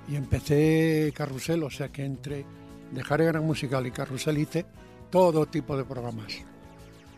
y 0.09 0.17
empecé 0.17 1.13
Carrusel, 1.15 1.63
o 1.63 1.69
sea 1.69 1.87
que 1.87 2.03
entre 2.03 2.45
dejar 2.91 3.21
el 3.21 3.27
gran 3.27 3.45
musical 3.45 3.87
y 3.87 3.91
Carrusel 3.91 4.37
hice 4.37 4.65
todo 5.09 5.45
tipo 5.45 5.77
de 5.77 5.85
programas. 5.85 6.33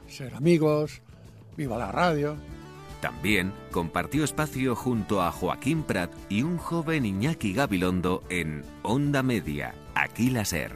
Ser 0.08 0.36
amigos, 0.36 1.02
viva 1.58 1.80
la 1.80 1.92
radio. 1.92 2.36
También 3.02 3.54
compartió 3.72 4.24
espacio 4.24 4.76
junto 4.76 5.24
a 5.24 5.32
Joaquín 5.32 5.82
Prat 5.82 6.12
y 6.30 6.44
un 6.44 6.60
joven 6.60 7.08
Iñaki 7.08 7.54
Gabilondo 7.54 8.22
en 8.30 8.64
Onda 8.84 9.24
Media, 9.24 9.74
aquí 9.96 10.30
la 10.30 10.46
SER. 10.46 10.74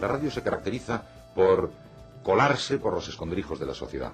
La 0.00 0.08
radio 0.08 0.30
se 0.30 0.42
caracteriza 0.42 1.02
por 1.34 1.72
colarse 2.22 2.78
por 2.78 2.94
los 2.94 3.06
escondrijos 3.06 3.60
de 3.60 3.66
la 3.66 3.74
sociedad. 3.74 4.12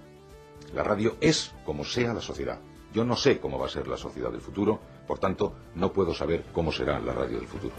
La 0.75 0.85
radio 0.85 1.16
es 1.21 1.53
como 1.64 1.85
sea 1.85 2.14
la 2.14 2.21
sociedad. 2.21 2.61
Yo 2.93 3.05
no 3.05 3.16
sé 3.16 3.39
cómo 3.39 3.59
va 3.59 3.66
a 3.66 3.71
ser 3.71 3.87
la 3.87 3.97
sociedad 3.97 4.31
del 4.31 4.41
futuro, 4.41 4.81
por 5.07 5.18
tanto, 5.18 5.55
no 5.75 5.93
puedo 5.93 6.14
saber 6.14 6.45
cómo 6.53 6.73
será 6.73 6.99
la 7.01 7.12
radio 7.12 7.39
del 7.39 7.49
futuro. 7.49 7.75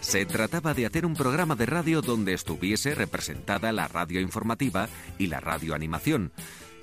Se 0.00 0.26
trataba 0.26 0.74
de 0.74 0.84
hacer 0.84 1.06
un 1.06 1.14
programa 1.14 1.54
de 1.54 1.64
radio 1.64 2.02
donde 2.02 2.34
estuviese 2.34 2.94
representada 2.94 3.72
la 3.72 3.88
radio 3.88 4.20
informativa 4.20 4.88
y 5.16 5.28
la 5.28 5.40
radio 5.40 5.74
animación. 5.74 6.32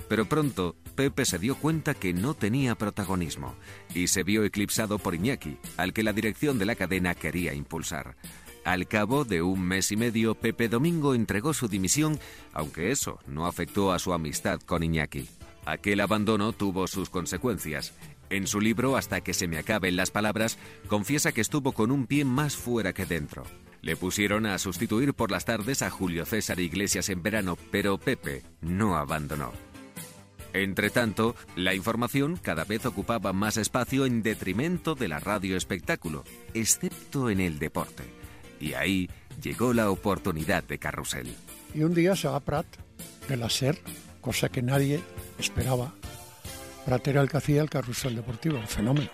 Pero 0.08 0.26
pronto 0.26 0.76
Pepe 0.96 1.26
se 1.26 1.38
dio 1.38 1.56
cuenta 1.56 1.94
que 1.94 2.14
no 2.14 2.34
tenía 2.34 2.74
protagonismo 2.74 3.54
y 3.94 4.08
se 4.08 4.24
vio 4.24 4.44
eclipsado 4.44 4.98
por 4.98 5.14
Iñaki, 5.14 5.60
al 5.78 5.94
que 5.94 6.02
la 6.02 6.14
dirección 6.14 6.58
de 6.58 6.66
la 6.66 6.74
cadena 6.74 7.14
quería 7.14 7.54
impulsar. 7.54 8.16
Al 8.66 8.88
cabo 8.88 9.26
de 9.26 9.42
un 9.42 9.62
mes 9.62 9.92
y 9.92 9.98
medio, 9.98 10.36
Pepe 10.36 10.68
Domingo 10.70 11.16
entregó 11.16 11.54
su 11.54 11.68
dimisión, 11.68 12.20
aunque 12.54 12.92
eso 12.92 13.20
no 13.26 13.48
afectó 13.48 13.92
a 13.92 14.00
su 14.00 14.14
amistad 14.14 14.60
con 14.62 14.84
Iñaki. 14.84 15.28
Aquel 15.66 16.02
abandono 16.02 16.54
tuvo 16.54 16.88
sus 16.88 17.10
consecuencias. 17.10 17.94
En 18.30 18.48
su 18.48 18.62
libro 18.62 18.96
Hasta 18.96 19.22
que 19.22 19.34
se 19.34 19.48
me 19.48 19.58
acaben 19.58 19.96
las 19.96 20.12
palabras, 20.12 20.58
confiesa 20.88 21.32
que 21.32 21.42
estuvo 21.42 21.72
con 21.72 21.92
un 21.92 22.06
pie 22.06 22.26
más 22.26 22.56
fuera 22.56 22.94
que 22.94 23.06
dentro. 23.06 23.44
Le 23.82 23.96
pusieron 23.96 24.46
a 24.46 24.58
sustituir 24.60 25.14
por 25.14 25.32
las 25.32 25.46
tardes 25.46 25.82
a 25.82 25.90
Julio 25.90 26.26
César 26.26 26.60
Iglesias 26.60 27.10
en 27.10 27.24
verano, 27.24 27.58
pero 27.72 27.98
Pepe 27.98 28.44
no 28.62 28.98
abandonó. 28.98 29.52
Entre 30.54 30.90
tanto, 30.90 31.36
la 31.56 31.76
información 31.76 32.38
cada 32.42 32.66
vez 32.66 32.86
ocupaba 32.86 33.34
más 33.34 33.58
espacio 33.58 34.06
en 34.06 34.24
detrimento 34.24 34.96
de 34.96 35.08
la 35.08 35.20
radio 35.20 35.56
espectáculo, 35.56 36.24
excepto 36.54 37.30
en 37.30 37.40
el 37.40 37.60
deporte. 37.60 38.19
Y 38.60 38.74
ahí 38.74 39.10
llegó 39.42 39.74
la 39.74 39.90
oportunidad 39.90 40.64
de 40.64 40.78
Carrusel. 40.80 41.34
Y 41.74 41.84
un 41.84 41.94
día 41.94 42.16
se 42.16 42.28
va 42.28 42.40
Prat 42.40 42.66
de 43.28 43.38
la 43.38 43.50
SER, 43.50 43.78
cosa 44.22 44.50
que 44.50 44.62
nadie 44.62 45.02
esperaba. 45.38 45.94
Prat 46.86 47.08
era 47.08 47.22
el 47.22 47.30
que 47.30 47.38
hacía 47.38 47.62
el 47.62 47.70
carrusel 47.70 48.16
deportivo, 48.16 48.58
un 48.58 48.68
fenómeno. 48.68 49.10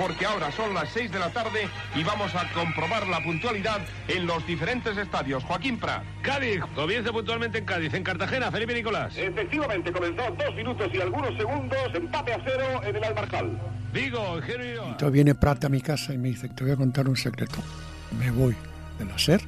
Porque 0.00 0.24
ahora 0.24 0.50
son 0.50 0.72
las 0.72 0.88
6 0.88 1.12
de 1.12 1.18
la 1.18 1.30
tarde 1.30 1.68
y 1.94 2.02
vamos 2.02 2.34
a 2.34 2.50
comprobar 2.54 3.06
la 3.06 3.22
puntualidad 3.22 3.80
en 4.08 4.26
los 4.26 4.46
diferentes 4.46 4.96
estadios. 4.96 5.44
Joaquín 5.44 5.78
Prat. 5.78 6.02
Cádiz, 6.22 6.62
comienza 6.74 7.12
puntualmente 7.12 7.58
en 7.58 7.66
Cádiz. 7.66 7.92
En 7.92 8.02
Cartagena, 8.02 8.50
Felipe 8.50 8.72
Nicolás. 8.72 9.12
Efectivamente, 9.18 9.92
comenzó 9.92 10.22
dos 10.30 10.54
minutos 10.56 10.88
y 10.94 11.00
algunos 11.02 11.36
segundos, 11.36 11.78
empate 11.92 12.32
a 12.32 12.40
cero 12.42 12.80
en 12.82 12.96
el 12.96 13.04
Almarcal. 13.04 13.60
Vigo, 13.92 14.38
Ingenio. 14.38 14.84
Entonces 14.84 15.12
viene 15.12 15.34
Prat 15.34 15.66
a 15.66 15.68
mi 15.68 15.82
casa 15.82 16.14
y 16.14 16.18
me 16.18 16.28
dice, 16.28 16.48
te 16.48 16.64
voy 16.64 16.72
a 16.72 16.76
contar 16.76 17.06
un 17.06 17.16
secreto. 17.16 17.58
Me 18.18 18.30
voy 18.30 18.56
de 18.98 19.04
la 19.04 19.18
SER 19.18 19.42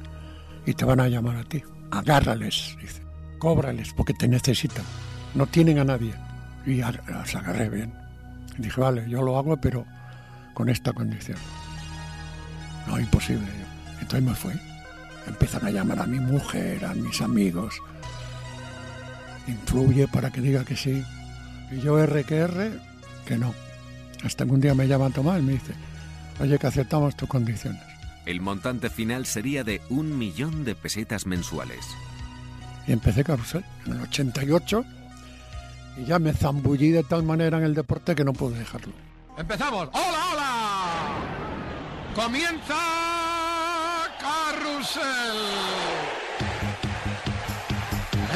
y 0.67 0.73
te 0.75 0.85
van 0.85 0.99
a 0.99 1.07
llamar 1.07 1.37
a 1.37 1.43
ti. 1.43 1.63
Agárrales, 1.89 2.77
dice. 2.79 3.01
Cóbrales 3.39 3.91
porque 3.93 4.13
te 4.13 4.27
necesitan. 4.27 4.85
No 5.33 5.47
tienen 5.47 5.79
a 5.79 5.83
nadie. 5.83 6.13
Y 6.67 6.75
las 6.75 7.35
agarré 7.35 7.69
bien. 7.69 7.91
Y 8.59 8.61
dije, 8.61 8.79
vale, 8.79 9.09
yo 9.09 9.23
lo 9.23 9.39
hago, 9.39 9.57
pero 9.57 9.83
con 10.53 10.69
esta 10.69 10.93
condición. 10.93 11.37
No, 12.87 12.99
imposible. 12.99 13.47
Entonces 14.01 14.23
me 14.23 14.35
fui. 14.35 14.53
Empiezan 15.27 15.65
a 15.65 15.71
llamar 15.71 15.99
a 15.99 16.05
mi 16.05 16.19
mujer, 16.19 16.83
a 16.85 16.93
mis 16.93 17.21
amigos. 17.21 17.75
Influye 19.47 20.07
para 20.07 20.31
que 20.31 20.41
diga 20.41 20.65
que 20.65 20.75
sí. 20.75 21.03
Y 21.71 21.79
yo 21.79 21.99
R 21.99 22.23
que 22.23 22.37
R, 22.37 22.71
que 23.25 23.37
no. 23.37 23.53
Hasta 24.23 24.45
que 24.45 24.51
un 24.51 24.61
día 24.61 24.73
me 24.73 24.87
llama 24.87 25.09
Tomás 25.09 25.39
y 25.39 25.43
me 25.43 25.53
dice, 25.53 25.73
oye, 26.39 26.57
que 26.57 26.67
aceptamos 26.67 27.15
tus 27.15 27.27
condiciones. 27.27 27.81
El 28.25 28.39
montante 28.39 28.89
final 28.89 29.25
sería 29.25 29.63
de 29.63 29.81
un 29.89 30.17
millón 30.17 30.63
de 30.63 30.75
pesetas 30.75 31.25
mensuales. 31.25 31.85
Y 32.87 32.93
empecé 32.93 33.23
carrusel 33.23 33.65
en 33.85 33.93
el 33.93 34.01
88 34.01 34.85
y 35.97 36.05
ya 36.05 36.19
me 36.19 36.33
zambullí 36.33 36.91
de 36.91 37.03
tal 37.03 37.23
manera 37.23 37.57
en 37.57 37.65
el 37.65 37.75
deporte 37.75 38.15
que 38.15 38.23
no 38.23 38.33
pude 38.33 38.59
dejarlo. 38.59 38.93
Empezamos. 39.37 39.89
¡Hola, 39.93 40.25
hola! 40.31 40.53
Comienza 42.15 42.75
Carrusel. 44.19 45.03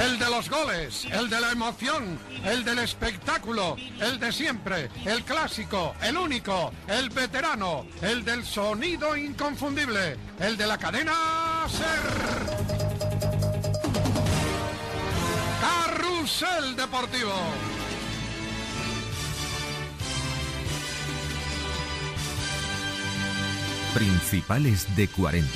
El 0.04 0.20
de 0.20 0.30
los 0.30 0.50
goles, 0.50 1.06
el 1.06 1.30
de 1.30 1.40
la 1.42 1.52
emoción, 1.52 2.20
el 2.46 2.64
del 2.64 2.80
espectáculo, 2.80 3.76
el 4.00 4.20
de 4.20 4.32
siempre, 4.32 4.90
el 5.06 5.24
clásico, 5.24 5.96
el 6.02 6.18
único, 6.18 6.72
el 6.88 7.10
veterano, 7.10 7.86
el 8.02 8.24
del 8.24 8.46
sonido 8.46 9.18
inconfundible, 9.18 10.18
el 10.40 10.56
de 10.56 10.68
la 10.68 10.78
cadena 10.78 11.14
Ser. 11.68 12.68
Carrusel 15.62 16.76
Deportivo. 16.76 17.77
Principales 23.98 24.96
de 24.96 25.08
40. 25.08 25.50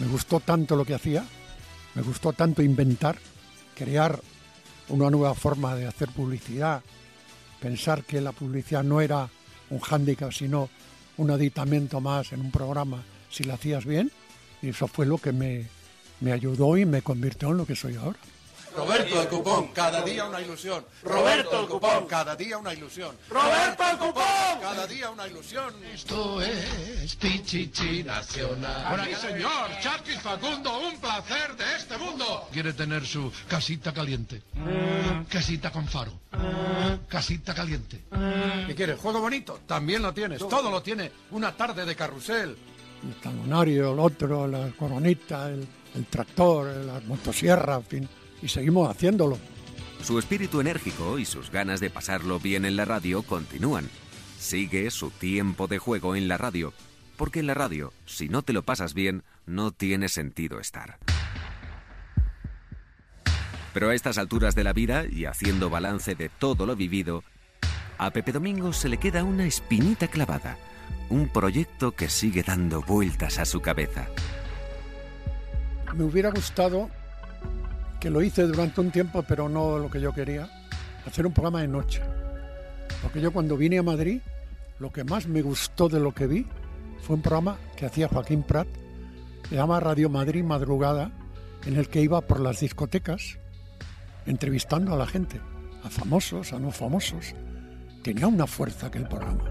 Me 0.00 0.06
gustó 0.06 0.40
tanto 0.40 0.76
lo 0.76 0.86
que 0.86 0.94
hacía, 0.94 1.26
me 1.94 2.00
gustó 2.00 2.32
tanto 2.32 2.62
inventar, 2.62 3.18
crear 3.74 4.18
una 4.88 5.10
nueva 5.10 5.34
forma 5.34 5.74
de 5.74 5.86
hacer 5.86 6.08
publicidad, 6.08 6.82
pensar 7.60 8.02
que 8.02 8.22
la 8.22 8.32
publicidad 8.32 8.82
no 8.82 9.02
era 9.02 9.28
un 9.68 9.80
hándicap, 9.80 10.32
sino 10.32 10.70
un 11.18 11.30
aditamento 11.30 12.00
más 12.00 12.32
en 12.32 12.40
un 12.40 12.50
programa 12.50 13.02
si 13.28 13.44
lo 13.44 13.52
hacías 13.52 13.84
bien. 13.84 14.10
Y 14.62 14.70
eso 14.70 14.88
fue 14.88 15.04
lo 15.04 15.18
que 15.18 15.32
me, 15.32 15.66
me 16.20 16.32
ayudó 16.32 16.78
y 16.78 16.86
me 16.86 17.02
convirtió 17.02 17.50
en 17.50 17.58
lo 17.58 17.66
que 17.66 17.76
soy 17.76 17.96
ahora. 17.96 18.20
Roberto 18.76 19.22
el 19.22 19.28
cupón, 19.28 19.68
cada 19.68 20.02
día 20.02 20.24
una 20.26 20.40
ilusión. 20.40 20.84
Roberto 21.02 21.60
el 21.60 21.66
cupón, 21.66 22.06
cada 22.06 22.36
día 22.36 22.58
una 22.58 22.74
ilusión. 22.74 23.16
Roberto 23.30 23.82
el 23.90 23.98
cupón, 23.98 24.60
cada 24.60 24.86
día 24.86 25.10
una 25.10 25.26
ilusión. 25.26 25.74
Esto 25.92 26.42
es 26.42 27.16
Pichichi 27.16 28.02
Nacional. 28.04 28.90
Por 28.90 29.00
aquí, 29.00 29.14
señor. 29.14 29.70
Charquis 29.80 30.20
Facundo, 30.20 30.78
un 30.78 30.98
placer 30.98 31.56
de 31.56 31.76
este 31.76 31.96
mundo. 31.96 32.48
Quiere 32.52 32.74
tener 32.74 33.06
su 33.06 33.32
casita 33.48 33.92
caliente. 33.92 34.42
Casita 35.28 35.72
con 35.72 35.88
faro. 35.88 36.12
Casita 37.08 37.54
caliente. 37.54 38.02
¿Qué 38.66 38.74
quieres? 38.74 38.98
¿Juego 38.98 39.20
bonito? 39.20 39.60
También 39.66 40.02
lo 40.02 40.12
tienes. 40.12 40.38
Todo 40.38 40.70
lo 40.70 40.82
tiene. 40.82 41.10
Una 41.30 41.56
tarde 41.56 41.84
de 41.86 41.96
carrusel. 41.96 42.56
El 43.02 43.14
talonario, 43.22 43.92
el 43.92 43.98
otro, 44.00 44.46
la 44.48 44.70
coronita, 44.70 45.48
el, 45.48 45.66
el 45.94 46.06
tractor, 46.06 46.66
la 46.66 47.00
motosierra, 47.00 47.76
en 47.76 47.84
fin. 47.84 48.08
Y 48.42 48.48
seguimos 48.48 48.88
haciéndolo. 48.88 49.38
Su 50.02 50.18
espíritu 50.18 50.60
enérgico 50.60 51.18
y 51.18 51.24
sus 51.24 51.50
ganas 51.50 51.80
de 51.80 51.90
pasarlo 51.90 52.38
bien 52.38 52.64
en 52.64 52.76
la 52.76 52.84
radio 52.84 53.22
continúan. 53.22 53.88
Sigue 54.38 54.90
su 54.90 55.10
tiempo 55.10 55.66
de 55.66 55.78
juego 55.78 56.14
en 56.14 56.28
la 56.28 56.36
radio. 56.38 56.72
Porque 57.16 57.40
en 57.40 57.46
la 57.46 57.54
radio, 57.54 57.92
si 58.04 58.28
no 58.28 58.42
te 58.42 58.52
lo 58.52 58.62
pasas 58.62 58.92
bien, 58.92 59.24
no 59.46 59.72
tiene 59.72 60.08
sentido 60.08 60.60
estar. 60.60 60.98
Pero 63.72 63.90
a 63.90 63.94
estas 63.94 64.18
alturas 64.18 64.54
de 64.54 64.64
la 64.64 64.72
vida 64.72 65.04
y 65.06 65.24
haciendo 65.24 65.70
balance 65.70 66.14
de 66.14 66.28
todo 66.28 66.66
lo 66.66 66.76
vivido, 66.76 67.24
a 67.98 68.10
Pepe 68.10 68.32
Domingo 68.32 68.72
se 68.72 68.88
le 68.88 68.98
queda 68.98 69.24
una 69.24 69.46
espinita 69.46 70.08
clavada, 70.08 70.58
un 71.08 71.28
proyecto 71.28 71.92
que 71.92 72.08
sigue 72.08 72.42
dando 72.42 72.82
vueltas 72.82 73.38
a 73.38 73.44
su 73.44 73.60
cabeza. 73.60 74.06
Me 75.94 76.04
hubiera 76.04 76.30
gustado, 76.30 76.90
que 78.00 78.10
lo 78.10 78.22
hice 78.22 78.42
durante 78.42 78.80
un 78.80 78.90
tiempo, 78.90 79.22
pero 79.22 79.48
no 79.48 79.78
lo 79.78 79.90
que 79.90 80.00
yo 80.00 80.12
quería, 80.12 80.48
hacer 81.06 81.26
un 81.26 81.32
programa 81.32 81.60
de 81.60 81.68
noche. 81.68 82.02
Porque 83.02 83.20
yo 83.20 83.32
cuando 83.32 83.56
vine 83.56 83.78
a 83.78 83.82
Madrid 83.82 84.20
lo 84.78 84.92
que 84.92 85.04
más 85.04 85.26
me 85.26 85.42
gustó 85.42 85.88
de 85.88 86.00
lo 86.00 86.12
que 86.12 86.26
vi 86.26 86.46
fue 87.02 87.16
un 87.16 87.22
programa 87.22 87.58
que 87.76 87.86
hacía 87.86 88.08
Joaquín 88.08 88.42
Prat, 88.42 88.68
se 89.48 89.54
llama 89.54 89.80
Radio 89.80 90.08
Madrid 90.10 90.42
Madrugada, 90.42 91.12
en 91.64 91.76
el 91.76 91.88
que 91.88 92.00
iba 92.00 92.20
por 92.20 92.40
las 92.40 92.60
discotecas 92.60 93.38
entrevistando 94.26 94.92
a 94.92 94.96
la 94.96 95.06
gente, 95.06 95.40
a 95.84 95.90
famosos, 95.90 96.52
a 96.52 96.58
no 96.58 96.70
famosos. 96.70 97.34
Tenía 98.02 98.26
una 98.26 98.46
fuerza 98.46 98.88
aquel 98.88 99.06
programa. 99.06 99.44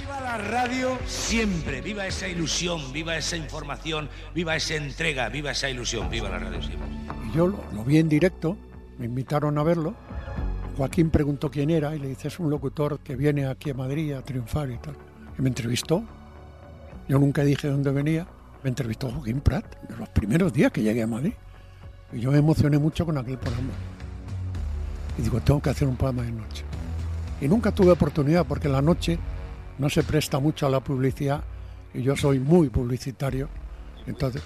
Viva 0.00 0.20
la 0.20 0.38
radio 0.38 0.98
siempre, 1.06 1.80
viva 1.80 2.06
esa 2.06 2.28
ilusión, 2.28 2.92
viva 2.92 3.16
esa 3.16 3.36
información, 3.36 4.08
viva 4.34 4.56
esa 4.56 4.76
entrega, 4.76 5.28
viva 5.28 5.50
esa 5.50 5.68
ilusión, 5.68 6.08
viva 6.10 6.28
la 6.28 6.38
radio 6.38 6.62
siempre. 6.62 7.11
Yo 7.34 7.46
lo, 7.46 7.58
lo 7.72 7.84
vi 7.84 7.98
en 7.98 8.08
directo, 8.08 8.56
me 8.98 9.06
invitaron 9.06 9.58
a 9.58 9.62
verlo. 9.62 9.94
Joaquín 10.76 11.10
preguntó 11.10 11.50
quién 11.50 11.70
era 11.70 11.94
y 11.94 11.98
le 11.98 12.08
dice, 12.08 12.28
es 12.28 12.38
un 12.38 12.50
locutor 12.50 13.00
que 13.00 13.16
viene 13.16 13.46
aquí 13.46 13.70
a 13.70 13.74
Madrid 13.74 14.12
a 14.12 14.22
triunfar 14.22 14.70
y 14.70 14.78
tal. 14.78 14.94
Y 15.38 15.42
me 15.42 15.48
entrevistó. 15.48 16.02
Yo 17.08 17.18
nunca 17.18 17.42
dije 17.42 17.68
dónde 17.68 17.90
venía. 17.90 18.26
Me 18.62 18.68
entrevistó 18.68 19.10
Joaquín 19.10 19.40
Prat, 19.40 19.64
de 19.88 19.96
los 19.96 20.08
primeros 20.10 20.52
días 20.52 20.70
que 20.70 20.82
llegué 20.82 21.02
a 21.02 21.06
Madrid. 21.06 21.32
Y 22.12 22.20
yo 22.20 22.30
me 22.30 22.38
emocioné 22.38 22.78
mucho 22.78 23.04
con 23.04 23.18
aquel 23.18 23.38
programa. 23.38 23.72
Y 25.18 25.22
digo, 25.22 25.40
tengo 25.40 25.60
que 25.60 25.70
hacer 25.70 25.88
un 25.88 25.96
programa 25.96 26.22
de 26.22 26.32
noche. 26.32 26.64
Y 27.40 27.48
nunca 27.48 27.72
tuve 27.72 27.90
oportunidad 27.90 28.46
porque 28.46 28.68
la 28.68 28.80
noche 28.80 29.18
no 29.78 29.90
se 29.90 30.02
presta 30.02 30.38
mucho 30.38 30.66
a 30.66 30.70
la 30.70 30.80
publicidad 30.80 31.42
y 31.92 32.02
yo 32.02 32.16
soy 32.16 32.38
muy 32.38 32.68
publicitario. 32.68 33.48
Entonces, 34.06 34.42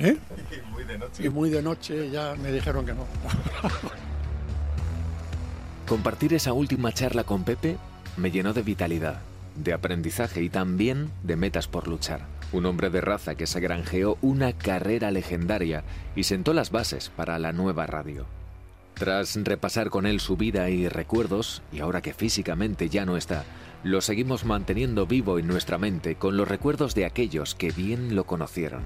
¿eh? 0.00 0.16
Muy 0.70 0.84
de 0.84 0.98
noche. 0.98 1.24
Y 1.24 1.28
muy 1.28 1.50
de 1.50 1.62
noche 1.62 2.10
ya 2.10 2.34
me 2.34 2.50
dijeron 2.50 2.84
que 2.84 2.94
no. 2.94 3.06
Compartir 5.86 6.34
esa 6.34 6.52
última 6.52 6.92
charla 6.92 7.24
con 7.24 7.44
Pepe 7.44 7.76
me 8.16 8.30
llenó 8.30 8.52
de 8.52 8.62
vitalidad, 8.62 9.20
de 9.56 9.72
aprendizaje 9.72 10.42
y 10.42 10.48
también 10.48 11.10
de 11.22 11.36
metas 11.36 11.68
por 11.68 11.88
luchar. 11.88 12.26
Un 12.52 12.66
hombre 12.66 12.90
de 12.90 13.00
raza 13.00 13.34
que 13.34 13.46
se 13.46 13.60
granjeó 13.60 14.18
una 14.22 14.52
carrera 14.52 15.10
legendaria 15.10 15.84
y 16.16 16.24
sentó 16.24 16.52
las 16.52 16.70
bases 16.70 17.10
para 17.10 17.38
la 17.38 17.52
nueva 17.52 17.86
radio. 17.86 18.26
Tras 18.94 19.36
repasar 19.36 19.90
con 19.90 20.06
él 20.06 20.20
su 20.20 20.36
vida 20.36 20.68
y 20.68 20.88
recuerdos, 20.88 21.62
y 21.72 21.80
ahora 21.80 22.02
que 22.02 22.12
físicamente 22.12 22.88
ya 22.88 23.06
no 23.06 23.16
está, 23.16 23.44
lo 23.82 24.00
seguimos 24.00 24.44
manteniendo 24.44 25.06
vivo 25.06 25.38
en 25.38 25.46
nuestra 25.46 25.78
mente 25.78 26.16
con 26.16 26.36
los 26.36 26.46
recuerdos 26.46 26.94
de 26.94 27.06
aquellos 27.06 27.54
que 27.54 27.70
bien 27.70 28.14
lo 28.14 28.24
conocieron. 28.24 28.82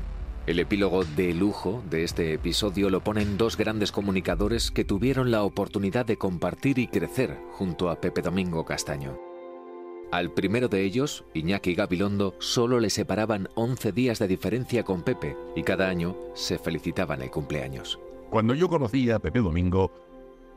El 0.46 0.58
epílogo 0.58 1.04
de 1.04 1.32
lujo 1.32 1.82
de 1.88 2.04
este 2.04 2.34
episodio 2.34 2.90
lo 2.90 3.02
ponen 3.02 3.38
dos 3.38 3.56
grandes 3.56 3.92
comunicadores 3.92 4.70
que 4.70 4.84
tuvieron 4.84 5.30
la 5.30 5.42
oportunidad 5.42 6.04
de 6.04 6.18
compartir 6.18 6.78
y 6.78 6.86
crecer 6.86 7.38
junto 7.52 7.88
a 7.88 7.98
Pepe 7.98 8.20
Domingo 8.20 8.66
Castaño. 8.66 9.18
Al 10.12 10.32
primero 10.32 10.68
de 10.68 10.82
ellos, 10.82 11.24
Iñaki 11.32 11.74
Gabilondo, 11.74 12.34
solo 12.40 12.78
le 12.78 12.90
separaban 12.90 13.48
11 13.54 13.92
días 13.92 14.18
de 14.18 14.28
diferencia 14.28 14.84
con 14.84 15.00
Pepe 15.00 15.34
y 15.56 15.62
cada 15.62 15.88
año 15.88 16.14
se 16.34 16.58
felicitaban 16.58 17.22
el 17.22 17.30
cumpleaños. 17.30 17.98
Cuando 18.28 18.54
yo 18.54 18.68
conocí 18.68 19.10
a 19.10 19.20
Pepe 19.20 19.38
Domingo, 19.38 19.90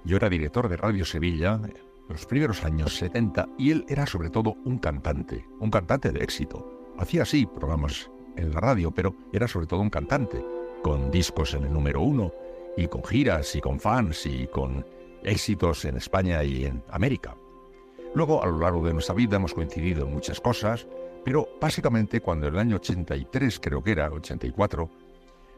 yo 0.03 0.17
era 0.17 0.27
director 0.27 0.67
de 0.67 0.75
Radio 0.75 1.05
Sevilla 1.05 1.61
en 1.63 1.73
los 2.09 2.25
primeros 2.25 2.65
años 2.65 2.93
70 2.97 3.47
y 3.57 3.71
él 3.71 3.85
era 3.87 4.05
sobre 4.05 4.31
todo 4.31 4.57
un 4.65 4.79
cantante, 4.79 5.45
un 5.61 5.71
cantante 5.71 6.11
de 6.11 6.21
éxito. 6.25 6.93
Hacía 6.97 7.21
así 7.21 7.45
programas 7.45 8.11
en 8.37 8.53
la 8.53 8.59
radio, 8.59 8.91
pero 8.91 9.15
era 9.33 9.47
sobre 9.47 9.67
todo 9.67 9.81
un 9.81 9.89
cantante, 9.89 10.43
con 10.81 11.11
discos 11.11 11.53
en 11.53 11.63
el 11.63 11.73
número 11.73 12.01
uno 12.01 12.31
y 12.77 12.87
con 12.87 13.03
giras 13.03 13.55
y 13.55 13.61
con 13.61 13.79
fans 13.79 14.25
y 14.25 14.47
con 14.47 14.85
éxitos 15.23 15.83
en 15.85 15.97
España 15.97 16.43
y 16.43 16.65
en 16.65 16.83
América. 16.89 17.35
Luego, 18.13 18.41
a 18.41 18.47
lo 18.47 18.59
largo 18.59 18.85
de 18.85 18.93
nuestra 18.93 19.15
vida 19.15 19.35
hemos 19.35 19.53
coincidido 19.53 20.05
en 20.05 20.13
muchas 20.13 20.39
cosas, 20.39 20.87
pero 21.25 21.47
básicamente 21.59 22.21
cuando 22.21 22.47
en 22.47 22.53
el 22.53 22.59
año 22.59 22.75
83, 22.77 23.59
creo 23.59 23.83
que 23.83 23.91
era, 23.91 24.09
84, 24.09 24.89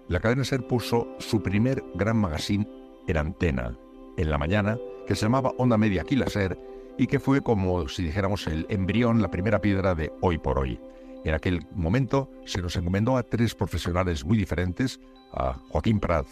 la 0.08 0.20
cadena 0.20 0.44
SER 0.44 0.66
puso 0.66 1.08
su 1.20 1.44
primer 1.44 1.84
gran 1.94 2.18
magazine 2.18 2.68
en 3.08 3.18
antena, 3.18 3.78
en 4.18 4.30
la 4.30 4.38
mañana, 4.38 4.80
que 5.06 5.16
se 5.16 5.26
llamaba 5.26 5.54
Onda 5.58 5.78
Media 5.78 6.02
Aquí 6.02 6.16
la 6.16 6.28
SER, 6.28 6.58
y 6.98 7.08
que 7.08 7.20
fue 7.20 7.42
como 7.42 7.88
si 7.88 8.04
dijéramos 8.04 8.48
el 8.48 8.66
embrión, 8.70 9.22
la 9.22 9.32
primera 9.32 9.62
piedra 9.62 9.96
de 9.96 10.12
Hoy 10.22 10.38
por 10.38 10.60
Hoy. 10.60 10.80
En 11.24 11.34
aquel 11.34 11.66
momento 11.74 12.30
se 12.46 12.62
nos 12.62 12.76
encomendó 12.76 13.18
a 13.18 13.24
tres 13.24 13.56
profesionales 13.56 14.24
muy 14.26 14.38
diferentes, 14.38 15.00
a 15.34 15.54
Joaquín 15.70 16.00
Prat, 16.00 16.28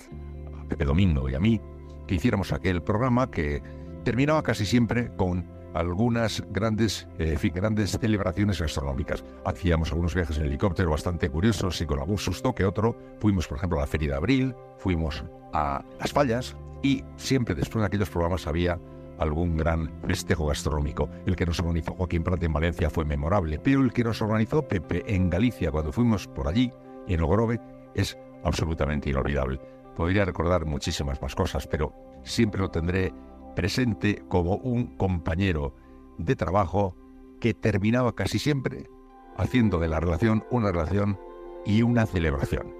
a 0.59 0.67
Pepe 0.67 0.85
Domingo 0.85 1.29
y 1.29 1.35
a 1.35 1.39
mí, 1.39 1.61
que 2.07 2.15
hiciéramos 2.15 2.53
aquel 2.53 2.81
programa 2.81 3.29
que 3.29 3.61
terminaba 4.03 4.41
casi 4.43 4.65
siempre 4.65 5.11
con 5.15 5.45
algunas 5.73 6.43
grandes, 6.51 7.07
eh, 7.19 7.37
grandes 7.53 7.91
celebraciones 7.99 8.59
gastronómicas. 8.59 9.23
Hacíamos 9.45 9.91
algunos 9.91 10.15
viajes 10.15 10.37
en 10.37 10.45
helicóptero 10.45 10.89
bastante 10.91 11.29
curiosos 11.29 11.79
y 11.81 11.85
con 11.85 11.99
algún 11.99 12.17
susto 12.17 12.55
que 12.55 12.65
otro. 12.65 12.97
Fuimos, 13.19 13.47
por 13.47 13.57
ejemplo, 13.57 13.77
a 13.77 13.81
la 13.81 13.87
Feria 13.87 14.11
de 14.11 14.15
Abril, 14.15 14.55
fuimos 14.79 15.23
a 15.53 15.83
Las 15.99 16.11
Fallas 16.11 16.55
y 16.81 17.03
siempre 17.15 17.53
después 17.53 17.81
de 17.81 17.87
aquellos 17.87 18.09
programas 18.09 18.47
había 18.47 18.79
algún 19.19 19.57
gran 19.57 19.91
festejo 20.07 20.47
gastronómico. 20.47 21.09
El 21.25 21.35
que 21.35 21.45
nos 21.45 21.59
organizó 21.59 21.93
Joaquín 21.93 22.23
Prat 22.23 22.43
en 22.43 22.53
Valencia 22.53 22.89
fue 22.89 23.05
memorable, 23.05 23.59
pero 23.59 23.81
el 23.81 23.93
que 23.93 24.03
nos 24.03 24.21
organizó 24.21 24.67
Pepe 24.67 25.03
en 25.07 25.29
Galicia 25.29 25.71
cuando 25.71 25.91
fuimos 25.91 26.27
por 26.27 26.47
allí, 26.47 26.71
en 27.07 27.21
Ogrove, 27.21 27.59
es 27.95 28.17
absolutamente 28.43 29.09
inolvidable. 29.09 29.59
Podría 29.95 30.25
recordar 30.25 30.65
muchísimas 30.65 31.21
más 31.21 31.35
cosas, 31.35 31.67
pero 31.67 31.93
siempre 32.23 32.61
lo 32.61 32.69
tendré 32.69 33.13
presente 33.55 34.23
como 34.27 34.55
un 34.57 34.97
compañero 34.97 35.73
de 36.17 36.35
trabajo 36.35 36.95
que 37.39 37.53
terminaba 37.53 38.15
casi 38.15 38.39
siempre 38.39 38.89
haciendo 39.37 39.79
de 39.79 39.87
la 39.87 39.99
relación 39.99 40.45
una 40.49 40.71
relación 40.71 41.19
y 41.65 41.81
una 41.81 42.05
celebración, 42.05 42.73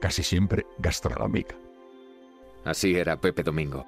casi 0.00 0.22
siempre 0.22 0.66
gastronómica. 0.78 1.56
Así 2.64 2.94
era 2.94 3.20
Pepe 3.20 3.42
Domingo. 3.42 3.84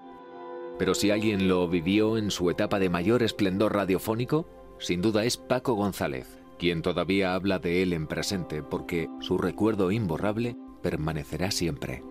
Pero 0.78 0.94
si 0.94 1.10
alguien 1.10 1.48
lo 1.48 1.68
vivió 1.68 2.18
en 2.18 2.30
su 2.30 2.50
etapa 2.50 2.78
de 2.78 2.90
mayor 2.90 3.22
esplendor 3.22 3.74
radiofónico, 3.74 4.46
sin 4.78 5.02
duda 5.02 5.24
es 5.24 5.36
Paco 5.36 5.74
González, 5.74 6.38
quien 6.58 6.82
todavía 6.82 7.34
habla 7.34 7.58
de 7.58 7.82
él 7.82 7.92
en 7.92 8.06
presente 8.06 8.62
porque 8.62 9.08
su 9.20 9.38
recuerdo 9.38 9.92
imborrable 9.92 10.56
permanecerá 10.82 11.50
siempre. 11.50 12.02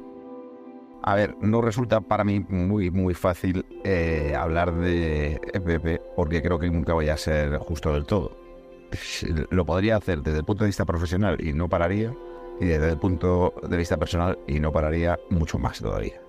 A 1.06 1.16
ver, 1.16 1.36
no 1.42 1.62
resulta 1.62 2.00
para 2.00 2.24
mí 2.24 2.40
muy, 2.40 2.90
muy 2.90 3.14
fácil 3.14 3.66
eh, 3.84 4.34
hablar 4.38 4.74
de 4.74 5.40
Pepe 5.66 6.02
porque 6.16 6.42
creo 6.42 6.58
que 6.58 6.70
nunca 6.70 6.94
voy 6.94 7.10
a 7.10 7.18
ser 7.18 7.58
justo 7.58 7.94
del 7.94 8.06
todo. 8.06 8.38
Lo 9.50 9.66
podría 9.66 9.98
hacer 9.98 10.22
desde 10.22 10.40
el 10.40 10.46
punto 10.46 10.64
de 10.64 10.70
vista 10.70 10.86
profesional 10.86 11.38
y 11.46 11.52
no 11.52 11.68
pararía, 11.68 12.16
y 12.62 12.66
desde 12.66 12.92
el 12.92 12.98
punto 12.98 13.54
de 13.68 13.76
vista 13.76 13.98
personal 13.98 14.40
y 14.48 14.60
no 14.60 14.72
pararía 14.72 15.20
mucho 15.30 15.58
más 15.58 15.80
todavía. 15.80 16.23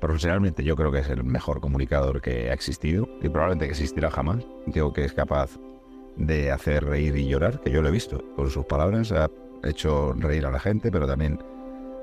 Profesionalmente 0.00 0.64
yo 0.64 0.76
creo 0.76 0.90
que 0.90 1.00
es 1.00 1.10
el 1.10 1.24
mejor 1.24 1.60
comunicador 1.60 2.22
que 2.22 2.50
ha 2.50 2.54
existido 2.54 3.06
y 3.20 3.28
probablemente 3.28 3.66
existirá 3.66 4.10
jamás. 4.10 4.46
Digo 4.66 4.92
que 4.92 5.04
es 5.04 5.12
capaz 5.12 5.58
de 6.16 6.50
hacer 6.50 6.84
reír 6.84 7.16
y 7.16 7.28
llorar, 7.28 7.60
que 7.60 7.70
yo 7.70 7.82
lo 7.82 7.88
he 7.88 7.92
visto. 7.92 8.24
Con 8.34 8.50
sus 8.50 8.64
palabras 8.64 9.12
ha 9.12 9.30
hecho 9.62 10.14
reír 10.14 10.46
a 10.46 10.50
la 10.50 10.58
gente, 10.58 10.90
pero 10.90 11.06
también 11.06 11.38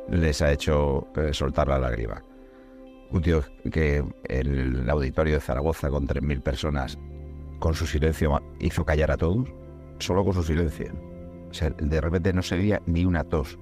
les 0.09 0.41
ha 0.41 0.51
hecho 0.51 1.07
eh, 1.15 1.33
soltar 1.33 1.67
la 1.67 1.79
lágrima. 1.79 2.23
Un 3.09 3.21
tío 3.21 3.41
que 3.71 4.03
el 4.25 4.87
auditorio 4.89 5.35
de 5.35 5.39
Zaragoza 5.39 5.89
con 5.89 6.07
3.000 6.07 6.41
personas, 6.41 6.99
con 7.59 7.73
su 7.73 7.87
silencio 7.87 8.39
hizo 8.59 8.85
callar 8.85 9.11
a 9.11 9.17
todos, 9.17 9.47
solo 9.97 10.23
con 10.23 10.33
su 10.33 10.43
silencio. 10.43 10.93
De 11.79 12.01
repente 12.01 12.31
no 12.31 12.43
se 12.43 12.57
veía 12.57 12.81
ni 12.85 13.05
una 13.05 13.23
tos. 13.23 13.57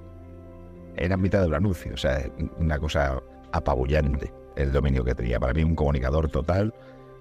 Era 0.97 1.15
mitad 1.15 1.41
del 1.41 1.53
anuncio, 1.53 1.93
o 1.93 1.97
sea, 1.97 2.29
una 2.57 2.79
cosa 2.79 3.21
apabullante 3.55 4.33
el 4.55 4.71
dominio 4.71 5.03
que 5.03 5.15
tenía. 5.15 5.39
Para 5.39 5.53
mí 5.53 5.63
un 5.63 5.75
comunicador 5.75 6.29
total 6.29 6.73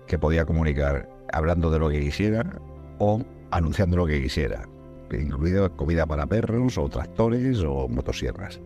que 0.07 0.19
podía 0.19 0.45
comunicar 0.45 1.09
hablando 1.33 1.71
de 1.71 1.79
lo 1.79 1.89
que 1.89 2.01
quisiera 2.01 2.61
o 2.99 3.23
anunciando 3.51 3.97
lo 3.97 4.07
que 4.07 4.21
quisiera, 4.21 4.69
incluido 5.13 5.71
comida 5.77 6.07
para 6.07 6.27
perros 6.27 6.77
o 6.79 6.89
tractores 6.89 7.61
o 7.61 7.89
motosierras. 7.89 8.61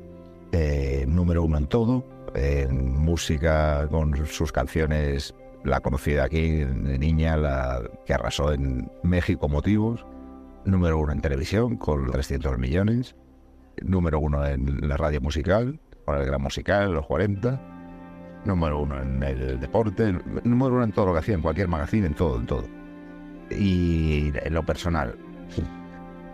Eh, 0.52 1.04
número 1.06 1.42
uno 1.42 1.58
en 1.58 1.66
todo, 1.66 2.04
en 2.34 2.98
música 2.98 3.86
con 3.90 4.26
sus 4.26 4.50
canciones, 4.50 5.34
la 5.64 5.80
conocida 5.80 6.24
aquí 6.24 6.64
de 6.64 6.98
niña, 6.98 7.36
la 7.36 7.82
que 8.06 8.14
arrasó 8.14 8.52
en 8.52 8.90
México 9.02 9.48
Motivos, 9.48 10.06
número 10.64 10.98
uno 10.98 11.12
en 11.12 11.20
televisión 11.20 11.76
con 11.76 12.10
300 12.10 12.58
millones, 12.58 13.14
número 13.82 14.20
uno 14.20 14.46
en 14.46 14.88
la 14.88 14.96
radio 14.96 15.20
musical, 15.20 15.78
con 16.09 16.18
el 16.18 16.26
gran 16.26 16.40
musical, 16.40 16.92
los 16.92 17.06
40, 17.06 17.61
número 18.46 18.80
uno 18.80 19.02
en 19.02 19.22
el 19.22 19.61
deporte, 19.61 20.14
número 20.42 20.76
uno 20.76 20.84
en 20.84 20.92
todo 20.92 21.06
lo 21.06 21.12
que 21.12 21.18
hacía, 21.18 21.34
en 21.34 21.42
cualquier 21.42 21.68
magazine, 21.68 22.06
en 22.06 22.14
todo, 22.14 22.38
en 22.38 22.46
todo. 22.46 22.64
Y 23.50 24.32
en 24.34 24.54
lo 24.54 24.64
personal, 24.64 25.14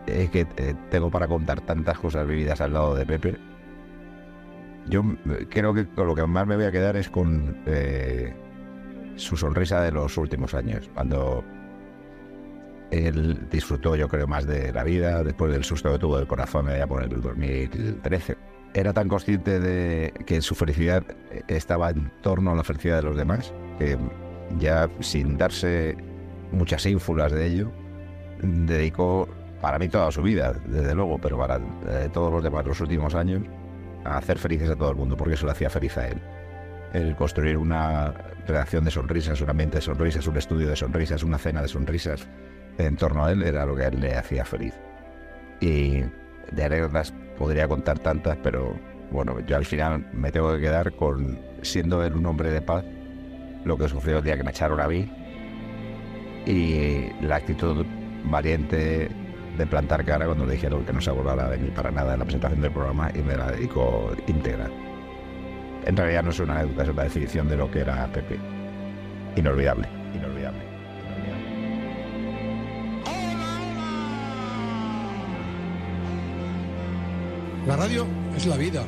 es 0.07 0.31
que 0.31 0.47
eh, 0.57 0.75
tengo 0.91 1.11
para 1.11 1.27
contar 1.27 1.61
tantas 1.63 1.99
cosas 1.99 2.25
vividas 2.27 2.61
al 2.61 2.73
lado 2.73 2.95
de 2.95 3.05
Pepe. 3.05 3.37
Yo 4.87 5.03
creo 5.51 5.75
que 5.75 5.87
con 5.89 6.07
lo 6.07 6.15
que 6.15 6.25
más 6.25 6.47
me 6.47 6.55
voy 6.55 6.67
a 6.67 6.71
quedar 6.71 6.97
es 6.97 7.09
con 7.09 7.57
eh, 7.67 8.33
su 9.17 9.37
sonrisa 9.37 9.81
de 9.81 9.91
los 9.91 10.17
últimos 10.17 10.55
años, 10.55 10.89
cuando 10.95 11.43
él 12.93 13.49
disfrutó, 13.51 13.97
yo 13.97 14.07
creo, 14.07 14.29
más 14.29 14.47
de 14.47 14.73
la 14.73 14.85
vida 14.85 15.25
después 15.25 15.51
del 15.51 15.65
susto 15.65 15.91
que 15.91 15.99
tuvo 15.99 16.19
del 16.19 16.29
corazón 16.29 16.69
allá 16.69 16.87
por 16.87 17.03
el 17.03 17.21
2013. 17.21 18.54
Era 18.75 18.93
tan 18.93 19.09
consciente 19.09 19.61
de 19.61 20.13
que 20.27 20.43
su 20.43 20.55
felicidad 20.57 21.05
estaba 21.47 21.91
en 21.91 22.11
torno 22.23 22.51
a 22.51 22.55
la 22.57 22.65
felicidad 22.65 22.97
de 22.97 23.03
los 23.03 23.17
demás, 23.17 23.55
que 23.79 23.97
ya 24.59 24.89
sin 25.01 25.39
darse 25.39 25.97
muchas 26.51 26.85
ínfulas 26.87 27.31
de 27.33 27.47
ello, 27.47 27.71
dedicó 28.43 29.29
para 29.61 29.79
mí 29.79 29.89
toda 29.89 30.11
su 30.11 30.23
vida, 30.23 30.53
desde 30.67 30.95
luego, 30.95 31.19
pero 31.19 31.39
para 31.39 31.57
eh, 31.57 32.11
todos 32.13 32.33
los 32.33 32.43
demás 32.43 32.67
los 32.67 32.81
últimos 32.81 33.15
años, 33.15 33.43
a 34.05 34.19
hacer 34.19 34.39
felices 34.39 34.69
a 34.69 34.77
todo 34.77 34.91
el 34.91 34.97
mundo, 34.97 35.17
porque 35.17 35.35
eso 35.35 35.47
le 35.47 35.53
hacía 35.53 35.71
feliz 35.71 35.97
a 35.97 36.09
él. 36.09 36.21
El 36.93 37.17
construir 37.17 37.57
una 37.57 38.13
redacción 38.47 38.85
de 38.85 38.91
sonrisas, 38.91 39.41
un 39.41 39.51
ambiente 39.51 39.79
de 39.79 39.83
sonrisas, 39.83 40.27
un 40.27 40.37
estudio 40.37 40.69
de 40.69 40.77
sonrisas, 40.77 41.23
una 41.23 41.39
cena 41.39 41.63
de 41.63 41.69
sonrisas 41.69 42.29
en 42.79 42.97
torno 42.97 43.25
a 43.25 43.33
él 43.33 43.43
era 43.43 43.65
lo 43.65 43.75
que 43.75 43.91
le 43.91 44.17
hacía 44.17 44.45
feliz. 44.45 44.75
Y 45.61 46.03
de 46.53 46.65
anécdotas 46.65 47.15
podría 47.39 47.69
contar 47.69 47.99
tantas, 47.99 48.37
pero 48.43 48.75
bueno, 49.11 49.41
yo 49.41 49.57
al 49.57 49.65
final 49.65 50.07
me 50.13 50.33
tengo 50.33 50.53
que 50.55 50.61
quedar 50.61 50.93
con 50.93 51.39
siendo 51.63 52.05
él 52.05 52.15
un 52.15 52.27
hombre 52.27 52.51
de 52.51 52.61
paz, 52.61 52.85
lo 53.65 53.79
que 53.79 53.89
sufrió 53.89 54.19
el 54.19 54.25
día 54.25 54.37
que 54.37 54.45
me 54.45 54.51
echaron 54.51 54.81
a 54.81 54.89
mí 54.89 55.09
y 56.47 57.09
la 57.23 57.37
actitud 57.37 57.87
valiente 58.25 59.09
de 59.57 59.67
plantar 59.67 60.05
cara 60.05 60.27
cuando 60.27 60.47
le 60.47 60.55
dijeron 60.55 60.85
que 60.85 60.93
no 60.93 61.01
se 61.01 61.11
acordaba 61.11 61.49
de 61.49 61.59
mí 61.59 61.71
para 61.71 61.91
nada 61.91 62.15
en 62.15 62.19
la 62.19 62.25
presentación 62.25 62.61
del 62.61 62.73
programa 62.73 63.11
y 63.15 63.19
me 63.19 63.37
la 63.37 63.51
dedico 63.53 64.11
íntegra. 64.27 64.69
En 65.87 65.97
realidad 65.97 66.25
no 66.25 66.31
es 66.31 66.41
una 66.41 66.59
anécdota, 66.59 66.83
es 66.83 66.89
una 66.89 67.03
definición 67.05 67.49
de 67.49 67.57
lo 67.57 67.71
que 67.71 67.81
era 67.81 68.07
Pepe. 68.09 68.39
Inolvidable, 69.37 69.89
inolvidable. 70.15 70.74
La 77.67 77.77
radio 77.77 78.07
es 78.37 78.45
la 78.45 78.59
vida. 78.59 78.85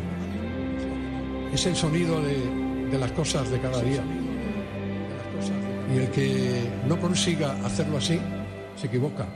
Es 1.51 1.64
el 1.64 1.74
sonido 1.74 2.20
de, 2.20 2.37
de 2.91 2.99
las 2.99 3.11
cosas 3.12 3.51
de 3.51 3.59
cada 3.59 3.81
día. 3.81 4.03
Y 5.95 5.99
el 5.99 6.11
que 6.11 6.70
no 6.87 7.01
consiga 7.01 7.53
hacerlo 7.64 7.97
así, 7.97 8.20
se 8.77 8.87
equivoca. 8.89 9.27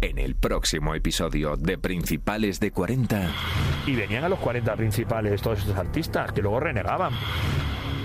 En 0.00 0.18
el 0.18 0.36
próximo 0.36 0.94
episodio 0.94 1.56
de 1.58 1.76
Principales 1.76 2.60
de 2.60 2.70
40. 2.70 3.30
Y 3.86 3.94
venían 3.94 4.24
a 4.24 4.30
los 4.30 4.38
40 4.38 4.74
principales 4.76 5.42
todos 5.42 5.58
estos 5.58 5.76
artistas 5.76 6.32
que 6.32 6.40
luego 6.40 6.60
renegaban. 6.60 7.12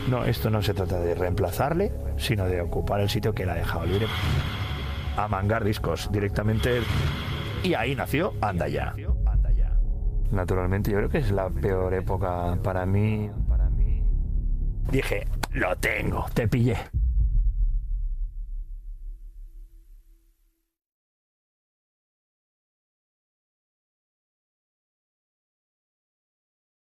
No, 0.10 0.26
esto 0.26 0.50
no 0.50 0.62
se 0.62 0.74
trata 0.74 1.00
de 1.00 1.16
reemplazarle, 1.16 1.94
sino 2.18 2.46
de 2.46 2.60
ocupar 2.60 3.00
el 3.00 3.10
sitio 3.10 3.34
que 3.34 3.44
él 3.44 3.50
ha 3.52 3.56
dejado 3.56 3.86
libre. 3.86 4.08
A 5.18 5.28
mangar 5.28 5.64
discos 5.64 6.10
directamente. 6.12 6.82
Y 7.64 7.74
ahí 7.74 7.96
nació 7.96 8.34
Anda 8.42 8.68
ya. 8.68 8.94
Naturalmente, 10.32 10.92
yo 10.92 10.98
creo 10.98 11.10
que 11.10 11.20
es 11.20 11.32
la 11.32 11.50
peor 11.50 11.94
época 11.94 12.58
para 12.64 12.86
mí. 12.86 13.30
Dije, 14.92 15.28
lo 15.52 15.76
tengo, 15.78 16.26
te 16.34 16.48
pillé. 16.48 16.78